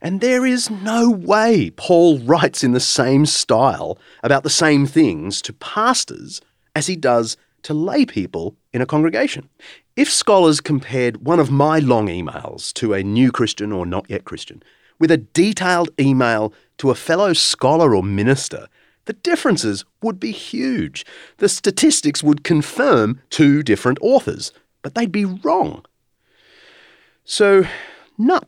And 0.00 0.20
there 0.20 0.44
is 0.44 0.70
no 0.70 1.10
way 1.10 1.70
Paul 1.70 2.18
writes 2.18 2.62
in 2.64 2.72
the 2.72 2.80
same 2.80 3.26
style 3.26 3.98
about 4.22 4.42
the 4.42 4.50
same 4.50 4.86
things 4.86 5.40
to 5.42 5.52
pastors 5.52 6.40
as 6.74 6.86
he 6.86 6.96
does 6.96 7.36
to 7.62 7.74
lay 7.74 8.04
people 8.04 8.56
in 8.72 8.82
a 8.82 8.86
congregation. 8.86 9.48
If 9.94 10.10
scholars 10.10 10.62
compared 10.62 11.26
one 11.26 11.38
of 11.38 11.50
my 11.50 11.78
long 11.78 12.06
emails 12.06 12.72
to 12.74 12.94
a 12.94 13.02
new 13.02 13.30
Christian 13.30 13.72
or 13.72 13.84
not 13.84 14.08
yet 14.08 14.24
Christian 14.24 14.62
with 14.98 15.10
a 15.10 15.18
detailed 15.18 15.90
email 16.00 16.54
to 16.78 16.88
a 16.90 16.94
fellow 16.94 17.34
scholar 17.34 17.94
or 17.94 18.02
minister, 18.02 18.68
the 19.04 19.12
differences 19.12 19.84
would 20.00 20.18
be 20.18 20.30
huge. 20.30 21.04
The 21.36 21.48
statistics 21.48 22.22
would 22.22 22.42
confirm 22.42 23.20
two 23.28 23.62
different 23.62 23.98
authors, 24.00 24.50
but 24.80 24.94
they'd 24.94 25.12
be 25.12 25.26
wrong. 25.26 25.84
So, 27.24 27.66
no, 28.16 28.40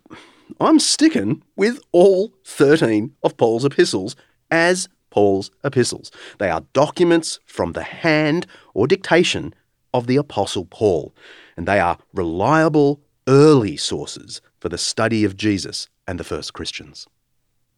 I'm 0.58 0.78
sticking 0.78 1.42
with 1.56 1.78
all 1.92 2.32
13 2.44 3.14
of 3.22 3.36
Paul's 3.36 3.66
epistles 3.66 4.16
as 4.50 4.88
Paul's 5.10 5.50
epistles. 5.62 6.10
They 6.38 6.48
are 6.48 6.64
documents 6.72 7.38
from 7.44 7.72
the 7.72 7.82
hand 7.82 8.46
or 8.72 8.86
dictation 8.86 9.52
of 9.94 10.06
the 10.06 10.16
Apostle 10.16 10.66
Paul, 10.66 11.14
and 11.56 11.66
they 11.66 11.80
are 11.80 11.96
reliable 12.12 13.00
early 13.26 13.78
sources 13.78 14.42
for 14.60 14.68
the 14.68 14.76
study 14.76 15.24
of 15.24 15.36
Jesus 15.36 15.88
and 16.06 16.20
the 16.20 16.24
first 16.24 16.52
Christians. 16.52 17.06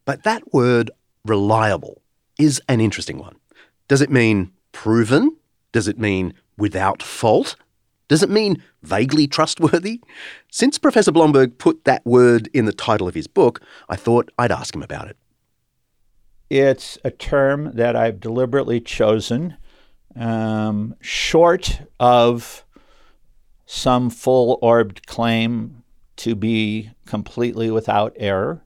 But 0.03 0.23
that 0.23 0.53
word 0.53 0.91
reliable 1.23 2.01
is 2.37 2.61
an 2.67 2.81
interesting 2.81 3.17
one. 3.19 3.35
Does 3.87 4.01
it 4.01 4.09
mean 4.09 4.51
proven? 4.73 5.37
Does 5.71 5.87
it 5.87 5.99
mean 5.99 6.33
without 6.57 7.01
fault? 7.01 7.55
Does 8.07 8.23
it 8.23 8.29
mean 8.29 8.63
vaguely 8.83 9.27
trustworthy? 9.27 10.01
Since 10.51 10.77
Professor 10.77 11.11
Blomberg 11.11 11.57
put 11.57 11.83
that 11.83 12.05
word 12.05 12.49
in 12.53 12.65
the 12.65 12.73
title 12.73 13.07
of 13.07 13.15
his 13.15 13.27
book, 13.27 13.61
I 13.89 13.95
thought 13.95 14.31
I'd 14.37 14.51
ask 14.51 14.73
him 14.73 14.83
about 14.83 15.07
it. 15.07 15.17
It's 16.49 16.97
a 17.03 17.11
term 17.11 17.71
that 17.75 17.95
I've 17.97 18.21
deliberately 18.21 18.79
chosen, 18.79 19.57
um, 20.17 20.95
short 21.01 21.81
of 21.99 22.65
some 23.65 24.09
full 24.09 24.57
orbed 24.61 25.05
claim 25.05 25.83
to 26.17 26.35
be 26.35 26.91
completely 27.05 27.69
without 27.69 28.13
error. 28.17 28.63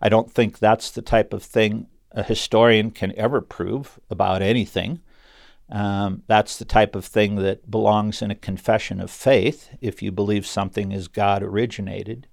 I 0.00 0.08
don't 0.08 0.32
think 0.32 0.58
that's 0.58 0.90
the 0.90 1.02
type 1.02 1.32
of 1.32 1.42
thing 1.42 1.88
a 2.12 2.22
historian 2.22 2.90
can 2.90 3.16
ever 3.16 3.40
prove 3.40 3.98
about 4.08 4.42
anything. 4.42 5.00
Um, 5.70 6.22
that's 6.26 6.56
the 6.56 6.64
type 6.64 6.96
of 6.96 7.04
thing 7.04 7.36
that 7.36 7.70
belongs 7.70 8.22
in 8.22 8.30
a 8.30 8.36
confession 8.36 9.00
of 9.00 9.10
faith 9.10 9.68
if 9.82 10.00
you 10.02 10.10
believe 10.10 10.46
something 10.46 10.92
is 10.92 11.08
God 11.08 11.42
originated. 11.42 12.26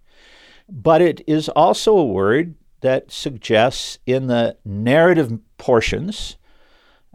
But 0.69 1.01
it 1.01 1.21
is 1.27 1.49
also 1.49 1.97
a 1.97 2.05
word 2.05 2.55
that 2.79 3.11
suggests 3.11 3.99
in 4.05 4.27
the 4.27 4.57
narrative 4.63 5.37
portions 5.57 6.37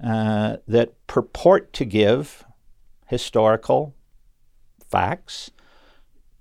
uh, 0.03 0.57
that 0.67 1.07
purport 1.07 1.73
to 1.75 1.85
give 1.85 2.45
historical 3.07 3.95
facts 4.89 5.51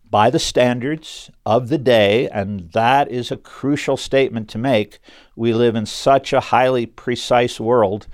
by 0.10 0.30
the 0.30 0.39
standards 0.39 1.30
of 1.45 1.70
the 1.70 1.78
day, 1.78 2.28
and 2.30 2.72
that 2.72 3.12
is 3.12 3.32
a 3.32 3.38
crucial 3.38 3.95
statement 3.95 4.49
to 4.49 4.57
make. 4.57 4.99
We 5.36 5.53
live 5.53 5.76
in 5.76 5.86
such 5.86 6.34
a 6.34 6.39
highly 6.39 6.86
precise 6.86 7.60
world 7.60 8.07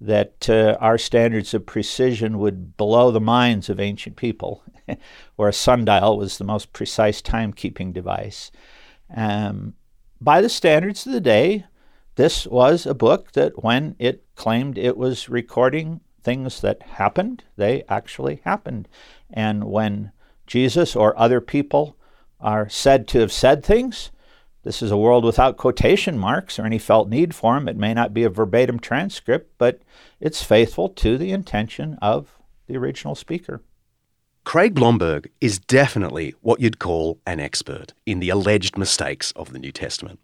that 0.00 0.48
uh, 0.48 0.76
our 0.80 0.96
standards 0.96 1.52
of 1.52 1.66
precision 1.66 2.38
would 2.38 2.76
blow 2.76 3.10
the 3.10 3.20
minds 3.20 3.68
of 3.68 3.80
ancient 3.80 4.16
people, 4.16 4.62
where 5.36 5.48
a 5.48 5.52
sundial 5.52 6.16
was 6.16 6.38
the 6.38 6.44
most 6.44 6.72
precise 6.72 7.20
timekeeping 7.20 7.92
device. 7.92 8.50
Um, 9.14 9.74
by 10.20 10.40
the 10.40 10.48
standards 10.48 11.06
of 11.06 11.12
the 11.12 11.20
day, 11.20 11.64
this 12.16 12.46
was 12.46 12.86
a 12.86 12.94
book 12.94 13.32
that, 13.32 13.62
when 13.62 13.96
it 13.98 14.24
claimed 14.34 14.76
it 14.76 14.96
was 14.96 15.28
recording 15.28 16.00
things 16.22 16.60
that 16.60 16.82
happened, 16.82 17.44
they 17.56 17.82
actually 17.88 18.40
happened. 18.44 18.88
And 19.30 19.64
when 19.64 20.12
Jesus 20.46 20.94
or 20.94 21.18
other 21.18 21.40
people 21.40 21.96
are 22.40 22.68
said 22.68 23.06
to 23.08 23.20
have 23.20 23.32
said 23.32 23.64
things, 23.64 24.10
this 24.62 24.82
is 24.82 24.90
a 24.90 24.96
world 24.96 25.24
without 25.24 25.56
quotation 25.56 26.18
marks 26.18 26.58
or 26.58 26.66
any 26.66 26.78
felt 26.78 27.08
need 27.08 27.34
for 27.34 27.54
them. 27.54 27.68
It 27.68 27.76
may 27.76 27.94
not 27.94 28.12
be 28.12 28.24
a 28.24 28.28
verbatim 28.28 28.78
transcript, 28.78 29.54
but 29.56 29.80
it's 30.20 30.42
faithful 30.42 30.90
to 30.90 31.16
the 31.16 31.32
intention 31.32 31.96
of 32.02 32.38
the 32.66 32.76
original 32.76 33.14
speaker. 33.14 33.62
Craig 34.50 34.74
Blomberg 34.74 35.30
is 35.40 35.60
definitely 35.60 36.34
what 36.40 36.58
you'd 36.58 36.80
call 36.80 37.20
an 37.24 37.38
expert 37.38 37.92
in 38.04 38.18
the 38.18 38.30
alleged 38.30 38.76
mistakes 38.76 39.30
of 39.36 39.52
the 39.52 39.60
New 39.60 39.70
Testament. 39.70 40.18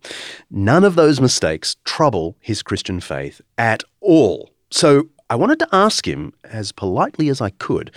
None 0.51 0.83
of 0.83 0.97
those 0.97 1.21
mistakes 1.21 1.77
trouble 1.85 2.37
his 2.41 2.61
Christian 2.61 2.99
faith 2.99 3.41
at 3.57 3.85
all. 4.01 4.51
So 4.73 5.11
I 5.31 5.37
wanted 5.37 5.61
to 5.61 5.69
ask 5.71 6.09
him, 6.09 6.33
as 6.43 6.73
politely 6.73 7.29
as 7.29 7.41
I 7.41 7.51
could, 7.51 7.93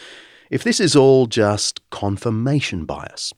if 0.51 0.63
this 0.63 0.79
is 0.79 0.95
all 0.95 1.25
just 1.25 1.81
confirmation 1.89 2.85
bias. 2.85 3.33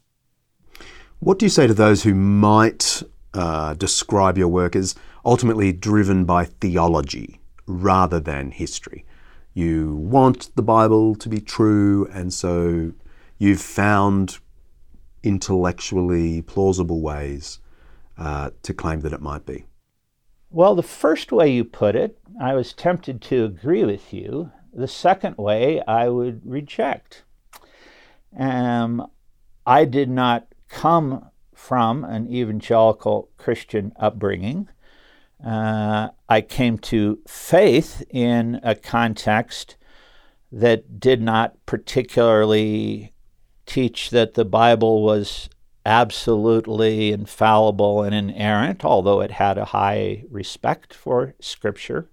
What 1.19 1.39
do 1.39 1.45
you 1.45 1.49
say 1.49 1.67
to 1.67 1.73
those 1.73 2.03
who 2.03 2.13
might 2.13 3.03
uh, 3.33 3.73
describe 3.75 4.37
your 4.37 4.49
work 4.49 4.75
as 4.75 4.95
ultimately 5.23 5.71
driven 5.71 6.25
by 6.25 6.43
theology 6.43 7.39
rather 7.67 8.19
than 8.19 8.51
history? 8.51 9.05
You 9.53 9.95
want 9.95 10.55
the 10.55 10.61
Bible 10.61 11.15
to 11.15 11.27
be 11.27 11.41
true, 11.41 12.07
and 12.13 12.33
so 12.33 12.93
you've 13.37 13.61
found 13.61 14.39
intellectually 15.23 16.41
plausible 16.41 17.01
ways 17.01 17.59
uh, 18.17 18.51
to 18.63 18.73
claim 18.73 19.01
that 19.01 19.13
it 19.13 19.21
might 19.21 19.45
be. 19.45 19.65
Well, 20.49 20.75
the 20.75 20.83
first 20.83 21.31
way 21.31 21.51
you 21.51 21.63
put 21.63 21.95
it, 21.95 22.17
I 22.39 22.53
was 22.53 22.73
tempted 22.73 23.21
to 23.23 23.45
agree 23.45 23.83
with 23.83 24.13
you. 24.13 24.51
The 24.73 24.87
second 24.87 25.37
way, 25.37 25.81
I 25.87 26.07
would 26.09 26.41
reject. 26.45 27.23
Um, 28.37 29.07
I 29.65 29.85
did 29.85 30.09
not 30.09 30.47
come 30.69 31.29
from 31.53 32.03
an 32.03 32.33
evangelical 32.33 33.29
Christian 33.37 33.93
upbringing. 33.99 34.69
Uh, 35.45 36.09
I 36.29 36.41
came 36.41 36.77
to 36.79 37.19
faith 37.27 38.03
in 38.09 38.59
a 38.63 38.75
context 38.75 39.75
that 40.51 40.99
did 40.99 41.21
not 41.21 41.55
particularly 41.65 43.13
teach 43.65 44.09
that 44.09 44.33
the 44.33 44.45
Bible 44.45 45.01
was 45.03 45.49
absolutely 45.85 47.11
infallible 47.11 48.03
and 48.03 48.13
inerrant, 48.13 48.85
although 48.85 49.21
it 49.21 49.31
had 49.31 49.57
a 49.57 49.65
high 49.65 50.23
respect 50.29 50.93
for 50.93 51.33
Scripture. 51.39 52.09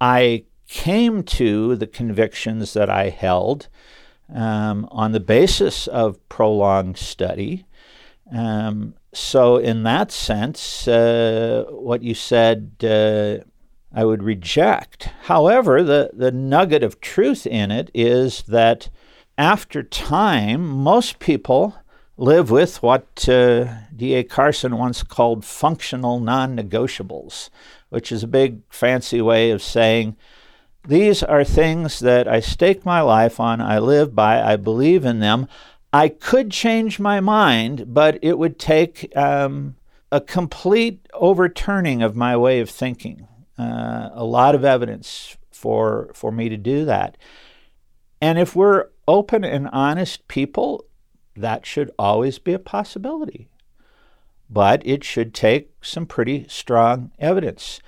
I 0.00 0.44
came 0.66 1.22
to 1.22 1.76
the 1.76 1.86
convictions 1.86 2.72
that 2.72 2.90
I 2.90 3.10
held 3.10 3.68
um, 4.34 4.88
on 4.90 5.12
the 5.12 5.20
basis 5.20 5.86
of 5.86 6.26
prolonged 6.28 6.96
study. 6.96 7.66
Um, 8.32 8.94
so, 9.14 9.58
in 9.58 9.82
that 9.82 10.10
sense, 10.10 10.88
uh, 10.88 11.64
what 11.68 12.02
you 12.02 12.14
said, 12.14 12.72
uh, 12.82 13.44
I 13.94 14.04
would 14.04 14.22
reject. 14.22 15.10
However, 15.24 15.82
the, 15.82 16.10
the 16.14 16.32
nugget 16.32 16.82
of 16.82 17.00
truth 17.00 17.46
in 17.46 17.70
it 17.70 17.90
is 17.92 18.42
that 18.44 18.88
after 19.36 19.82
time, 19.82 20.66
most 20.66 21.18
people 21.18 21.76
live 22.16 22.50
with 22.50 22.82
what 22.82 23.28
uh, 23.28 23.66
D.A. 23.94 24.24
Carson 24.24 24.78
once 24.78 25.02
called 25.02 25.44
functional 25.44 26.18
non 26.18 26.56
negotiables, 26.56 27.50
which 27.90 28.12
is 28.12 28.22
a 28.22 28.28
big 28.28 28.60
fancy 28.70 29.20
way 29.20 29.50
of 29.50 29.62
saying 29.62 30.16
these 30.86 31.22
are 31.22 31.44
things 31.44 32.00
that 32.00 32.26
I 32.26 32.40
stake 32.40 32.84
my 32.84 33.00
life 33.00 33.38
on, 33.38 33.60
I 33.60 33.78
live 33.78 34.14
by, 34.14 34.42
I 34.42 34.56
believe 34.56 35.04
in 35.04 35.20
them. 35.20 35.48
I 35.92 36.08
could 36.08 36.50
change 36.50 36.98
my 36.98 37.20
mind, 37.20 37.92
but 37.92 38.18
it 38.22 38.38
would 38.38 38.58
take 38.58 39.14
um, 39.16 39.76
a 40.10 40.20
complete 40.20 41.06
overturning 41.12 42.02
of 42.02 42.16
my 42.16 42.36
way 42.36 42.60
of 42.60 42.70
thinking. 42.70 43.28
Uh, 43.58 44.08
a 44.14 44.24
lot 44.24 44.54
of 44.54 44.64
evidence 44.64 45.36
for 45.50 46.10
for 46.14 46.32
me 46.32 46.48
to 46.48 46.56
do 46.56 46.84
that. 46.86 47.16
And 48.20 48.38
if 48.38 48.56
we're 48.56 48.88
open 49.06 49.44
and 49.44 49.68
honest 49.72 50.26
people, 50.28 50.84
that 51.36 51.66
should 51.66 51.90
always 51.98 52.38
be 52.38 52.52
a 52.52 52.58
possibility. 52.58 53.48
But 54.48 54.82
it 54.86 55.04
should 55.04 55.34
take 55.34 55.72
some 55.82 56.06
pretty 56.06 56.46
strong 56.48 57.10
evidence. 57.18 57.80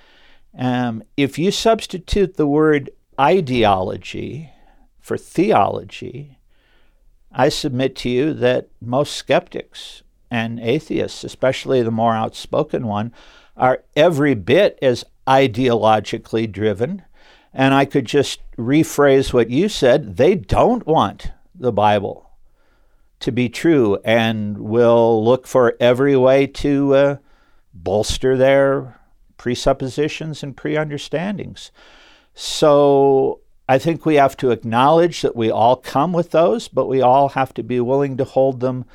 Um, 0.57 1.03
if 1.17 1.37
you 1.37 1.51
substitute 1.51 2.37
the 2.37 2.47
word 2.47 2.89
ideology 3.19 4.51
for 4.99 5.17
theology, 5.17 6.34
I 7.37 7.49
submit 7.49 7.97
to 7.97 8.09
you 8.09 8.33
that 8.33 8.69
most 8.79 9.13
skeptics 9.13 10.03
and 10.31 10.57
atheists, 10.59 11.25
especially 11.25 11.81
the 11.81 11.91
more 11.91 12.15
outspoken 12.15 12.87
one, 12.87 13.11
are 13.57 13.83
every 13.93 14.35
bit 14.35 14.79
as 14.81 15.03
ideologically 15.27 16.49
driven. 16.49 17.03
And 17.53 17.73
I 17.73 17.83
could 17.83 18.05
just 18.05 18.39
rephrase 18.57 19.33
what 19.33 19.49
you 19.49 19.67
said 19.67 20.15
they 20.15 20.35
don't 20.35 20.87
want 20.87 21.31
the 21.53 21.73
Bible 21.73 22.29
to 23.19 23.31
be 23.31 23.49
true 23.49 23.97
and 24.05 24.57
will 24.57 25.23
look 25.23 25.45
for 25.45 25.75
every 25.79 26.15
way 26.15 26.47
to 26.47 26.95
uh, 26.95 27.17
bolster 27.73 28.37
their 28.37 28.99
presuppositions 29.37 30.41
and 30.41 30.55
pre 30.55 30.77
understandings. 30.77 31.71
So 32.33 33.41
I 33.67 33.79
think 33.79 34.05
we 34.05 34.15
have 34.15 34.37
to 34.37 34.51
acknowledge 34.51 35.21
that 35.21 35.35
we 35.35 35.49
all 35.49 35.75
come 35.75 36.13
with 36.13 36.31
those, 36.31 36.67
but 36.67 36.87
we 36.87 37.01
all 37.01 37.29
have 37.29 37.53
to 37.55 37.63
be 37.63 37.79
willing 37.79 38.17
to 38.17 38.23
hold 38.23 38.59
them 38.59 38.85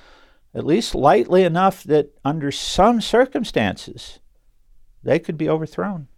at 0.54 0.66
least 0.66 0.94
lightly 0.94 1.42
enough 1.42 1.82
that 1.84 2.12
under 2.24 2.50
some 2.50 3.00
circumstances 3.00 4.20
they 5.02 5.18
could 5.18 5.36
be 5.36 5.48
overthrown. 5.48 6.08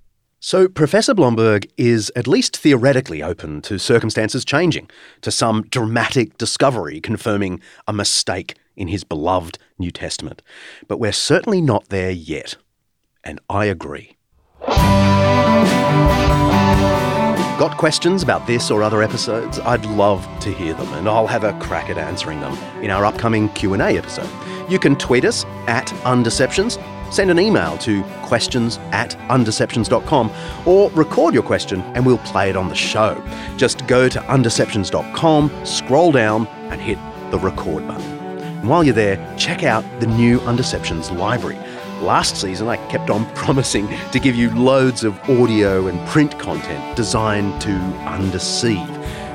So, 0.45 0.67
Professor 0.67 1.15
Blomberg 1.15 1.69
is 1.77 2.11
at 2.17 2.27
least 2.27 2.57
theoretically 2.57 3.23
open 3.23 3.63
to 3.63 3.79
circumstances 3.79 4.45
changing, 4.45 4.91
to 5.21 5.31
some 5.31 5.63
dramatic 5.63 6.37
discovery 6.37 7.01
confirming 7.01 7.61
a 7.87 7.93
mistake 7.93 8.57
in 8.75 8.89
his 8.89 9.05
beloved 9.05 9.59
New 9.79 9.93
Testament. 9.93 10.43
But 10.89 10.99
we're 10.99 11.13
certainly 11.13 11.61
not 11.61 11.91
there 11.91 12.11
yet. 12.11 12.57
And 13.23 13.39
I 13.49 13.67
agree. 13.67 14.17
Got 17.63 17.77
questions 17.77 18.25
about 18.25 18.45
this 18.49 18.73
or 18.73 18.83
other 18.83 19.05
episodes? 19.05 19.61
I'd 19.61 19.85
love 19.87 20.27
to 20.41 20.51
hear 20.51 20.75
them, 20.75 20.93
and 20.95 21.09
I'll 21.09 21.29
have 21.29 21.45
a 21.45 21.57
crack 21.61 21.91
at 21.91 21.97
answering 21.97 22.41
them 22.41 22.55
in 22.83 22.91
our 22.91 23.05
upcoming 23.05 23.49
Q&A 23.51 23.97
episode. 23.97 24.29
You 24.69 24.81
can 24.81 24.97
tweet 24.97 25.25
us 25.25 25.45
at 25.69 25.87
Undeceptions, 26.03 26.83
send 27.13 27.31
an 27.31 27.39
email 27.39 27.79
to 27.79 28.03
questions 28.25 28.79
at 28.91 29.13
undeceptions.com, 29.29 30.33
or 30.67 30.91
record 30.91 31.35
your 31.35 31.45
question 31.45 31.83
and 31.95 32.05
we'll 32.05 32.19
play 32.19 32.51
it 32.51 32.57
on 32.57 32.69
the 32.69 32.75
show. 32.75 33.23
Just 33.57 33.87
go 33.87 34.09
to 34.09 34.19
undeceptions.com, 34.19 35.65
scroll 35.65 36.11
down, 36.11 36.49
and 36.49 36.81
hit 36.81 36.99
the 37.31 37.39
record 37.39 37.87
button. 37.87 38.19
And 38.43 38.69
while 38.69 38.83
you're 38.83 38.93
there, 38.93 39.37
check 39.39 39.63
out 39.63 39.85
the 40.01 40.09
new 40.09 40.41
Undeceptions 40.41 41.17
library. 41.17 41.59
Last 42.03 42.37
season, 42.37 42.67
I 42.67 42.79
kept 42.89 43.11
on 43.11 43.25
promising 43.37 43.89
to 44.11 44.19
give 44.19 44.35
you 44.35 44.51
loads 44.51 45.05
of 45.05 45.17
audio 45.31 45.87
and 45.87 46.05
print 46.09 46.37
content 46.37 46.97
designed 46.97 47.61
to 47.63 47.71
undeceive. 47.71 48.89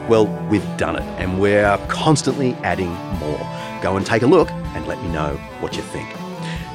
Well, 0.10 0.28
we've 0.50 0.66
done 0.76 0.98
it, 0.98 1.04
and 1.18 1.40
we're 1.40 1.78
constantly 1.88 2.56
adding 2.64 2.92
more. 3.20 3.40
Go 3.82 3.96
and 3.96 4.06
take 4.06 4.22
a 4.24 4.28
look 4.28 4.52
and 4.52 4.86
let 4.86 5.02
me 5.02 5.08
know 5.14 5.38
what 5.62 5.78
you 5.78 5.82
think. 5.82 6.14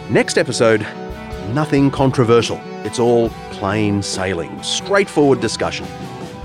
Next 0.08 0.38
episode, 0.38 0.80
nothing 1.52 1.90
controversial. 1.90 2.58
It's 2.84 2.98
all 2.98 3.28
plain 3.50 4.02
sailing, 4.02 4.62
straightforward 4.62 5.40
discussion 5.40 5.86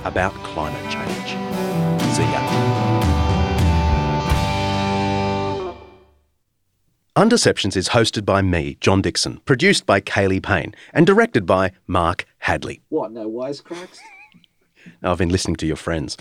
about 0.04 0.34
climate 0.44 0.92
change. 0.92 1.47
Undeceptions 7.18 7.76
is 7.76 7.90
hosted 7.90 8.26
by 8.26 8.44
me, 8.44 8.78
John 8.80 9.02
Dickson, 9.02 9.40
produced 9.44 9.88
by 9.88 10.00
Kaylee 10.00 10.44
Payne, 10.44 10.76
and 10.94 11.08
directed 11.08 11.48
by 11.48 11.72
Mark 11.88 12.28
Hadley. 12.38 12.82
What, 12.90 13.12
no 13.12 13.28
wisecracks? 13.28 13.98
I've 15.02 15.18
been 15.18 15.30
listening 15.30 15.56
to 15.56 15.66
your 15.66 15.78
friends. 15.78 16.16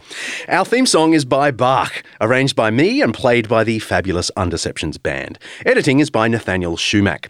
Our 0.48 0.64
theme 0.64 0.86
song 0.86 1.12
is 1.12 1.26
by 1.26 1.50
Bach, 1.50 2.02
arranged 2.18 2.56
by 2.56 2.70
me 2.70 3.02
and 3.02 3.12
played 3.12 3.46
by 3.46 3.62
the 3.62 3.78
fabulous 3.78 4.30
Undeceptions 4.38 5.00
band. 5.00 5.38
Editing 5.66 6.00
is 6.00 6.08
by 6.08 6.28
Nathaniel 6.28 6.78
Schumack. 6.78 7.28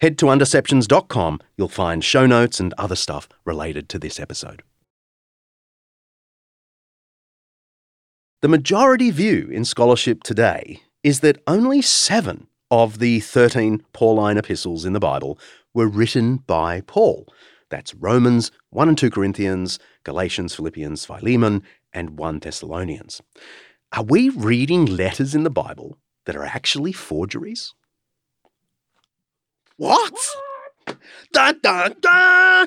Head 0.00 0.16
to 0.18 0.26
undeceptions.com, 0.26 1.40
you'll 1.56 1.68
find 1.68 2.04
show 2.04 2.26
notes 2.26 2.60
and 2.60 2.72
other 2.78 2.94
stuff 2.94 3.28
related 3.44 3.88
to 3.88 3.98
this 3.98 4.20
episode. 4.20 4.62
The 8.40 8.48
majority 8.48 9.10
view 9.10 9.50
in 9.52 9.64
scholarship 9.64 10.22
today 10.22 10.82
is 11.02 11.20
that 11.20 11.42
only 11.48 11.82
seven 11.82 12.46
of 12.70 12.98
the 12.98 13.20
13 13.20 13.82
Pauline 13.92 14.36
epistles 14.36 14.84
in 14.84 14.92
the 14.92 15.00
Bible 15.00 15.38
were 15.74 15.88
written 15.88 16.36
by 16.36 16.82
Paul. 16.82 17.26
That's 17.68 17.94
Romans, 17.94 18.50
1 18.70 18.88
and 18.88 18.98
2 18.98 19.10
Corinthians, 19.10 19.78
Galatians, 20.04 20.54
Philippians, 20.54 21.04
Philemon, 21.04 21.62
and 21.92 22.18
1 22.18 22.40
Thessalonians. 22.40 23.20
Are 23.92 24.04
we 24.04 24.28
reading 24.28 24.86
letters 24.86 25.34
in 25.34 25.42
the 25.42 25.50
Bible 25.50 25.98
that 26.26 26.36
are 26.36 26.44
actually 26.44 26.92
forgeries? 26.92 27.74
What? 29.76 30.14
Da, 31.32 31.52
da, 31.52 31.88
da! 31.88 32.66